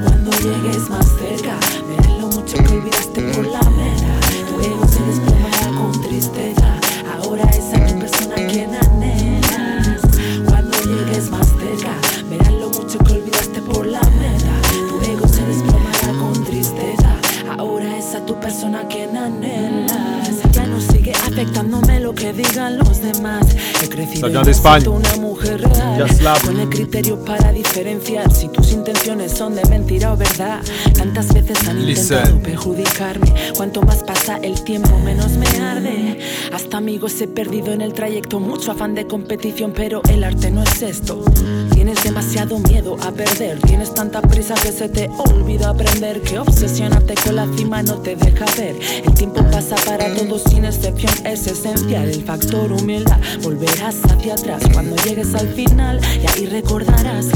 Cuando 0.03 0.31
llegues 0.31 0.89
más 0.89 1.07
cerca, 1.19 1.57
mucho 2.55 2.63
que 2.63 2.73
olvidaste 2.73 3.21
por 3.21 3.47
la 3.47 3.61
mera. 3.69 4.19
Tu 4.47 4.61
ego 4.61 4.87
se 4.87 5.03
desplomará 5.03 5.67
con 5.77 6.01
tristeza. 6.01 6.79
Ahora 7.13 7.43
esa 7.49 7.85
tu 7.85 7.99
persona 7.99 8.35
quien 8.47 8.75
anhelas. 8.75 10.01
Cuando 10.45 10.77
llegues 10.83 11.29
más 11.29 11.47
cerca, 11.47 11.93
verás 12.29 12.53
lo 12.53 12.69
mucho 12.69 12.97
que 12.99 13.13
olvidaste 13.13 13.61
por 13.61 13.85
la 13.85 14.01
mera. 14.01 14.61
Tu 14.89 15.11
ego 15.11 15.27
se 15.27 15.45
desplomará 15.45 16.07
con 16.19 16.43
tristeza. 16.45 17.15
Ahora 17.57 17.97
esa 17.97 18.25
tu 18.25 18.39
persona 18.39 18.87
quien 18.87 19.15
anhelas. 19.17 19.91
Ya 20.51 20.65
no 20.65 20.79
sigue 20.79 21.11
afectándome 21.11 21.99
lo 21.99 22.13
que 22.13 22.31
digan 22.33 22.77
los 22.77 23.01
demás. 23.01 23.45
He 23.83 23.89
crecido 23.89 24.29
y 24.29 24.33
me 24.33 24.89
una 24.89 25.15
mujer 25.17 25.61
real. 25.61 26.07
El 26.65 26.69
criterio 26.69 27.23
para 27.23 27.51
diferenciar 27.51 28.31
si 28.33 28.47
tus 28.47 28.71
intenciones 28.71 29.31
son 29.31 29.55
de 29.55 29.63
mentira 29.65 30.13
o 30.13 30.17
verdad. 30.17 30.61
Tantas 30.97 31.33
veces 31.33 31.67
han 31.67 31.79
intentado 31.79 32.39
perjudicarme. 32.39 33.33
Cuanto 33.55 33.81
más 33.83 34.03
pasa 34.03 34.37
el 34.37 34.63
tiempo, 34.63 34.97
menos 34.99 35.31
me 35.31 35.47
arde. 35.59 36.19
Hasta 36.51 36.77
amigos 36.77 37.21
he 37.21 37.27
perdido 37.27 37.71
en 37.71 37.81
el 37.81 37.93
trayecto. 37.93 38.39
Mucho 38.39 38.71
afán 38.71 38.95
de 38.95 39.05
competición, 39.05 39.73
pero 39.75 40.01
el 40.09 40.23
arte 40.23 40.49
no 40.49 40.63
es 40.63 40.81
esto. 40.81 41.23
Tienes 41.71 42.03
demasiado 42.03 42.57
miedo 42.59 42.97
a 43.01 43.11
perder. 43.11 43.59
Tienes 43.59 43.93
tanta 43.93 44.21
prisa 44.21 44.55
que 44.55 44.71
se 44.71 44.89
te 44.89 45.09
olvida 45.09 45.69
aprender. 45.69 46.21
Que 46.21 46.39
obsesionarte 46.39 47.13
con 47.23 47.35
la 47.35 47.47
cima 47.55 47.83
no 47.83 47.95
te 47.97 48.15
deja 48.15 48.45
ver. 48.57 48.75
El 49.05 49.13
tiempo 49.13 49.43
pasa 49.51 49.75
para 49.85 50.13
todos 50.15 50.41
sin 50.49 50.65
excepción. 50.65 51.13
Es 51.25 51.45
esencial 51.45 52.09
el 52.09 52.23
factor 52.23 52.71
humildad. 52.71 53.19
Volverás 53.43 53.97
hacia 54.05 54.33
atrás 54.33 54.63
cuando 54.73 54.95
llegues 55.03 55.35
al 55.35 55.47
final. 55.49 56.01
Y 56.23 56.27
ahí 56.27 56.45
recordarás 56.61 57.27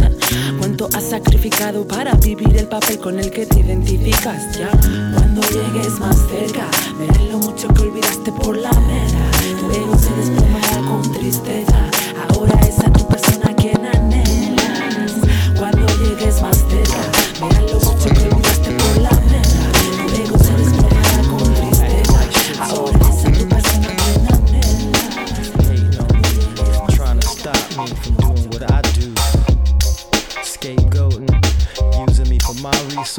cuánto 0.60 0.88
has 0.94 1.10
sacrificado 1.10 1.86
para 1.86 2.14
vivir 2.14 2.56
el 2.56 2.68
papel 2.68 2.98
con 3.00 3.20
el 3.20 3.30
que 3.30 3.46
te 3.46 3.60
identificas. 3.60 4.58
Ya 4.58 4.70
cuando 5.14 5.42
llegues 5.42 6.00
más 6.00 6.16
cerca, 6.30 6.66
veré 6.98 7.30
lo 7.30 7.40
mucho 7.40 7.68
que 7.68 7.82
olvidaste 7.82 8.32
por 8.32 8.56
la 8.56 8.72
mera. 8.72 9.32
Tu 9.60 9.72
ego 9.72 9.98
se 9.98 10.14
desplomará 10.16 10.88
con 10.88 11.02
tristeza. 11.12 11.89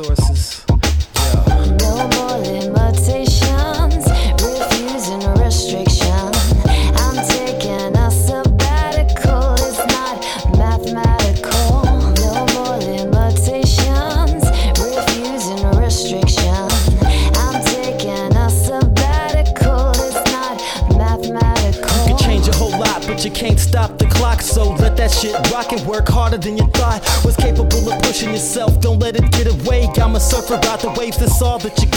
My 0.03 0.09
resources. 0.09 0.65
No 1.81 2.09
more 2.15 2.39
limitations, 2.39 4.07
refusing 4.41 5.23
restriction. 5.43 6.31
I'm 6.97 7.17
taking 7.29 7.97
a 7.97 8.11
sabbatical, 8.11 9.55
it's 9.55 9.79
not 9.93 10.17
mathematical. 10.57 11.85
No 12.17 12.47
more 12.55 12.77
limitations, 12.79 14.45
refusing 14.79 15.63
restriction. 15.79 16.69
I'm 17.37 17.63
taking 17.65 18.37
a 18.37 18.51
sabbatical, 18.51 19.91
it's 19.91 20.33
not 20.33 20.57
mathematical. 20.97 22.09
You 22.09 22.17
can 22.17 22.19
change 22.19 22.49
a 22.49 22.53
whole 22.53 22.79
lot, 22.79 23.07
but 23.07 23.25
you 23.25 23.31
can't 23.31 23.59
stop 23.59 23.99
the 23.99 24.07
clock. 24.07 24.41
So 24.41 24.73
let 24.75 24.97
that 24.97 25.11
shit 25.11 25.35
rock 25.51 25.73
and 25.73 25.81
work 25.87 26.09
harder 26.09 26.39
than 26.39 26.57
you 26.57 26.70
surfer 30.31 30.55
about 30.55 30.81
the 30.81 30.91
waves, 30.91 31.19
that's 31.19 31.43
all 31.43 31.59
that 31.59 31.77
you 31.83 31.90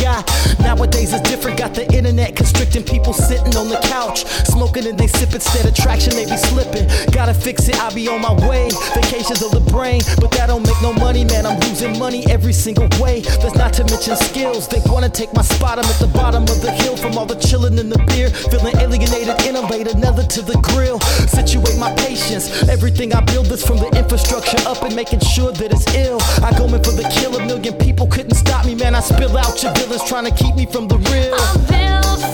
Nowadays 0.60 1.14
it's 1.14 1.28
different, 1.30 1.58
got 1.58 1.74
the 1.74 1.86
internet 1.94 2.36
constricting 2.36 2.84
people 2.84 3.14
sitting 3.14 3.56
on 3.56 3.70
the 3.70 3.80
couch. 3.90 4.26
Smoking 4.46 4.86
and 4.88 4.98
they 4.98 5.08
sip 5.08 5.34
instead 5.34 5.66
of 5.66 5.74
traction, 5.74 6.14
they 6.14 6.26
be 6.26 6.38
slipping. 6.38 6.88
Gotta 7.12 7.34
fix 7.34 7.68
it, 7.68 7.80
I'll 7.82 7.94
be 7.94 8.08
on 8.08 8.22
my 8.22 8.34
way. 8.48 8.70
Vacations 8.94 9.42
of 9.42 9.52
the 9.52 9.64
brain, 9.72 10.02
but 10.20 10.32
that 10.32 10.48
don't 10.48 10.64
make 10.64 10.80
no 10.82 10.94
money, 10.94 11.26
man. 11.26 11.46
I'm 11.46 11.60
losing 11.62 11.98
money 11.98 12.26
every 12.30 12.54
single 12.54 12.88
way. 13.02 13.22
That's 13.42 13.56
not 13.56 13.74
to 13.74 13.84
mention 13.86 14.16
skills. 14.16 14.68
They 14.68 14.82
wanna 14.86 15.10
take 15.10 15.34
my 15.34 15.42
spot, 15.42 15.80
I'm 15.80 15.86
at 15.86 16.00
the 16.00 16.08
bottom 16.08 16.44
of 16.44 16.62
the 16.62 16.72
hill 16.72 16.96
from 16.96 17.18
all 17.18 17.26
the 17.26 17.36
chillin' 17.36 17.80
in 17.80 17.90
the 17.90 18.00
beer. 18.08 18.30
Feeling 18.30 18.78
alienated, 18.78 19.42
innovate 19.48 19.88
another 19.88 20.24
to 20.24 20.42
the 20.42 20.58
grill. 20.62 21.00
Situate 21.28 21.78
my 21.78 21.94
patience. 21.96 22.68
Everything 22.70 23.14
I 23.14 23.22
build 23.22 23.52
is 23.52 23.66
from 23.66 23.78
the 23.78 23.90
infrastructure 23.98 24.62
up 24.68 24.84
and 24.84 24.96
making 24.96 25.20
sure 25.20 25.52
that 25.52 25.72
it's 25.72 25.88
ill. 25.96 26.20
I 26.44 26.52
go 26.58 26.66
in 26.66 26.84
for 26.84 26.94
the 26.94 27.10
kill, 27.10 27.36
a 27.36 27.46
million 27.46 27.74
people 27.76 28.08
couldn't 28.08 28.36
stop 28.36 28.66
me, 28.66 28.76
man. 28.76 28.96
I 28.96 29.02
spill 29.02 29.38
out 29.38 29.62
your 29.64 29.74
villains 29.74 30.03
trying 30.08 30.26
to 30.26 30.32
keep 30.32 30.56
me 30.56 30.66
from 30.66 30.88
the 30.88 30.98
real. 30.98 32.33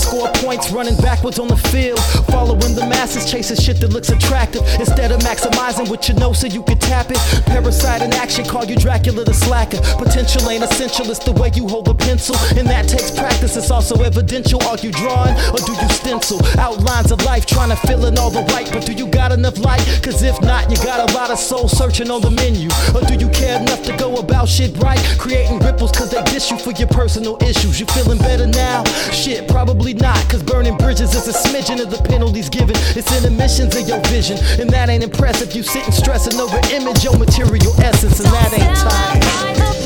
Teammates 0.00 0.70
running 0.70 0.96
backwards 0.96 1.38
on 1.38 1.48
the 1.48 1.56
field. 1.56 1.98
Following 2.30 2.74
the 2.74 2.86
masses, 2.88 3.30
chasing 3.30 3.56
shit 3.56 3.80
that 3.80 3.92
looks 3.92 4.10
attractive. 4.10 4.62
Instead 4.78 5.12
of 5.12 5.20
maximizing 5.20 5.88
what 5.88 6.08
you 6.08 6.14
know 6.14 6.32
so 6.32 6.46
you 6.46 6.62
can 6.62 6.78
tap 6.78 7.10
it. 7.10 7.18
Parasite 7.46 8.02
in 8.02 8.12
action, 8.14 8.44
call 8.44 8.64
you 8.64 8.76
Dracula 8.76 9.24
the 9.24 9.34
slacker. 9.34 9.80
Potential 9.98 10.48
ain't 10.50 10.64
essential, 10.64 11.08
it's 11.10 11.18
the 11.20 11.32
way 11.32 11.50
you 11.54 11.68
hold 11.68 11.86
the 11.86 11.94
pencil. 11.94 12.36
And 12.56 12.66
that 12.68 12.88
takes 12.88 13.10
practice, 13.10 13.56
it's 13.56 13.70
also 13.70 14.02
evidential. 14.02 14.62
Are 14.64 14.76
you 14.78 14.92
drawing 14.92 15.34
or 15.52 15.58
do 15.58 15.72
you 15.72 15.88
stencil? 15.90 16.40
Outlines 16.58 17.12
of 17.12 17.22
life, 17.24 17.46
trying 17.46 17.70
to 17.70 17.76
fill 17.76 18.06
in 18.06 18.18
all 18.18 18.30
the 18.30 18.42
right. 18.52 18.68
But 18.72 18.86
do 18.86 18.92
you 18.92 19.06
got 19.06 19.32
enough 19.32 19.58
light? 19.58 19.82
Cause 20.02 20.22
if 20.22 20.40
not, 20.42 20.70
you 20.70 20.76
got 20.78 21.10
a 21.10 21.14
lot 21.14 21.30
of 21.30 21.38
soul 21.38 21.68
searching 21.68 22.10
on 22.10 22.20
the 22.20 22.30
menu. 22.30 22.68
Or 22.94 23.02
do 23.06 23.14
you 23.14 23.30
care 23.30 23.60
enough 23.60 23.82
to 23.84 23.96
go 23.96 24.16
about 24.16 24.48
shit 24.48 24.76
right? 24.78 25.00
Creating 25.18 25.58
ripples 25.60 25.92
cause 25.92 26.10
they 26.10 26.22
diss 26.24 26.50
you 26.50 26.58
for 26.58 26.72
your 26.72 26.88
personal 26.88 27.36
issues. 27.42 27.80
You 27.80 27.86
feeling 27.86 28.18
better 28.18 28.46
now? 28.46 28.84
Shit, 29.12 29.48
probably 29.48 29.89
not. 29.94 30.18
Cause 30.28 30.42
burning 30.42 30.76
bridges 30.76 31.14
is 31.14 31.28
a 31.28 31.32
smidgen 31.32 31.80
of 31.82 31.90
the 31.90 32.02
penalties 32.08 32.48
given. 32.48 32.76
It's 32.96 33.10
in 33.16 33.24
emissions 33.32 33.76
of 33.76 33.88
your 33.88 34.00
vision. 34.06 34.38
And 34.60 34.70
that 34.70 34.88
ain't 34.88 35.02
impressive. 35.02 35.54
You 35.54 35.62
sitting 35.62 35.92
stressing 35.92 36.38
over 36.40 36.58
image, 36.72 37.04
your 37.04 37.18
material 37.18 37.72
essence. 37.80 38.20
And 38.20 38.28
that 38.28 38.52
ain't 38.52 38.76
time. 38.78 39.79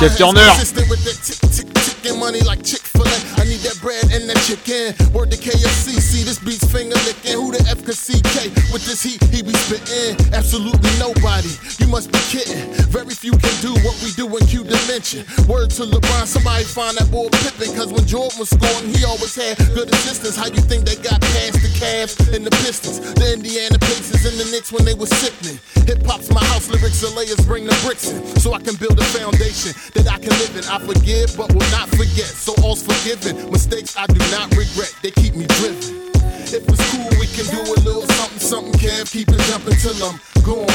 Kev 0.00 0.16
Turner. 0.16 0.40
Consistent 0.56 0.88
with 0.88 1.04
that 1.04 1.18
tick 1.20 1.40
tick 1.52 1.68
ticking 2.00 2.18
money 2.18 2.40
like 2.40 2.64
Chick 2.64 2.80
Fil 2.80 3.04
A. 3.04 3.18
I 3.40 3.44
need 3.44 3.60
that 3.68 3.78
bread 3.80 4.04
and 4.12 4.28
that 4.28 4.40
chicken. 4.48 4.96
Word 5.12 5.30
to 5.30 5.36
KFC, 5.36 6.00
see 6.00 6.24
this 6.24 6.38
beat's 6.38 6.64
finger 6.64 6.96
licking. 7.04 7.36
Who 7.36 7.52
the 7.52 7.60
F 7.68 7.84
could 7.84 7.96
CK 7.96 8.48
with 8.72 8.84
this 8.88 9.02
heat 9.02 9.20
he 9.28 9.42
be 9.42 9.52
spitting? 9.52 10.16
Absolutely 10.32 10.90
nobody. 10.98 11.52
You 11.78 11.88
must 11.88 12.12
be 12.12 12.20
kidding. 12.32 12.72
Very 12.88 13.12
few 13.14 13.32
can 13.36 13.54
do 13.60 13.72
what 13.84 13.96
we 14.00 14.12
do 14.16 14.24
in 14.32 14.44
Q 14.48 14.64
dimension. 14.64 15.24
Word 15.44 15.70
to 15.76 15.84
LeBron, 15.84 16.26
somebody 16.26 16.64
find 16.64 16.96
that 16.96 17.10
boy 17.10 17.28
Pippin. 17.44 17.76
Cause 17.76 17.92
when 17.92 18.06
Jordan 18.06 18.38
was 18.40 18.48
scoring, 18.48 18.88
he 18.88 19.04
always 19.04 19.34
had 19.36 19.56
good 19.76 19.92
assistance. 19.92 20.36
How 20.36 20.48
you 20.48 20.62
think 20.64 20.84
they 20.88 20.96
got 20.96 21.20
past 21.20 21.59
Cavs 22.00 22.32
and 22.34 22.46
the 22.46 22.50
Pistons, 22.64 22.96
the 23.12 23.32
Indiana 23.32 23.78
Pacers 23.78 24.24
and 24.24 24.36
the 24.40 24.48
Knicks 24.48 24.72
when 24.72 24.84
they 24.88 24.94
was 24.94 25.10
sickening? 25.20 25.60
Hip 25.84 26.00
hop's 26.08 26.32
my 26.32 26.40
house, 26.48 26.70
lyrics 26.72 27.04
and 27.04 27.12
layers 27.12 27.40
bring 27.44 27.68
the 27.68 27.76
bricks 27.84 28.08
in. 28.08 28.24
So 28.40 28.54
I 28.56 28.60
can 28.60 28.72
build 28.80 28.96
a 28.96 29.04
foundation 29.12 29.76
that 29.92 30.08
I 30.08 30.16
can 30.16 30.32
live 30.40 30.56
in. 30.56 30.64
I 30.64 30.80
forgive, 30.80 31.36
but 31.36 31.52
will 31.52 31.68
not 31.76 31.92
forget. 31.92 32.32
So 32.32 32.56
all's 32.64 32.80
forgiven. 32.80 33.36
Mistakes 33.52 34.00
I 34.00 34.06
do 34.08 34.20
not 34.32 34.48
regret. 34.56 34.96
They 35.04 35.12
keep 35.12 35.36
me 35.36 35.44
driven. 35.60 36.08
If 36.48 36.64
it's 36.64 36.84
cool, 36.88 37.12
we 37.20 37.28
can 37.36 37.44
do 37.52 37.60
a 37.68 37.78
little 37.84 38.08
something, 38.16 38.40
something, 38.40 38.76
Kev. 38.80 39.12
Keep 39.12 39.28
it 39.36 39.40
jumping 39.52 39.76
till 39.76 39.96
I'm 40.00 40.16
gone. 40.40 40.72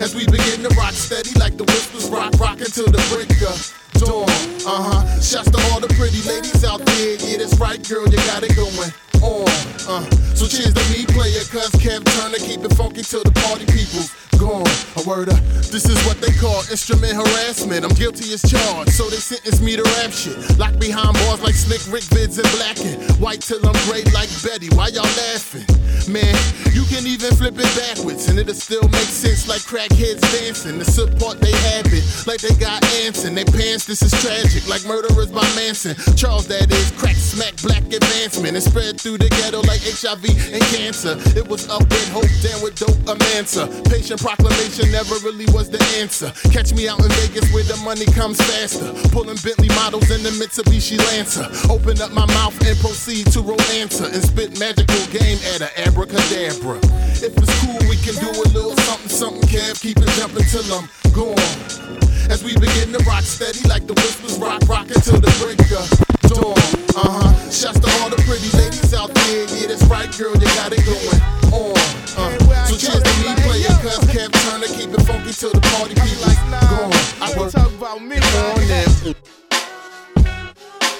As 0.00 0.16
we 0.16 0.24
begin 0.24 0.64
to 0.64 0.72
rock 0.72 0.96
steady 0.96 1.36
like 1.36 1.60
the 1.60 1.68
whispers 1.68 2.08
rock, 2.08 2.32
rockin' 2.40 2.72
till 2.72 2.88
the 2.88 3.02
break 3.12 3.28
of 3.44 3.60
dawn. 4.00 4.24
Uh 4.64 4.88
huh. 4.88 5.20
Shouts 5.20 5.52
to 5.52 5.60
all 5.68 5.84
the 5.84 5.92
pretty 6.00 6.24
ladies 6.24 6.64
out 6.64 6.80
there. 6.80 7.20
Yeah, 7.20 7.44
that's 7.44 7.60
right, 7.60 7.76
girl, 7.84 8.08
you 8.08 8.16
got 8.32 8.40
it 8.40 8.56
going 8.56 8.88
on. 9.22 9.48
Uh. 9.88 10.04
So 10.34 10.46
cheers 10.46 10.72
to 10.72 10.84
me, 10.92 11.04
player, 11.12 11.44
cuz 11.52 11.70
Kev 11.80 12.04
Turner 12.04 12.38
keep 12.38 12.64
it 12.64 12.72
funky 12.74 13.02
till 13.02 13.22
the 13.22 13.32
party 13.44 13.66
people 13.66 14.04
gone. 14.40 14.64
A 14.96 15.02
word 15.06 15.28
up. 15.28 15.38
This 15.68 15.84
is 15.84 16.00
what 16.08 16.20
they 16.20 16.32
call 16.40 16.64
instrument 16.72 17.12
harassment. 17.12 17.84
I'm 17.84 17.92
guilty 17.94 18.32
as 18.32 18.40
charged, 18.40 18.90
so 18.90 19.04
they 19.12 19.20
sentence 19.20 19.60
me 19.60 19.76
to 19.76 19.84
rap 20.00 20.10
shit. 20.10 20.34
Locked 20.58 20.80
behind 20.80 21.12
bars 21.14 21.42
like 21.42 21.54
Slick 21.54 21.84
Rick 21.92 22.08
Vids 22.08 22.40
and 22.40 22.48
Blacken. 22.56 22.96
White 23.20 23.42
till 23.42 23.60
I'm 23.60 23.76
gray 23.84 24.02
like 24.16 24.32
Betty. 24.42 24.72
Why 24.72 24.88
y'all 24.88 25.04
laughing? 25.28 25.68
Man, 26.08 26.34
you 26.72 26.82
can 26.88 27.06
even 27.06 27.30
flip 27.36 27.54
it 27.60 27.70
backwards, 27.76 28.28
and 28.28 28.38
it'll 28.38 28.54
still 28.54 28.88
make 28.88 29.12
sense 29.12 29.46
like 29.46 29.60
crackheads 29.60 30.24
dancing. 30.40 30.78
The 30.78 30.84
support 30.88 31.40
they 31.40 31.52
have 31.70 31.86
it, 31.92 32.02
like 32.26 32.40
they 32.40 32.54
got 32.56 32.82
ants 33.04 33.24
in 33.24 33.34
their 33.34 33.44
pants. 33.44 33.84
This 33.84 34.02
is 34.02 34.10
tragic, 34.24 34.66
like 34.66 34.84
murderers 34.86 35.30
by 35.30 35.44
Manson. 35.54 35.94
Charles, 36.16 36.48
that 36.48 36.72
is, 36.72 36.90
crack 36.96 37.16
smack 37.16 37.54
black 37.62 37.84
advancement. 37.92 38.56
And 38.56 38.62
spread 38.62 39.00
through 39.00 39.09
the 39.16 39.28
ghetto 39.30 39.62
like 39.62 39.80
HIV 39.80 40.24
and 40.52 40.62
cancer. 40.74 41.16
It 41.36 41.46
was 41.46 41.68
up 41.68 41.82
with 41.82 42.08
hope, 42.10 42.30
down 42.42 42.62
with 42.62 42.76
dope, 42.76 42.98
a 43.08 43.16
mansa. 43.30 43.66
Patient 43.88 44.20
proclamation 44.20 44.90
never 44.92 45.14
really 45.24 45.46
was 45.52 45.70
the 45.70 45.82
answer. 45.98 46.32
Catch 46.50 46.74
me 46.74 46.88
out 46.88 47.00
in 47.00 47.10
Vegas 47.22 47.50
where 47.52 47.64
the 47.64 47.76
money 47.84 48.06
comes 48.12 48.38
faster. 48.38 48.92
Pulling 49.10 49.38
Bentley 49.42 49.68
models 49.74 50.10
in 50.10 50.22
the 50.22 50.30
Mitsubishi 50.38 50.98
Lancer. 51.10 51.46
Open 51.72 52.00
up 52.00 52.12
my 52.12 52.26
mouth 52.34 52.54
and 52.66 52.78
proceed 52.78 53.26
to 53.32 53.40
romance. 53.40 54.00
And 54.00 54.22
spit 54.22 54.58
magical 54.58 55.04
game 55.08 55.38
at 55.54 55.62
a 55.62 55.70
abracadabra. 55.86 56.78
If 57.22 57.36
it's 57.36 57.52
cool, 57.64 57.80
we 57.88 57.96
can 58.00 58.14
do 58.20 58.30
a 58.30 58.48
little 58.52 58.76
something, 58.88 59.08
something, 59.08 59.48
Kev. 59.48 59.80
Keep 59.80 59.98
it 59.98 60.08
jumping 60.18 60.44
till 60.44 60.66
I'm 60.72 60.88
gone. 61.12 61.99
As 62.28 62.44
we 62.44 62.54
begin 62.54 62.92
to 62.92 62.98
rock 63.04 63.22
steady 63.22 63.66
like 63.68 63.86
the 63.86 63.94
whispers 63.94 64.38
rock, 64.38 64.62
rock 64.68 64.90
until 64.90 65.20
the 65.20 65.32
break 65.40 65.60
of 65.72 65.88
dawn. 66.28 66.58
Uh 66.98 67.08
huh. 67.08 67.50
Shouts 67.50 67.80
to 67.80 67.88
all 68.02 68.10
the 68.10 68.20
pretty 68.28 68.50
ladies 68.58 68.92
out 68.92 69.14
there. 69.14 69.46
Yeah, 69.56 69.68
that's 69.68 69.84
right, 69.84 70.10
girl, 70.18 70.34
you 70.36 70.50
got 70.58 70.72
it 70.72 70.84
going 70.84 71.22
on. 71.54 71.72
Uh. 72.18 72.66
So 72.66 72.76
cheers 72.76 73.02
to 73.02 73.12
me, 73.22 73.34
player, 73.46 73.74
cuz 73.80 73.98
Kev 74.10 74.30
Turner 74.44 74.68
keep 74.68 74.90
it 74.90 75.02
funky 75.06 75.32
till 75.32 75.52
the 75.52 75.60
party 75.72 75.94
people 75.94 76.30
gone. 76.60 76.92
I 77.22 77.32
work 77.38 77.52
talk 77.52 77.72
about 77.72 78.02
me, 78.02 78.16
on. 78.16 79.14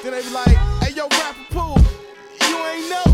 Then 0.03 0.13
they 0.13 0.23
be 0.23 0.31
like, 0.31 0.57
hey 0.83 0.93
yo, 0.95 1.07
rapper 1.09 1.47
pool, 1.51 1.77
you 2.49 2.57
ain't 2.67 2.89
know. 2.91 3.10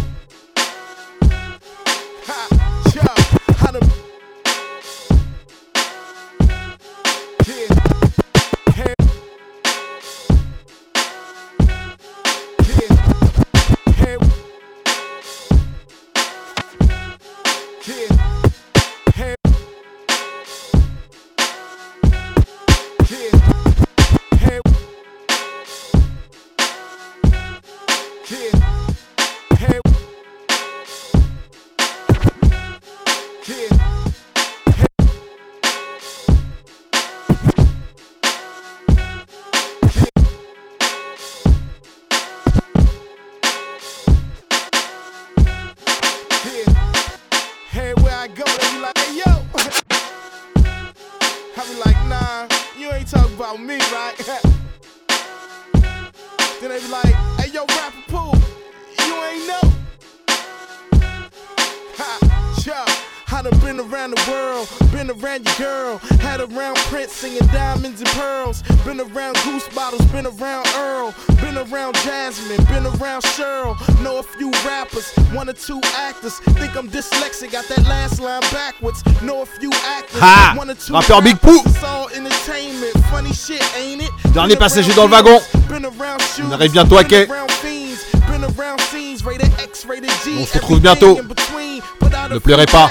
Actors, 76.26 76.54
think 76.54 76.76
I'm 76.76 76.88
dyslexic, 76.88 77.52
got 77.52 77.66
that 77.68 77.86
last 77.88 78.20
line 78.20 78.40
backwards, 78.52 79.02
know 79.22 79.42
a 79.42 79.46
few 79.46 79.70
actors, 79.86 80.20
Ha 80.20 80.54
one 80.56 80.70
or 80.70 80.74
two 80.74 80.92
Rappeur 80.92 81.22
Big 81.22 81.34
rappers, 81.34 81.62
Pooh. 81.62 81.70
it's 81.70 81.84
all 81.84 82.08
entertainment, 82.10 82.92
funny 83.10 83.32
shit, 83.32 83.62
ain't 83.76 84.02
it? 84.02 84.10
Dernier 84.32 84.54
Been 84.56 84.58
passager 84.58 84.88
around 84.88 84.96
dans 84.96 85.04
le 85.06 85.10
wagon. 85.10 85.40
heroes, 85.40 85.68
been 85.68 85.84
around 85.84 86.20
On 86.20 86.26
shooters, 86.34 86.52
arrive 86.52 86.72
bientôt 86.72 86.98
à 86.98 87.02
been 87.02 87.08
quai. 87.08 87.26
around 87.30 87.50
fiends, 87.62 87.98
been 88.28 88.44
around 88.44 88.80
scenes, 88.90 89.24
rated 89.24 89.52
X, 89.62 89.84
rated 89.86 90.10
G, 90.24 90.38
On 90.40 90.46
se 90.46 90.58
retrouve 90.58 90.78
everything 90.78 90.82
bientôt. 90.82 91.18
in 91.20 91.26
between, 91.28 91.82
put 92.00 92.12
out 92.14 92.30
Ne 92.30 92.36
a 92.36 92.40
pleurez 92.40 92.66
few 92.66 92.72
pas. 92.72 92.90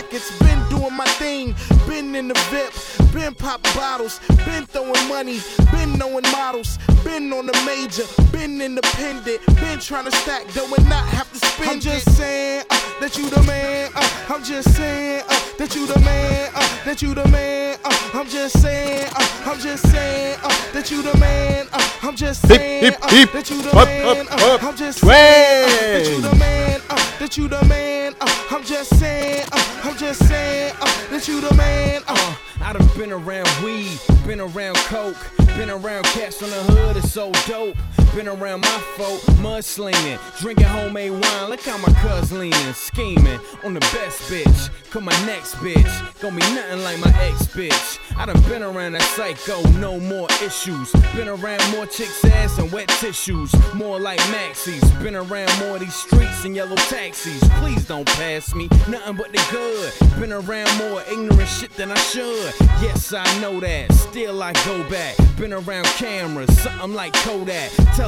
Pop 3.46 3.62
bottles, 3.76 4.20
been 4.44 4.66
throwing 4.66 5.08
money, 5.08 5.40
been 5.72 5.94
knowing 6.00 6.26
models, 6.32 6.80
been 7.04 7.32
on 7.32 7.46
the 7.46 7.54
major, 7.64 8.02
been 8.32 8.60
independent, 8.60 9.40
been 9.62 9.80
trying 9.80 10.06
to 10.06 10.12
stack 10.12 10.52
dough 10.56 10.74
and 10.76 10.90
not 10.90 11.06
have 11.10 11.32
to 11.32 11.38
spend 11.38 11.70
I'm 11.70 11.80
just 11.80 12.10
saying 12.18 12.66
uh, 12.72 13.00
that 13.00 13.20
you 13.20 13.30
the 13.30 13.44
man, 13.44 13.92
uh, 13.94 14.34
I'm 14.34 14.44
just 14.44 14.76
saying 14.76 15.24
uh, 15.30 15.40
that 15.60 15.76
you 15.76 15.86
the 15.86 16.00
man, 16.00 16.50
uh, 16.56 16.86
that 16.86 17.04
you 17.04 17.14
the 17.14 17.28
man. 17.28 17.78
Uh, 17.86 18.10
I'm 18.16 18.28
just 18.28 18.60
saying, 18.64 19.12
uh, 19.16 19.28
I'm 19.46 19.60
just 19.60 19.92
saying 19.92 20.40
uh, 20.42 20.72
that 20.74 20.90
you 20.90 21.04
the 21.04 21.16
man. 21.20 21.68
Uh, 21.72 21.90
I'm 22.02 22.16
just 22.16 22.48
saying 22.48 22.84
hip, 22.84 22.98
uh, 23.00 23.10
hip. 23.10 23.32
that 23.32 23.52
you 23.52 23.62
the 23.62 23.70
Hop, 23.70 23.88
man. 23.88 24.26
hop, 24.26 24.64
uh. 24.64 24.68
I'm 24.68 24.76
just 24.76 25.00
saying 25.02 25.70
uh, 25.70 26.00
that 26.00 26.10
you 26.10 26.20
Twang. 26.22 26.32
the 26.32 26.40
man. 26.40 26.82
Uh, 26.90 27.20
that 27.20 27.38
you 27.38 27.48
the 27.48 27.66
man. 27.66 28.15
Uh, 28.22 28.46
I'm 28.52 28.64
just 28.64 28.98
saying, 29.00 29.48
uh, 29.52 29.82
I'm 29.84 29.98
just 29.98 30.26
saying 30.28 30.74
uh, 30.80 31.08
that 31.10 31.28
you 31.28 31.42
the 31.42 31.54
man. 31.56 32.02
Uh, 32.08 32.36
I 32.62 32.74
done 32.74 32.88
been 32.98 33.12
around 33.12 33.48
weed, 33.64 34.00
been 34.26 34.40
around 34.40 34.76
coke, 34.78 35.18
been 35.58 35.70
around 35.70 36.06
cats 36.06 36.42
on 36.42 36.50
the 36.50 36.74
hood, 36.74 36.98
it's 36.98 37.12
so 37.12 37.32
dope. 37.48 37.76
Been 38.16 38.30
around 38.30 38.62
my 38.62 38.82
folk, 38.96 39.20
mudslinging, 39.44 40.18
drinking 40.40 40.68
homemade 40.68 41.12
wine. 41.12 41.50
Look 41.50 41.60
how 41.64 41.78
my 41.78 41.92
cuz 42.00 42.32
leaning, 42.32 42.74
scheming 42.74 43.42
on 43.62 43.74
the 43.74 43.82
best 43.82 44.22
bitch. 44.32 44.70
Cause 44.90 45.04
my 45.04 45.26
next 45.26 45.56
bitch 45.56 46.22
gon' 46.22 46.34
be 46.34 46.42
nothing 46.56 46.82
like 46.82 46.98
my 47.00 47.14
ex 47.22 47.46
bitch. 47.48 48.00
I 48.18 48.26
done 48.26 48.42
been 48.44 48.64
around 48.64 48.94
that 48.94 49.02
psycho, 49.02 49.62
no 49.80 50.00
more 50.00 50.30
issues. 50.42 50.90
Been 51.14 51.28
around 51.28 51.70
more 51.72 51.86
chicks' 51.86 52.24
ass 52.24 52.58
and 52.58 52.72
wet 52.72 52.88
tissues, 52.88 53.54
more 53.74 54.00
like 54.00 54.20
Maxis. 54.32 54.82
Been 55.04 55.18
around 55.18 55.52
more 55.60 55.78
these 55.78 55.94
streets 55.94 56.46
and 56.46 56.56
yellow 56.56 56.78
taxis. 56.78 57.44
Please 57.60 57.86
don't 57.86 58.08
pass 58.08 58.56
me, 58.56 58.70
nothing 58.88 59.18
but 59.18 59.34
the 59.34 59.46
good. 59.52 59.92
Been 60.22 60.32
around 60.32 60.78
more 60.78 61.04
ignorant 61.12 61.50
shit 61.50 61.72
than 61.76 61.92
I 61.92 61.98
should. 61.98 62.54
Yes, 62.82 63.12
I 63.12 63.26
know 63.42 63.60
that. 63.60 63.92
Still 63.92 64.42
I 64.42 64.54
go 64.66 64.82
back. 64.90 65.18
Been 65.38 65.52
around 65.52 65.86
cameras, 65.98 66.58
something 66.62 66.94
like 66.94 67.12
Kodak. 67.12 67.72
Tell 67.96 68.05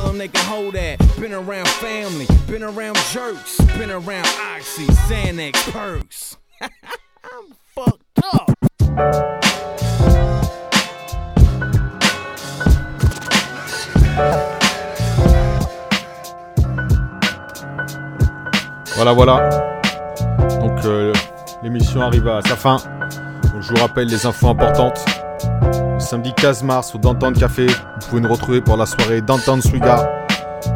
Voilà, 18.96 19.14
voilà. 19.14 19.50
Donc 20.60 20.84
euh, 20.86 21.14
l'émission 21.62 22.02
arrive 22.02 22.28
à 22.28 22.42
sa 22.42 22.56
fin. 22.56 22.78
Je 23.60 23.70
vous 23.70 23.80
rappelle 23.80 24.08
les 24.08 24.26
infos 24.26 24.50
importantes. 24.50 25.06
Samedi 26.08 26.34
15 26.34 26.64
mars 26.64 26.96
au 26.96 27.00
Downtown 27.00 27.34
Café, 27.34 27.68
vous 27.68 28.08
pouvez 28.08 28.22
nous 28.22 28.32
retrouver 28.32 28.62
pour 28.62 28.78
la 28.78 28.86
soirée 28.86 29.20
Downtown 29.20 29.62
Swiga. 29.62 30.10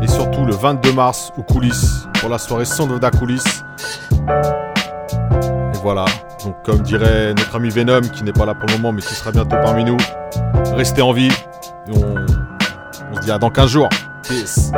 Et 0.02 0.08
surtout 0.08 0.44
le 0.44 0.54
22 0.54 0.92
mars 0.92 1.32
aux 1.38 1.44
coulisses 1.44 2.06
pour 2.20 2.28
la 2.28 2.38
soirée 2.38 2.66
the 2.66 3.18
Coulisses. 3.18 3.64
Et 4.12 5.78
voilà. 5.82 6.04
Donc 6.44 6.62
comme 6.66 6.82
dirait 6.82 7.34
notre 7.34 7.56
ami 7.56 7.70
Venom 7.70 8.02
qui 8.02 8.26
n'est 8.26 8.34
pas 8.34 8.46
là 8.46 8.54
pour 8.54 8.68
le 8.68 8.74
moment 8.74 8.92
mais 8.92 9.02
qui 9.02 9.16
sera 9.16 9.32
bientôt 9.32 9.56
parmi 9.64 9.86
nous, 9.86 9.96
restez 10.76 11.02
en 11.02 11.14
vie. 11.14 11.32
Et 11.88 11.92
on, 11.96 12.16
on 13.10 13.16
se 13.16 13.22
dit 13.22 13.32
à 13.32 13.38
dans 13.38 13.52
15 13.52 13.70
jours. 13.70 13.88
Peace. 14.28 14.74